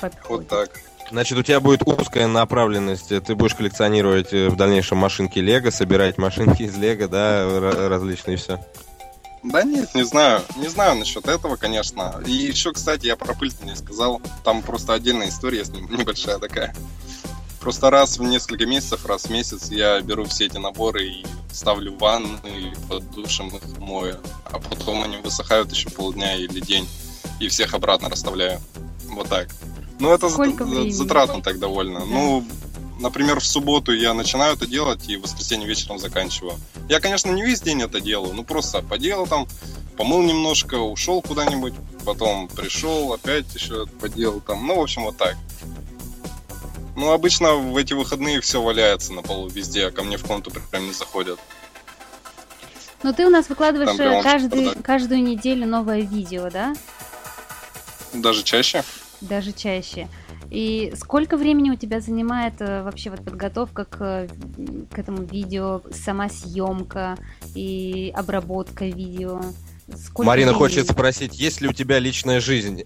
Подходит. 0.00 0.30
Вот 0.30 0.48
так. 0.48 0.80
Значит, 1.10 1.36
у 1.36 1.42
тебя 1.42 1.60
будет 1.60 1.86
узкая 1.86 2.26
направленность. 2.26 3.08
Ты 3.08 3.34
будешь 3.34 3.54
коллекционировать 3.54 4.32
э, 4.32 4.48
в 4.48 4.56
дальнейшем 4.56 4.96
машинки 4.96 5.40
Лего, 5.40 5.68
собирать 5.68 6.16
машинки 6.16 6.62
из 6.62 6.74
Лего, 6.78 7.06
да, 7.06 7.60
различные 7.90 8.38
все. 8.38 8.64
Да 9.42 9.62
нет, 9.62 9.94
не 9.94 10.04
знаю. 10.04 10.42
Не 10.56 10.68
знаю 10.68 10.96
насчет 10.96 11.26
этого, 11.28 11.56
конечно. 11.56 12.20
И 12.26 12.32
еще, 12.32 12.72
кстати, 12.72 13.06
я 13.06 13.16
про 13.16 13.34
пыль 13.34 13.52
не 13.62 13.76
сказал. 13.76 14.20
Там 14.44 14.62
просто 14.62 14.94
отдельная 14.94 15.28
история 15.28 15.64
с 15.64 15.70
ним, 15.70 15.88
небольшая 15.96 16.38
такая. 16.38 16.74
Просто 17.60 17.90
раз 17.90 18.18
в 18.18 18.22
несколько 18.22 18.64
месяцев, 18.66 19.04
раз 19.06 19.24
в 19.24 19.30
месяц 19.30 19.70
я 19.70 20.00
беру 20.00 20.24
все 20.24 20.46
эти 20.46 20.56
наборы 20.56 21.04
и 21.04 21.26
ставлю 21.52 21.92
в 21.92 21.98
ванну 21.98 22.38
и 22.44 22.72
под 22.88 23.10
душем 23.10 23.48
их 23.48 23.78
мою. 23.78 24.18
А 24.44 24.58
потом 24.58 25.02
они 25.02 25.16
высыхают 25.16 25.72
еще 25.72 25.90
полдня 25.90 26.36
или 26.36 26.60
день. 26.60 26.88
И 27.40 27.48
всех 27.48 27.74
обратно 27.74 28.08
расставляю. 28.08 28.60
Вот 29.08 29.28
так. 29.28 29.48
Ну, 29.98 30.12
это 30.12 30.28
Сколько 30.28 30.64
затратно 30.90 31.42
так 31.42 31.58
довольно. 31.58 32.00
Да. 32.00 32.06
Ну, 32.06 32.46
например, 32.98 33.40
в 33.40 33.46
субботу 33.46 33.92
я 33.92 34.14
начинаю 34.14 34.54
это 34.54 34.66
делать 34.66 35.08
и 35.08 35.16
в 35.16 35.22
воскресенье 35.22 35.68
вечером 35.68 35.98
заканчиваю. 35.98 36.58
Я, 36.88 37.00
конечно, 37.00 37.30
не 37.30 37.42
весь 37.42 37.60
день 37.60 37.82
это 37.82 38.00
делаю, 38.00 38.34
ну 38.34 38.44
просто 38.44 38.82
поделал 38.82 39.26
там, 39.26 39.46
помыл 39.96 40.22
немножко, 40.22 40.76
ушел 40.76 41.22
куда-нибудь, 41.22 41.74
потом 42.04 42.48
пришел, 42.48 43.12
опять 43.12 43.54
еще 43.54 43.86
поделал 43.86 44.40
там. 44.40 44.66
Ну, 44.66 44.76
в 44.76 44.82
общем, 44.82 45.04
вот 45.04 45.16
так. 45.16 45.36
Ну, 46.96 47.12
обычно 47.12 47.54
в 47.54 47.76
эти 47.76 47.92
выходные 47.92 48.40
все 48.40 48.62
валяется 48.62 49.12
на 49.12 49.22
полу 49.22 49.48
везде, 49.48 49.86
а 49.86 49.90
ко 49.90 50.02
мне 50.02 50.16
в 50.16 50.24
комнату 50.24 50.50
прям 50.70 50.86
не 50.86 50.92
заходят. 50.92 51.38
Ну, 53.02 53.12
ты 53.12 53.26
у 53.26 53.30
нас 53.30 53.48
выкладываешь 53.50 53.98
э, 54.00 54.22
каждый, 54.22 54.74
каждую 54.82 55.22
неделю 55.22 55.66
новое 55.66 56.00
видео, 56.00 56.48
да? 56.50 56.74
Даже 58.14 58.42
чаще 58.42 58.82
даже 59.20 59.52
чаще. 59.52 60.08
И 60.50 60.92
сколько 60.96 61.36
времени 61.36 61.70
у 61.70 61.76
тебя 61.76 62.00
занимает 62.00 62.54
э, 62.60 62.82
вообще 62.82 63.10
вот 63.10 63.24
подготовка 63.24 63.84
к, 63.84 64.28
к 64.90 64.98
этому 64.98 65.22
видео, 65.22 65.82
сама 65.90 66.28
съемка 66.28 67.16
и 67.54 68.12
обработка 68.14 68.86
видео? 68.86 69.42
Сколько 69.94 70.28
Марина 70.28 70.52
времени? 70.52 70.58
хочет 70.58 70.90
спросить, 70.90 71.38
есть 71.38 71.60
ли 71.60 71.68
у 71.68 71.72
тебя 71.72 71.98
личная 71.98 72.40
жизнь? 72.40 72.84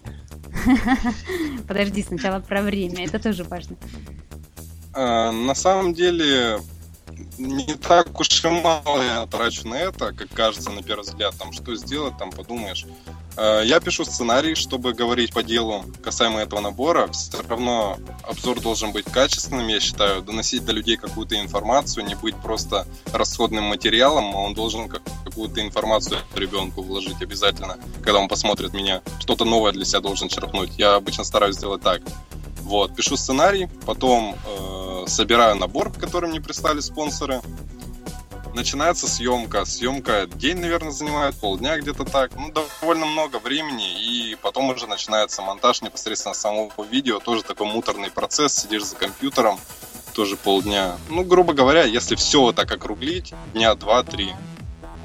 Подожди, 1.67 2.03
сначала 2.03 2.39
про 2.39 2.61
время, 2.61 3.05
это 3.05 3.19
тоже 3.19 3.43
важно. 3.43 3.77
А, 4.93 5.31
на 5.31 5.55
самом 5.55 5.93
деле, 5.93 6.59
не 7.37 7.73
так 7.75 8.19
уж 8.19 8.43
и 8.43 8.47
мало 8.49 9.01
я 9.01 9.25
трачу 9.27 9.67
на 9.67 9.75
это, 9.75 10.13
как 10.13 10.29
кажется 10.29 10.71
на 10.71 10.83
первый 10.83 11.03
взгляд. 11.03 11.35
Там 11.37 11.53
что 11.53 11.75
сделать, 11.75 12.17
там 12.17 12.31
подумаешь. 12.31 12.85
Э, 13.37 13.61
я 13.63 13.79
пишу 13.79 14.05
сценарий, 14.05 14.55
чтобы 14.55 14.93
говорить 14.93 15.33
по 15.33 15.43
делу 15.43 15.85
касаемо 16.03 16.39
этого 16.39 16.59
набора. 16.59 17.07
Все 17.11 17.41
равно 17.47 17.97
обзор 18.23 18.59
должен 18.61 18.91
быть 18.91 19.05
качественным, 19.05 19.67
я 19.67 19.79
считаю, 19.79 20.21
доносить 20.21 20.65
до 20.65 20.71
людей 20.71 20.97
какую-то 20.97 21.39
информацию, 21.39 22.05
не 22.05 22.15
быть 22.15 22.35
просто 22.35 22.85
расходным 23.13 23.65
материалом, 23.65 24.35
а 24.35 24.39
он 24.39 24.53
должен 24.53 24.89
какую-то 24.89 25.61
информацию 25.61 26.19
ребенку 26.35 26.81
вложить 26.81 27.21
обязательно, 27.21 27.77
когда 28.03 28.19
он 28.19 28.27
посмотрит 28.27 28.73
меня. 28.73 29.01
Что-то 29.19 29.45
новое 29.45 29.71
для 29.71 29.85
себя 29.85 30.01
должен 30.01 30.27
черпнуть. 30.27 30.77
Я 30.77 30.95
обычно 30.95 31.23
стараюсь 31.23 31.55
сделать 31.55 31.81
так. 31.81 32.01
Вот, 32.61 32.95
пишу 32.95 33.17
сценарий, 33.17 33.67
потом 33.85 34.35
э, 34.45 35.03
собираю 35.07 35.55
набор, 35.55 35.91
который 35.91 36.29
мне 36.29 36.39
прислали 36.39 36.79
спонсоры, 36.79 37.41
начинается 38.53 39.07
съемка. 39.07 39.65
Съемка 39.65 40.27
день, 40.27 40.59
наверное, 40.59 40.91
занимает, 40.91 41.35
полдня 41.35 41.77
где-то 41.77 42.05
так. 42.05 42.31
Ну, 42.35 42.51
довольно 42.51 43.05
много 43.05 43.37
времени. 43.37 44.01
И 44.01 44.35
потом 44.35 44.69
уже 44.69 44.87
начинается 44.87 45.41
монтаж 45.41 45.81
непосредственно 45.81 46.33
самого 46.33 46.71
видео. 46.89 47.19
Тоже 47.19 47.43
такой 47.43 47.67
муторный 47.67 48.11
процесс. 48.11 48.55
Сидишь 48.55 48.85
за 48.85 48.95
компьютером. 48.95 49.57
То 50.13 50.23
тоже 50.23 50.35
полдня. 50.35 50.97
Ну, 51.09 51.23
грубо 51.23 51.53
говоря, 51.53 51.83
если 51.83 52.15
все 52.15 52.41
вот 52.41 52.55
так 52.55 52.71
округлить, 52.71 53.33
дня 53.53 53.75
два-три. 53.75 54.33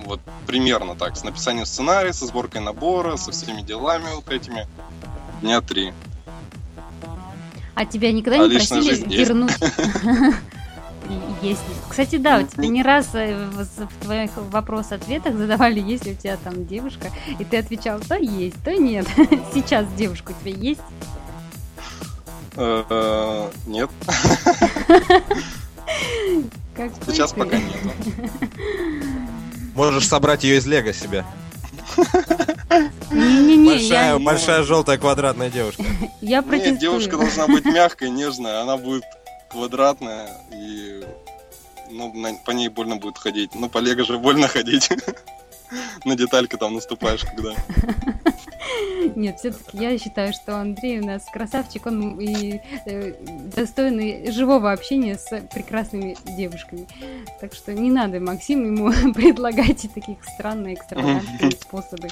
Вот 0.05 0.21
примерно 0.47 0.95
так. 0.97 1.17
С 1.17 1.25
написанием 1.25 1.67
сценария, 1.67 2.13
со 2.13 2.27
сборкой 2.27 2.61
набора, 2.61 3.17
со 3.17 3.33
всеми 3.33 3.63
делами 3.63 4.09
вот 4.15 4.29
этими. 4.29 4.67
Дня 5.43 5.61
три. 5.61 5.93
А 7.77 7.85
тебя 7.85 8.11
никогда 8.11 8.43
а 8.43 8.49
не 8.49 8.57
просили 8.57 9.17
вернуть? 9.17 9.53
Есть. 11.43 11.61
Кстати, 11.91 12.17
да, 12.17 12.39
у 12.39 12.43
тебя 12.43 12.69
не 12.69 12.83
раз 12.83 13.11
э, 13.13 13.37
в 13.37 14.03
твоих 14.03 14.31
вопрос-ответах 14.35 15.37
задавали, 15.37 15.79
есть 15.79 16.07
ли 16.07 16.13
у 16.13 16.15
тебя 16.15 16.39
там 16.43 16.67
девушка, 16.67 17.11
и 17.39 17.45
ты 17.45 17.59
отвечал, 17.59 18.01
то 18.01 18.17
есть, 18.17 18.57
то 18.65 18.75
нет. 18.75 19.07
Сейчас 19.55 19.87
девушка 19.97 20.33
у 20.33 20.43
тебя 20.43 20.59
есть? 20.59 20.81
Э, 22.57 23.51
нет. 23.67 23.91
Сейчас 27.07 27.33
пока 27.35 27.59
нет. 27.59 27.77
Можешь 29.75 30.09
собрать 30.09 30.45
ее 30.45 30.57
из 30.57 30.67
Лего 30.67 30.95
себе. 30.95 31.25
Не-не-не, 33.11 33.71
большая, 33.71 34.13
я... 34.13 34.19
большая 34.19 34.63
желтая 34.63 34.99
квадратная 34.99 35.51
девушка. 35.51 35.85
Я 36.21 36.43
протестую. 36.43 36.73
Нет, 36.73 36.81
девушка 36.81 37.17
должна 37.17 37.47
быть 37.47 37.65
мягкой, 37.65 38.11
нежная, 38.11 38.61
она 38.63 38.77
будет 38.77 39.05
квадратная 39.51 40.29
и 40.53 41.05
ну, 41.91 42.13
на, 42.13 42.35
по 42.35 42.51
ней 42.51 42.69
больно 42.69 42.97
будет 42.97 43.19
ходить. 43.19 43.55
Ну, 43.55 43.69
по 43.69 43.79
Лего 43.79 44.05
же 44.05 44.19
больно 44.19 44.49
ходить. 44.49 44.91
На 46.05 46.15
деталька 46.15 46.57
там 46.59 46.75
наступаешь, 46.75 47.23
когда. 47.23 47.55
Нет, 49.17 49.39
все-таки 49.39 49.79
я 49.79 49.99
считаю, 49.99 50.33
что 50.33 50.61
Андрей 50.61 51.01
у 51.01 51.05
нас 51.05 51.25
красавчик, 51.33 51.87
он 51.87 52.21
и 52.21 52.61
э, 52.87 53.15
достойный 53.55 54.31
живого 54.31 54.71
общения 54.73 55.17
с 55.17 55.29
прекрасными 55.53 56.17
девушками. 56.37 56.87
Так 57.41 57.55
что 57.55 57.73
не 57.73 57.91
надо, 57.91 58.21
Максим, 58.21 58.77
ему 58.77 59.13
предлагать 59.13 59.89
таких 59.93 60.19
странные, 60.25 60.75
экстравагантные 60.75 61.53
способы. 61.53 62.09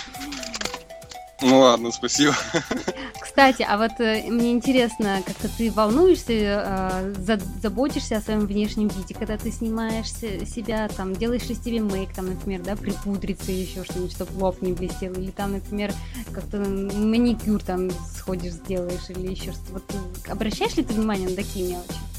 Ну 1.42 1.58
ладно, 1.58 1.90
спасибо. 1.90 2.34
Кстати, 3.20 3.66
а 3.68 3.76
вот 3.76 3.92
э, 3.98 4.30
мне 4.30 4.52
интересно, 4.52 5.20
как-то 5.26 5.48
ты 5.48 5.70
волнуешься, 5.72 6.32
э, 6.32 7.14
за, 7.18 7.40
заботишься 7.60 8.16
о 8.16 8.20
своем 8.20 8.46
внешнем 8.46 8.88
виде, 8.88 9.14
когда 9.14 9.36
ты 9.36 9.50
снимаешь 9.50 10.10
себя, 10.10 10.88
там, 10.88 11.14
делаешь 11.14 11.48
ли 11.48 11.54
себе 11.54 11.80
мейк, 11.80 12.12
там, 12.14 12.26
например, 12.26 12.62
да, 12.62 12.76
припудриться 12.76 13.50
еще 13.50 13.84
что-нибудь, 13.84 14.12
чтобы 14.12 14.38
лоб 14.38 14.62
не 14.62 14.72
блестел, 14.72 15.12
или 15.14 15.30
там, 15.32 15.52
например, 15.52 15.92
как-то 16.32 16.58
маникюр 16.58 17.62
там 17.62 17.90
сходишь, 18.16 18.52
сделаешь, 18.52 19.10
или 19.10 19.32
еще 19.32 19.52
что-то. 19.52 19.72
Вот, 19.72 20.28
обращаешь 20.28 20.76
ли 20.76 20.84
ты 20.84 20.94
внимание 20.94 21.28
на 21.28 21.34
такие 21.34 21.68
мелочи? 21.68 22.13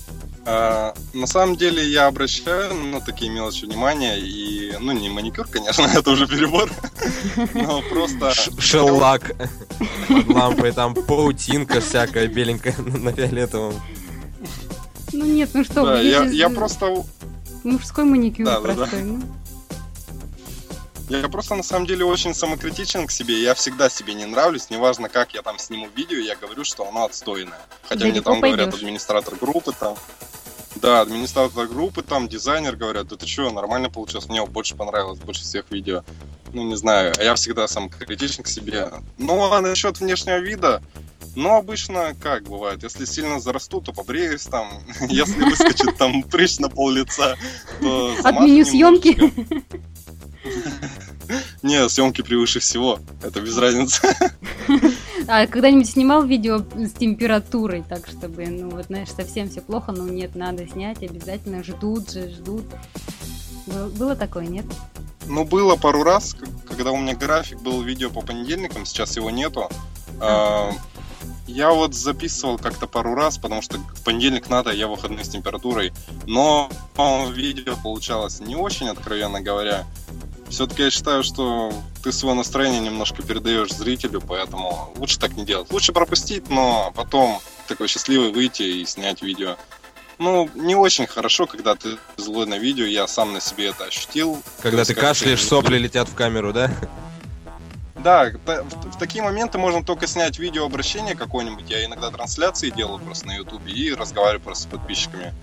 А, 0.47 0.93
на 1.13 1.25
самом 1.25 1.55
деле 1.55 1.83
я 1.83 2.05
обращаю 2.05 2.75
на 2.75 3.01
такие 3.01 3.31
мелочи 3.31 3.65
внимания 3.65 4.17
и, 4.19 4.77
ну, 4.79 4.91
не 4.91 5.09
маникюр, 5.09 5.47
конечно, 5.47 5.81
это 5.93 6.11
уже 6.11 6.27
перебор, 6.27 6.69
но 7.55 7.81
просто... 7.81 8.31
Шеллак 8.59 9.31
под 10.07 10.27
лампой, 10.27 10.71
там 10.71 10.93
паутинка 10.93 11.81
всякая 11.81 12.27
беленькая 12.27 12.75
на 12.77 13.11
фиолетовом. 13.11 13.73
Ну 15.13 15.25
нет, 15.25 15.49
ну 15.53 15.63
что 15.63 15.85
да, 15.85 15.99
я, 15.99 16.23
я 16.25 16.49
просто... 16.49 17.03
Мужской 17.63 18.03
маникюр 18.03 18.45
да, 18.45 18.59
простой, 18.59 18.85
да, 18.85 18.95
да. 18.97 19.01
ну. 19.01 19.21
Я 21.09 21.27
просто 21.29 21.55
на 21.55 21.63
самом 21.63 21.85
деле 21.85 22.03
очень 22.03 22.33
самокритичен 22.33 23.05
к 23.05 23.11
себе. 23.11 23.39
Я 23.41 23.53
всегда 23.53 23.89
себе 23.89 24.15
не 24.15 24.25
нравлюсь, 24.25 24.69
неважно 24.69 25.07
как 25.07 25.33
я 25.33 25.41
там 25.43 25.59
сниму 25.59 25.87
видео, 25.95 26.17
я 26.17 26.35
говорю, 26.35 26.63
что 26.63 26.87
оно 26.87 27.05
отстойное. 27.05 27.59
Хотя 27.83 28.01
Далеко 28.01 28.13
мне 28.13 28.21
там 28.21 28.41
пойдешь. 28.41 28.57
говорят 28.57 28.75
администратор 28.75 29.35
группы 29.35 29.71
там. 29.79 29.95
Да, 30.85 31.01
администратор 31.01 31.65
группы, 31.65 32.03
там 32.03 32.27
дизайнер 32.27 32.75
говорят, 32.75 33.07
да 33.07 33.15
ты 33.15 33.25
что, 33.25 33.49
нормально 33.49 33.89
получилось, 33.89 34.29
мне 34.29 34.45
больше 34.45 34.75
понравилось, 34.75 35.17
больше 35.17 35.41
всех 35.41 35.65
видео. 35.71 36.03
Ну, 36.53 36.61
не 36.61 36.75
знаю, 36.75 37.11
а 37.17 37.23
я 37.23 37.33
всегда 37.33 37.67
сам 37.67 37.89
критичен 37.89 38.43
к 38.43 38.47
себе. 38.47 38.91
Ну, 39.17 39.51
а 39.51 39.61
насчет 39.61 39.99
внешнего 39.99 40.37
вида, 40.37 40.83
ну, 41.35 41.55
обычно 41.55 42.15
как 42.21 42.43
бывает, 42.43 42.83
если 42.83 43.05
сильно 43.05 43.39
зарасту, 43.39 43.81
то 43.81 43.93
побреюсь 43.93 44.43
там, 44.43 44.69
если 45.09 45.41
выскочит 45.41 45.97
там 45.97 46.21
прыщ 46.21 46.59
на 46.59 46.69
пол 46.69 46.91
лица, 46.91 47.35
то 47.81 48.15
Отменю 48.23 48.63
съемки. 48.63 49.17
Не, 51.63 51.87
съемки 51.89 52.21
превыше 52.21 52.59
всего. 52.59 52.99
Это 53.21 53.41
без 53.41 53.57
разницы. 53.57 54.01
А 55.27 55.47
когда-нибудь 55.47 55.89
снимал 55.89 56.23
видео 56.23 56.63
с 56.75 56.91
температурой, 56.91 57.83
так 57.87 58.05
чтобы, 58.05 58.45
ну 58.45 58.69
вот, 58.69 58.85
знаешь, 58.85 59.09
совсем 59.09 59.49
все 59.49 59.59
плохо, 59.59 59.91
но 59.91 60.07
нет, 60.07 60.35
надо 60.35 60.67
снять, 60.67 61.01
обязательно 61.01 61.63
ждут 61.63 62.11
же, 62.11 62.29
ждут. 62.29 62.65
Было 63.97 64.15
такое, 64.15 64.45
нет? 64.45 64.65
Ну, 65.25 65.43
было 65.43 65.77
пару 65.77 66.03
раз, 66.03 66.35
когда 66.67 66.91
у 66.91 66.97
меня 66.97 67.15
график 67.15 67.59
был 67.61 67.81
видео 67.81 68.11
по 68.11 68.21
понедельникам, 68.21 68.85
сейчас 68.85 69.15
его 69.15 69.31
нету. 69.31 69.67
А, 70.21 70.71
я 71.47 71.71
вот 71.71 71.95
записывал 71.95 72.57
как-то 72.57 72.85
пару 72.85 73.15
раз, 73.15 73.37
потому 73.37 73.61
что 73.61 73.77
в 73.77 74.03
понедельник 74.03 74.49
надо, 74.49 74.71
я 74.71 74.87
выходной 74.87 75.25
с 75.25 75.29
температурой. 75.29 75.93
Но 76.27 76.69
видео 77.31 77.75
получалось 77.81 78.39
не 78.39 78.55
очень, 78.55 78.89
откровенно 78.89 79.41
говоря. 79.41 79.85
Все-таки 80.49 80.83
я 80.83 80.91
считаю, 80.91 81.23
что 81.23 81.73
ты 82.03 82.11
свое 82.11 82.35
настроение 82.35 82.79
немножко 82.79 83.23
передаешь 83.23 83.71
зрителю, 83.71 84.21
поэтому 84.21 84.93
лучше 84.95 85.19
так 85.19 85.35
не 85.35 85.45
делать. 85.45 85.71
Лучше 85.71 85.91
пропустить, 85.91 86.49
но 86.49 86.91
потом 86.95 87.39
такой 87.67 87.87
счастливый 87.87 88.31
выйти 88.31 88.63
и 88.63 88.85
снять 88.85 89.21
видео. 89.21 89.57
Ну, 90.17 90.49
не 90.55 90.75
очень 90.75 91.07
хорошо, 91.07 91.45
когда 91.45 91.75
ты 91.75 91.97
злой 92.15 92.45
на 92.45 92.57
видео, 92.57 92.85
я 92.85 93.07
сам 93.07 93.33
на 93.33 93.41
себе 93.41 93.67
это 93.67 93.85
ощутил. 93.85 94.41
Когда 94.61 94.85
ты 94.85 94.93
кашляешь, 94.93 95.43
сопли 95.43 95.77
летят 95.77 96.07
в 96.07 96.15
камеру, 96.15 96.53
да? 96.53 96.71
Да, 97.95 98.31
в, 98.45 98.91
в 98.91 98.97
такие 98.99 99.23
моменты 99.23 99.57
можно 99.57 99.83
только 99.83 100.05
снять 100.05 100.37
видеообращение 100.37 101.15
какое-нибудь. 101.15 101.69
Я 101.69 101.83
иногда 101.85 102.11
трансляции 102.11 102.69
делаю 102.69 102.99
просто 102.99 103.27
на 103.27 103.35
ютубе 103.35 103.73
и 103.73 103.93
разговариваю 103.93 104.41
просто 104.41 104.63
с 104.65 104.67
подписчиками. 104.67 105.33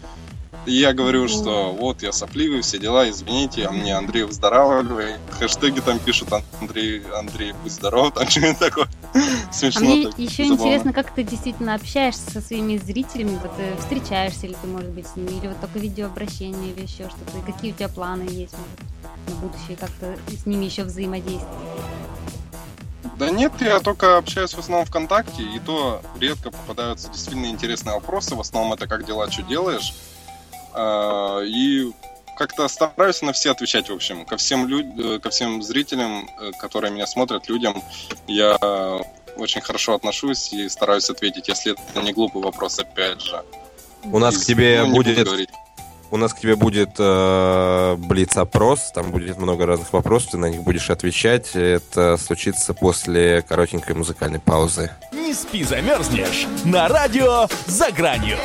И 0.65 0.75
я 0.75 0.93
говорю, 0.93 1.27
что 1.27 1.73
вот 1.73 2.03
я 2.03 2.13
сопливый, 2.13 2.63
все 2.63 2.79
дела, 2.79 3.11
извините, 3.11 3.67
а 3.67 3.73
мне 3.73 3.97
Андрей 3.97 4.23
выздоравливай. 4.23 5.17
Хэштеги 5.31 5.81
там 5.81 5.99
пишут 5.99 6.29
Андрей, 6.61 7.03
Андрей, 7.17 7.53
будь 7.63 7.73
здоров, 7.73 8.15
там 8.15 8.29
что-нибудь 8.29 8.59
такое. 8.59 8.89
Смешно. 9.53 9.81
А 9.81 9.85
мне 9.85 10.07
так, 10.07 10.19
еще 10.19 10.45
забавно. 10.45 10.63
интересно, 10.63 10.93
как 10.93 11.13
ты 11.15 11.25
действительно 11.25 11.75
общаешься 11.75 12.31
со 12.31 12.41
своими 12.41 12.77
зрителями, 12.77 13.39
вот 13.43 13.53
э, 13.59 13.75
встречаешься 13.81 14.47
ли 14.47 14.57
ты, 14.61 14.69
может 14.69 14.91
быть, 14.91 15.09
с 15.09 15.17
ними, 15.17 15.39
или 15.39 15.49
вот 15.49 15.61
только 15.61 15.81
видеообращение, 15.81 16.73
или 16.73 16.83
еще 16.83 17.09
что-то, 17.09 17.39
и 17.39 17.53
какие 17.53 17.73
у 17.73 17.75
тебя 17.75 17.89
планы 17.89 18.23
есть, 18.23 18.55
может, 18.55 19.29
на 19.29 19.35
будущее, 19.35 19.77
как-то 19.77 20.17
с 20.29 20.47
ними 20.47 20.67
еще 20.67 20.85
взаимодействовать? 20.85 21.59
Да 23.19 23.31
нет, 23.31 23.53
я 23.61 23.81
только 23.81 24.17
общаюсь 24.17 24.55
в 24.55 24.59
основном 24.59 24.87
ВКонтакте, 24.87 25.43
и 25.43 25.59
то 25.59 26.03
редко 26.21 26.51
попадаются 26.51 27.09
действительно 27.09 27.47
интересные 27.47 27.95
вопросы. 27.95 28.35
В 28.35 28.41
основном 28.41 28.73
это 28.73 28.87
как 28.87 29.05
дела, 29.05 29.31
что 29.31 29.43
делаешь. 29.43 29.93
А, 30.75 31.41
и 31.41 31.93
как-то 32.37 32.66
стараюсь 32.68 33.23
на 33.23 33.33
все 33.33 33.51
отвечать, 33.51 33.89
в 33.89 33.95
общем, 33.95 34.25
ко 34.25 34.37
всем, 34.37 34.66
люд... 34.66 34.87
Э, 34.99 35.18
ко 35.18 35.31
всем 35.31 35.62
зрителям, 35.62 36.29
э, 36.41 36.53
которые 36.59 36.91
меня 36.91 37.07
смотрят, 37.07 37.49
людям, 37.49 37.83
я 38.27 38.57
очень 39.37 39.61
хорошо 39.61 39.95
отношусь 39.95 40.53
и 40.53 40.68
стараюсь 40.68 41.09
ответить, 41.09 41.49
если 41.49 41.73
это 41.73 42.03
не 42.03 42.12
глупый 42.12 42.43
вопрос, 42.43 42.79
опять 42.79 43.20
же. 43.20 43.43
У 44.05 44.18
нас 44.18 44.37
к 44.39 44.45
тебе 44.45 44.83
ну, 44.85 44.95
будет... 44.95 45.29
У 46.11 46.18
нас 46.18 46.35
к 46.35 46.41
тебе 46.41 46.57
будет 46.57 46.91
э, 46.99 47.97
блиц-опрос, 47.97 48.93
там 48.93 49.12
будет 49.12 49.39
много 49.39 49.64
разных 49.64 49.95
вопросов, 49.95 50.33
ты 50.33 50.37
на 50.37 50.51
них 50.51 50.62
будешь 50.62 50.91
отвечать. 50.91 51.57
Это 51.57 52.18
случится 52.18 52.75
после 52.75 53.41
коротенькой 53.41 53.95
музыкальной 53.95 54.39
паузы. 54.39 54.91
Не 55.12 55.33
спи, 55.33 55.64
замерзнешь 55.64 56.47
на 56.64 56.89
радио 56.89 57.49
«За 57.66 57.91
гранью». 57.91 58.37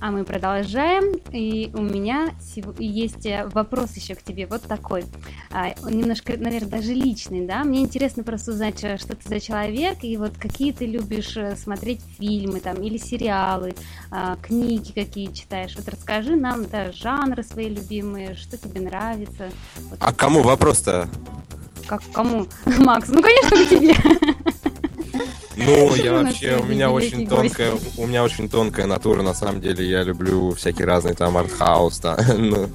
А 0.00 0.12
мы 0.12 0.24
продолжаем. 0.24 1.20
И 1.32 1.70
у 1.74 1.82
меня 1.82 2.30
есть 2.78 3.26
э, 3.26 3.48
вопрос 3.52 3.96
еще 3.96 4.14
к 4.14 4.22
тебе, 4.22 4.46
вот 4.46 4.62
такой. 4.62 5.04
А, 5.50 5.74
он 5.82 5.92
немножко, 5.92 6.36
наверное, 6.36 6.70
даже 6.70 6.94
личный, 6.94 7.46
да? 7.46 7.64
Мне 7.64 7.80
интересно 7.80 8.22
просто 8.22 8.52
узнать, 8.52 8.82
э, 8.84 8.96
что 8.98 9.16
ты 9.16 9.28
за 9.28 9.40
человек, 9.40 9.98
и 10.02 10.16
вот 10.16 10.38
какие 10.38 10.72
ты 10.72 10.86
любишь 10.86 11.36
э, 11.36 11.56
смотреть 11.56 12.00
фильмы 12.18 12.60
там, 12.60 12.80
или 12.80 12.96
сериалы, 12.96 13.74
а, 14.10 14.36
книги 14.36 14.92
какие 14.92 15.32
читаешь. 15.32 15.74
Вот 15.76 15.88
расскажи 15.88 16.36
нам, 16.36 16.66
да, 16.66 16.92
жанры 16.92 17.42
свои 17.42 17.68
любимые, 17.68 18.36
что 18.36 18.56
тебе 18.56 18.80
нравится. 18.80 19.50
Вот 19.90 19.98
а 20.00 20.12
кому 20.12 20.42
вопрос-то? 20.42 21.08
Как 21.86 22.02
кому? 22.12 22.46
Макс, 22.78 23.08
ну, 23.08 23.20
конечно, 23.20 23.56
к 23.56 23.68
тебе. 23.68 23.94
Ну, 25.56 25.94
я 25.94 26.12
вообще, 26.12 26.56
у 26.56 26.64
меня 26.64 26.90
очень 26.90 27.26
тонкая, 27.26 27.72
у 27.96 28.06
меня 28.06 28.22
очень 28.22 28.48
тонкая 28.48 28.86
натура, 28.86 29.22
на 29.22 29.34
самом 29.34 29.60
деле, 29.60 29.88
я 29.88 30.02
люблю 30.02 30.52
всякие 30.52 30.86
разные 30.86 31.14
там 31.14 31.36
артхаус, 31.36 31.98
да, 31.98 32.16
ну, 32.38 32.68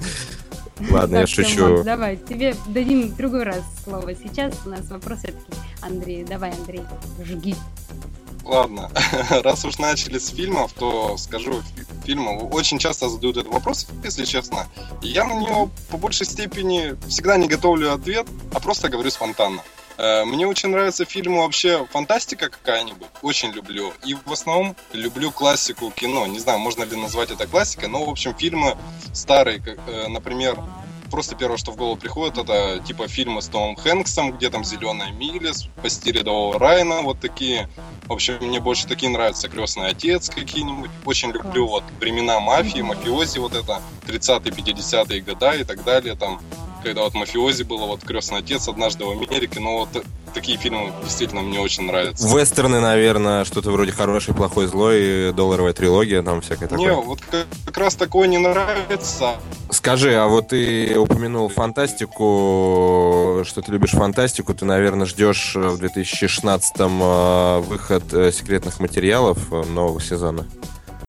Ладно, 0.90 1.18
я 1.18 1.26
шучу. 1.26 1.82
давай, 1.84 2.16
тебе 2.16 2.56
дадим 2.66 3.14
другой 3.14 3.44
раз 3.44 3.62
слово. 3.84 4.14
Сейчас 4.14 4.54
у 4.66 4.70
нас 4.70 4.88
вопрос 4.90 5.20
все-таки 5.20 5.52
Андрей. 5.80 6.24
Давай, 6.24 6.50
Андрей, 6.50 6.82
жги. 7.20 7.54
ладно, 8.44 8.90
раз 9.30 9.64
уж 9.64 9.78
начали 9.78 10.18
с 10.18 10.28
фильмов, 10.28 10.72
то 10.72 11.16
скажу 11.16 11.62
фильмов. 12.04 12.52
Очень 12.52 12.78
часто 12.78 13.08
задают 13.08 13.36
этот 13.36 13.52
вопрос, 13.52 13.86
если 14.02 14.24
честно. 14.24 14.66
И 15.00 15.08
я 15.08 15.24
на 15.24 15.40
него 15.40 15.70
по 15.90 15.96
большей 15.96 16.26
степени 16.26 16.96
всегда 17.08 17.36
не 17.36 17.48
готовлю 17.48 17.92
ответ, 17.92 18.26
а 18.52 18.60
просто 18.60 18.88
говорю 18.88 19.10
спонтанно. 19.10 19.62
Э, 19.96 20.24
мне 20.24 20.46
очень 20.46 20.70
нравятся 20.70 21.04
фильмы 21.04 21.38
вообще 21.38 21.86
фантастика 21.92 22.48
какая-нибудь. 22.48 23.08
Очень 23.22 23.52
люблю. 23.52 23.92
И 24.04 24.14
в 24.14 24.32
основном 24.32 24.76
люблю 24.92 25.30
классику 25.30 25.90
кино. 25.90 26.26
Не 26.26 26.38
знаю, 26.38 26.58
можно 26.58 26.84
ли 26.84 26.96
назвать 26.96 27.30
это 27.30 27.46
классикой, 27.46 27.88
но, 27.88 28.04
в 28.04 28.10
общем, 28.10 28.34
фильмы 28.34 28.76
старые, 29.12 29.60
как, 29.60 29.78
э, 29.86 30.08
например, 30.08 30.58
просто 31.10 31.36
первое, 31.36 31.58
что 31.58 31.70
в 31.70 31.76
голову 31.76 31.96
приходит, 31.96 32.38
это 32.38 32.80
типа 32.84 33.06
фильмы 33.06 33.40
с 33.40 33.46
Томом 33.46 33.76
Хэнксом, 33.76 34.32
где 34.32 34.50
там 34.50 34.64
«Зеленая 34.64 35.12
миля», 35.12 35.52
«Спасти 35.52 36.10
рядового 36.10 36.58
Райана», 36.58 37.02
вот 37.02 37.20
такие. 37.20 37.68
В 38.06 38.12
общем, 38.12 38.38
мне 38.40 38.58
больше 38.58 38.88
такие 38.88 39.12
нравятся 39.12 39.48
«Крестный 39.48 39.88
отец» 39.88 40.28
какие-нибудь. 40.28 40.90
Очень 41.04 41.30
люблю 41.30 41.68
вот 41.68 41.84
времена 42.00 42.40
мафии, 42.40 42.80
мафиози, 42.80 43.38
вот 43.38 43.54
это 43.54 43.80
30-е, 44.08 44.52
50-е 44.52 45.20
года 45.20 45.52
и 45.52 45.62
так 45.62 45.84
далее, 45.84 46.16
там 46.16 46.40
когда 46.84 47.02
вот 47.02 47.14
мафиози 47.14 47.62
было, 47.62 47.86
вот 47.86 48.04
«Крестный 48.04 48.38
отец» 48.38 48.68
однажды 48.68 49.04
в 49.04 49.10
Америке, 49.10 49.58
но 49.58 49.78
вот 49.78 50.04
такие 50.34 50.58
фильмы 50.58 50.92
действительно 51.02 51.40
мне 51.40 51.58
очень 51.58 51.84
нравятся. 51.84 52.28
Вестерны, 52.28 52.80
наверное, 52.80 53.44
что-то 53.44 53.70
вроде 53.70 53.92
«Хороший, 53.92 54.34
плохой, 54.34 54.66
злой», 54.66 55.32
«Долларовая 55.32 55.72
трилогия», 55.72 56.22
там 56.22 56.42
всякое 56.42 56.68
такое. 56.68 56.94
Не, 56.94 57.00
вот 57.00 57.20
как, 57.22 57.46
как 57.64 57.78
раз 57.78 57.94
такое 57.94 58.28
не 58.28 58.38
нравится. 58.38 59.36
Скажи, 59.70 60.14
а 60.14 60.26
вот 60.26 60.48
ты 60.48 60.96
упомянул 60.98 61.48
фантастику, 61.48 63.42
что 63.46 63.62
ты 63.62 63.72
любишь 63.72 63.92
фантастику, 63.92 64.54
ты, 64.54 64.66
наверное, 64.66 65.06
ждешь 65.06 65.54
в 65.54 65.82
2016-м 65.82 67.02
э, 67.02 67.60
выход 67.60 68.04
э, 68.12 68.30
секретных 68.30 68.78
материалов 68.78 69.38
э, 69.50 69.62
нового 69.64 70.00
сезона? 70.00 70.46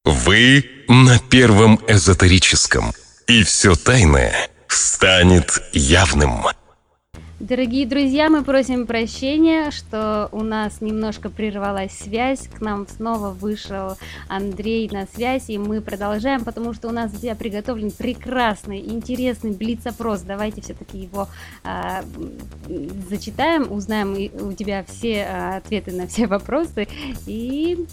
Вы 0.06 0.66
на 0.88 1.20
первом 1.20 1.80
эзотерическом. 1.88 2.94
И 3.28 3.44
все 3.44 3.76
тайное 3.76 4.50
станет 4.68 5.62
явным. 5.74 6.46
Дорогие 7.42 7.86
друзья, 7.86 8.30
мы 8.30 8.46
просим 8.46 8.88
прощения, 8.88 9.70
что 9.70 10.30
у 10.32 10.42
нас 10.42 10.80
немножко 10.80 11.30
прервалась 11.30 11.92
связь. 11.92 12.48
К 12.48 12.62
нам 12.62 12.88
снова 12.88 13.32
вышел 13.32 13.98
Андрей 14.30 14.90
на 14.90 15.06
связь, 15.06 15.50
и 15.50 15.58
мы 15.58 15.82
продолжаем, 15.82 16.46
потому 16.46 16.74
что 16.74 16.88
у 16.88 16.92
нас 16.92 17.12
для 17.12 17.20
тебя 17.20 17.36
приготовлен 17.36 17.92
прекрасный, 17.92 18.80
интересный 18.80 19.52
блиц-опрос. 19.52 20.22
Давайте 20.22 20.62
все-таки 20.62 20.98
его 20.98 21.28
а, 21.66 22.06
зачитаем, 23.10 23.70
узнаем 23.70 24.14
у 24.14 24.54
тебя 24.54 24.86
все 24.88 25.26
а, 25.26 25.58
ответы 25.58 25.92
на 25.92 26.08
все 26.08 26.28
вопросы 26.28 26.88
и 27.28 27.86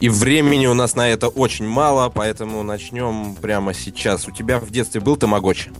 и 0.00 0.08
времени 0.08 0.66
у 0.66 0.74
нас 0.74 0.96
на 0.96 1.08
это 1.08 1.28
очень 1.28 1.66
мало, 1.66 2.08
поэтому 2.08 2.62
начнем 2.62 3.34
прямо 3.34 3.74
сейчас. 3.74 4.26
У 4.26 4.30
тебя 4.30 4.58
в 4.58 4.70
детстве 4.70 5.00
был 5.00 5.16
тамагочи? 5.16 5.70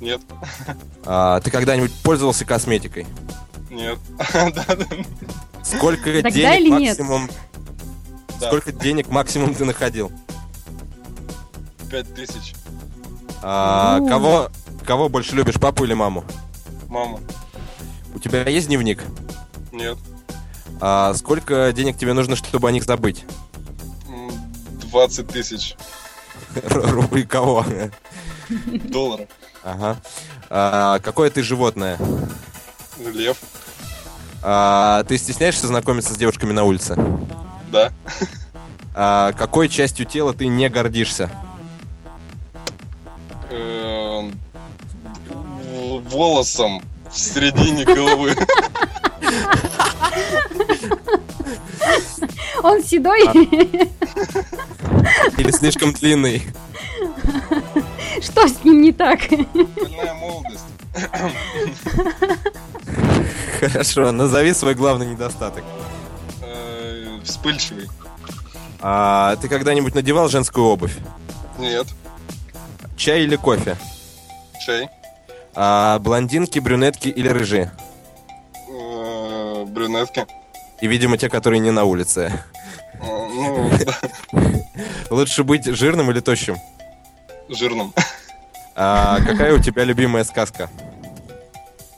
Нет. 0.00 0.20
А, 1.04 1.40
ты 1.40 1.50
когда-нибудь 1.50 1.92
пользовался 2.02 2.44
косметикой? 2.44 3.06
Нет. 3.70 3.98
Сколько 5.62 6.22
Тогда 6.22 6.30
денег 6.30 6.70
максимум... 6.70 7.30
Да. 8.40 8.46
Сколько 8.48 8.72
денег 8.72 9.08
максимум 9.08 9.54
ты 9.54 9.64
находил? 9.64 10.10
Пять 11.90 12.12
тысяч. 12.14 12.54
А, 13.42 14.00
кого, 14.08 14.50
кого 14.84 15.08
больше 15.08 15.36
любишь, 15.36 15.54
папу 15.54 15.84
или 15.84 15.94
маму? 15.94 16.24
Маму. 16.88 17.20
У 18.14 18.18
тебя 18.18 18.42
есть 18.48 18.66
дневник? 18.66 19.02
Нет. 19.72 19.98
А 20.80 21.12
сколько 21.14 21.72
денег 21.72 21.98
тебе 21.98 22.14
нужно, 22.14 22.36
чтобы 22.36 22.68
о 22.68 22.72
них 22.72 22.84
забыть? 22.84 23.24
20 24.90 25.28
тысяч. 25.28 25.76
Рублей 26.64 27.24
кого? 27.24 27.64
Долларов. 28.66 29.28
Ага. 29.62 29.98
А, 30.48 30.98
какое 31.00 31.30
ты 31.30 31.42
животное? 31.42 31.98
Лев. 32.98 33.38
А, 34.42 35.04
ты 35.04 35.18
стесняешься 35.18 35.66
знакомиться 35.66 36.14
с 36.14 36.16
девушками 36.16 36.52
на 36.52 36.64
улице? 36.64 36.96
Да. 37.70 37.92
А, 38.94 39.32
какой 39.32 39.68
частью 39.68 40.06
тела 40.06 40.32
ты 40.32 40.46
не 40.46 40.68
гордишься? 40.68 41.30
Эм, 43.50 44.32
волосом 46.10 46.82
в 47.10 47.18
середине 47.18 47.84
головы. 47.84 48.34
Он 52.62 52.82
седой? 52.82 53.22
Или 55.38 55.50
слишком 55.50 55.92
длинный? 55.92 56.42
Что 58.20 58.48
с 58.48 58.64
ним 58.64 58.82
не 58.82 58.92
так? 58.92 59.20
Больная 59.28 60.14
молодость. 60.14 60.64
Хорошо, 63.60 64.12
назови 64.12 64.54
свой 64.54 64.74
главный 64.74 65.06
недостаток. 65.06 65.64
Э, 66.42 67.18
вспыльчивый. 67.24 67.88
А 68.80 69.36
ты 69.36 69.48
когда-нибудь 69.48 69.94
надевал 69.94 70.28
женскую 70.28 70.66
обувь? 70.66 70.96
Нет. 71.58 71.86
Чай 72.96 73.22
или 73.22 73.36
кофе? 73.36 73.76
Чай. 74.64 74.88
А 75.54 75.98
блондинки, 75.98 76.58
брюнетки 76.58 77.08
или 77.08 77.28
рыжие? 77.28 77.72
Брюнетки. 79.70 80.26
И, 80.80 80.86
видимо, 80.86 81.16
те, 81.18 81.28
которые 81.28 81.60
не 81.60 81.70
на 81.70 81.84
улице. 81.84 82.32
Э, 82.94 82.98
ну, 83.02 83.70
Лучше 85.10 85.44
быть 85.44 85.64
жирным 85.66 86.10
или 86.10 86.20
тощим? 86.20 86.56
Жирным. 87.48 87.92
А 88.74 89.20
какая 89.20 89.54
у 89.54 89.58
тебя 89.58 89.84
любимая 89.84 90.24
сказка? 90.24 90.70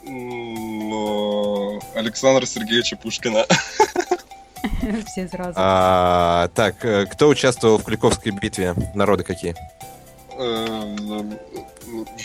Ну, 0.05 1.81
Александра 1.95 2.47
Сергеевича 2.47 2.97
Пушкина. 2.97 3.47
Все 5.07 5.29
сразу. 5.29 5.55
А, 5.57 6.49
так, 6.55 6.85
э, 6.85 7.07
кто 7.07 7.29
участвовал 7.29 7.79
в 7.79 7.85
Куликовской 7.85 8.33
битве? 8.33 8.75
Народы 8.95 9.23
какие? 9.23 9.55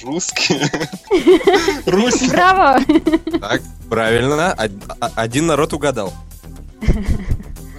Русские. 0.04 0.70
Русь. 1.86 2.30
Браво! 2.30 2.80
Так, 3.40 3.62
правильно. 3.90 4.54
Один 5.16 5.48
народ 5.48 5.74
угадал. 5.74 6.14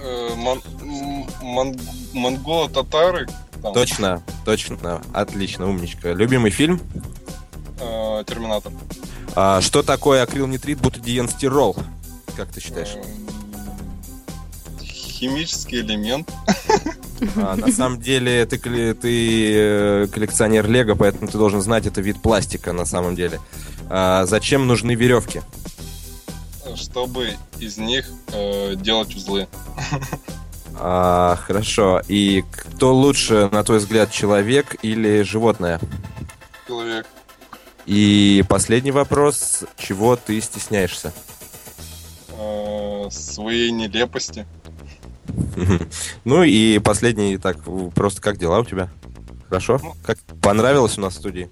Э, 0.01 0.29
монголо-татары. 2.13 3.27
Точно, 3.73 4.21
точно. 4.45 5.01
Отлично, 5.13 5.67
умничка. 5.67 6.13
Любимый 6.13 6.51
фильм? 6.51 6.79
Э, 7.79 8.23
Терминатор. 8.25 8.71
А, 9.35 9.61
что 9.61 9.83
такое 9.83 10.23
акрилнитрит 10.23 10.79
бутадиенстирол? 10.79 11.75
Как 12.35 12.49
ты 12.49 12.61
считаешь? 12.61 12.95
Химический 15.19 15.81
элемент. 15.81 16.31
А, 17.35 17.57
на 17.57 17.69
самом 17.73 17.99
деле 17.99 18.45
ты, 18.45 18.57
ты 18.93 19.53
э, 19.53 20.07
коллекционер 20.07 20.69
Лего, 20.69 20.95
поэтому 20.95 21.29
ты 21.29 21.37
должен 21.37 21.61
знать, 21.61 21.85
это 21.85 21.99
вид 21.99 22.21
пластика 22.21 22.71
на 22.71 22.85
самом 22.85 23.15
деле. 23.15 23.41
А, 23.89 24.25
зачем 24.25 24.67
нужны 24.67 24.95
веревки? 24.95 25.41
Чтобы 26.77 27.33
из 27.59 27.77
них 27.77 28.09
э, 28.31 28.75
делать 28.75 29.13
узлы. 29.15 29.49
А, 30.81 31.35
хорошо. 31.35 32.01
И 32.07 32.45
кто 32.49 32.95
лучше, 32.95 33.49
на 33.51 33.65
твой 33.65 33.79
взгляд, 33.79 34.11
человек 34.11 34.77
или 34.81 35.23
животное? 35.23 35.81
Человек. 36.65 37.05
И 37.85 38.45
последний 38.47 38.91
вопрос. 38.91 39.65
Чего 39.75 40.15
ты 40.15 40.39
стесняешься? 40.39 41.11
Э, 42.29 43.09
своей 43.11 43.71
нелепости. 43.71 44.45
Ну 46.25 46.43
и 46.43 46.79
последний, 46.79 47.37
так, 47.37 47.57
просто 47.95 48.21
как 48.21 48.37
дела 48.37 48.59
у 48.59 48.65
тебя? 48.65 48.89
Хорошо? 49.47 49.79
Ну. 49.81 49.93
Как 50.03 50.19
понравилось 50.41 50.97
у 50.97 51.01
нас 51.01 51.13
в 51.13 51.17
студии? 51.17 51.49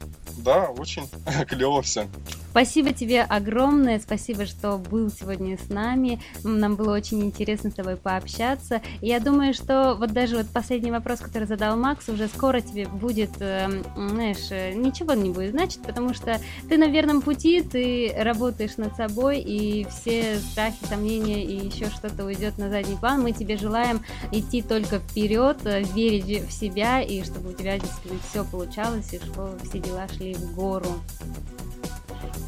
Да, 0.48 0.70
очень 0.70 1.10
клево 1.50 1.82
все. 1.82 2.08
Спасибо 2.52 2.92
тебе 2.92 3.22
огромное, 3.22 4.00
спасибо, 4.00 4.46
что 4.46 4.78
был 4.78 5.12
сегодня 5.12 5.60
с 5.60 5.70
нами. 5.70 6.22
Нам 6.44 6.76
было 6.76 6.96
очень 6.96 7.22
интересно 7.22 7.70
с 7.70 7.74
тобой 7.74 7.98
пообщаться. 7.98 8.82
Я 9.02 9.20
думаю, 9.20 9.54
что 9.54 9.96
вот 10.00 10.14
даже 10.14 10.38
вот 10.38 10.48
последний 10.48 10.90
вопрос, 10.90 11.20
который 11.20 11.48
задал 11.48 11.78
Макс, 11.78 12.08
уже 12.10 12.28
скоро 12.30 12.62
тебе 12.62 12.88
будет, 12.88 13.30
э, 13.42 13.70
знаешь, 13.96 14.50
э, 14.50 14.74
ничего 14.74 15.14
не 15.14 15.30
будет 15.30 15.52
значить, 15.52 15.84
потому 15.84 16.16
что 16.16 16.40
ты 16.68 16.78
на 16.78 16.88
верном 16.88 17.22
пути, 17.22 17.62
ты 17.62 18.12
работаешь 18.18 18.78
над 18.78 18.96
собой, 18.96 19.40
и 19.40 19.86
все 19.86 20.40
страхи, 20.40 20.84
сомнения 20.90 21.44
и 21.44 21.68
еще 21.68 21.92
что-то 21.92 22.26
уйдет 22.26 22.58
на 22.58 22.70
задний 22.70 22.96
план. 22.96 23.22
Мы 23.22 23.34
тебе 23.34 23.58
желаем 23.58 24.02
идти 24.32 24.64
только 24.64 25.00
вперед, 25.00 25.58
э, 25.66 25.84
верить 25.84 26.48
в 26.48 26.52
себя, 26.52 27.02
и 27.02 27.22
чтобы 27.24 27.50
у 27.50 27.54
тебя 27.54 27.78
действительно 27.78 28.20
все 28.32 28.44
получалось, 28.46 29.14
и 29.14 29.20
чтобы 29.20 29.60
все 29.64 29.78
дела 29.78 30.08
шли 30.08 30.37
в 30.38 30.54
гору. 30.54 31.02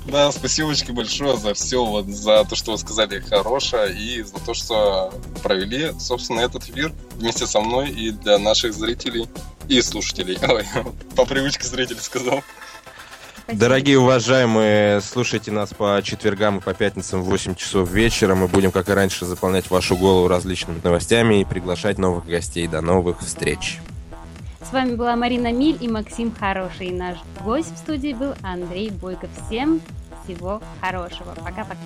Да, 0.05 0.31
спасибо 0.31 0.73
большое 0.89 1.37
за 1.37 1.53
все, 1.53 1.85
вот 1.85 2.07
за 2.07 2.43
то, 2.43 2.55
что 2.55 2.71
вы 2.71 2.77
сказали 2.77 3.19
хорошее, 3.19 3.95
и 3.95 4.23
за 4.23 4.39
то, 4.39 4.53
что 4.53 5.13
провели, 5.43 5.91
собственно, 5.99 6.39
этот 6.39 6.67
эфир 6.67 6.93
вместе 7.15 7.45
со 7.45 7.61
мной 7.61 7.91
и 7.91 8.09
для 8.09 8.39
наших 8.39 8.73
зрителей 8.73 9.27
и 9.67 9.81
слушателей. 9.81 10.37
Ой, 10.47 10.65
по 11.15 11.25
привычке 11.25 11.67
зрителей 11.67 11.99
сказал. 11.99 12.43
Дорогие 13.51 13.97
уважаемые, 13.97 15.01
слушайте 15.01 15.51
нас 15.51 15.73
по 15.73 15.99
четвергам 16.03 16.59
и 16.59 16.61
по 16.61 16.73
пятницам 16.73 17.21
в 17.21 17.25
8 17.25 17.55
часов 17.55 17.89
вечера. 17.89 18.35
Мы 18.35 18.47
будем, 18.47 18.71
как 18.71 18.89
и 18.89 18.93
раньше, 18.93 19.25
заполнять 19.25 19.69
вашу 19.71 19.97
голову 19.97 20.27
различными 20.27 20.79
новостями 20.83 21.41
и 21.41 21.45
приглашать 21.45 21.97
новых 21.97 22.25
гостей. 22.25 22.67
До 22.67 22.81
новых 22.81 23.21
встреч! 23.21 23.79
С 24.61 24.73
вами 24.73 24.95
была 24.95 25.15
Марина 25.15 25.51
Миль 25.51 25.77
и 25.79 25.87
Максим 25.87 26.33
Хороший. 26.37 26.91
Наш 26.91 27.17
гость 27.43 27.73
в 27.73 27.77
студии 27.77 28.13
был 28.13 28.33
Андрей 28.43 28.89
Бойков. 28.89 29.29
Всем 29.47 29.81
всего 30.23 30.61
хорошего. 30.81 31.33
Пока-пока. 31.35 31.77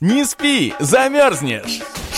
Не 0.00 0.24
спи, 0.24 0.74
замерзнешь! 0.78 1.82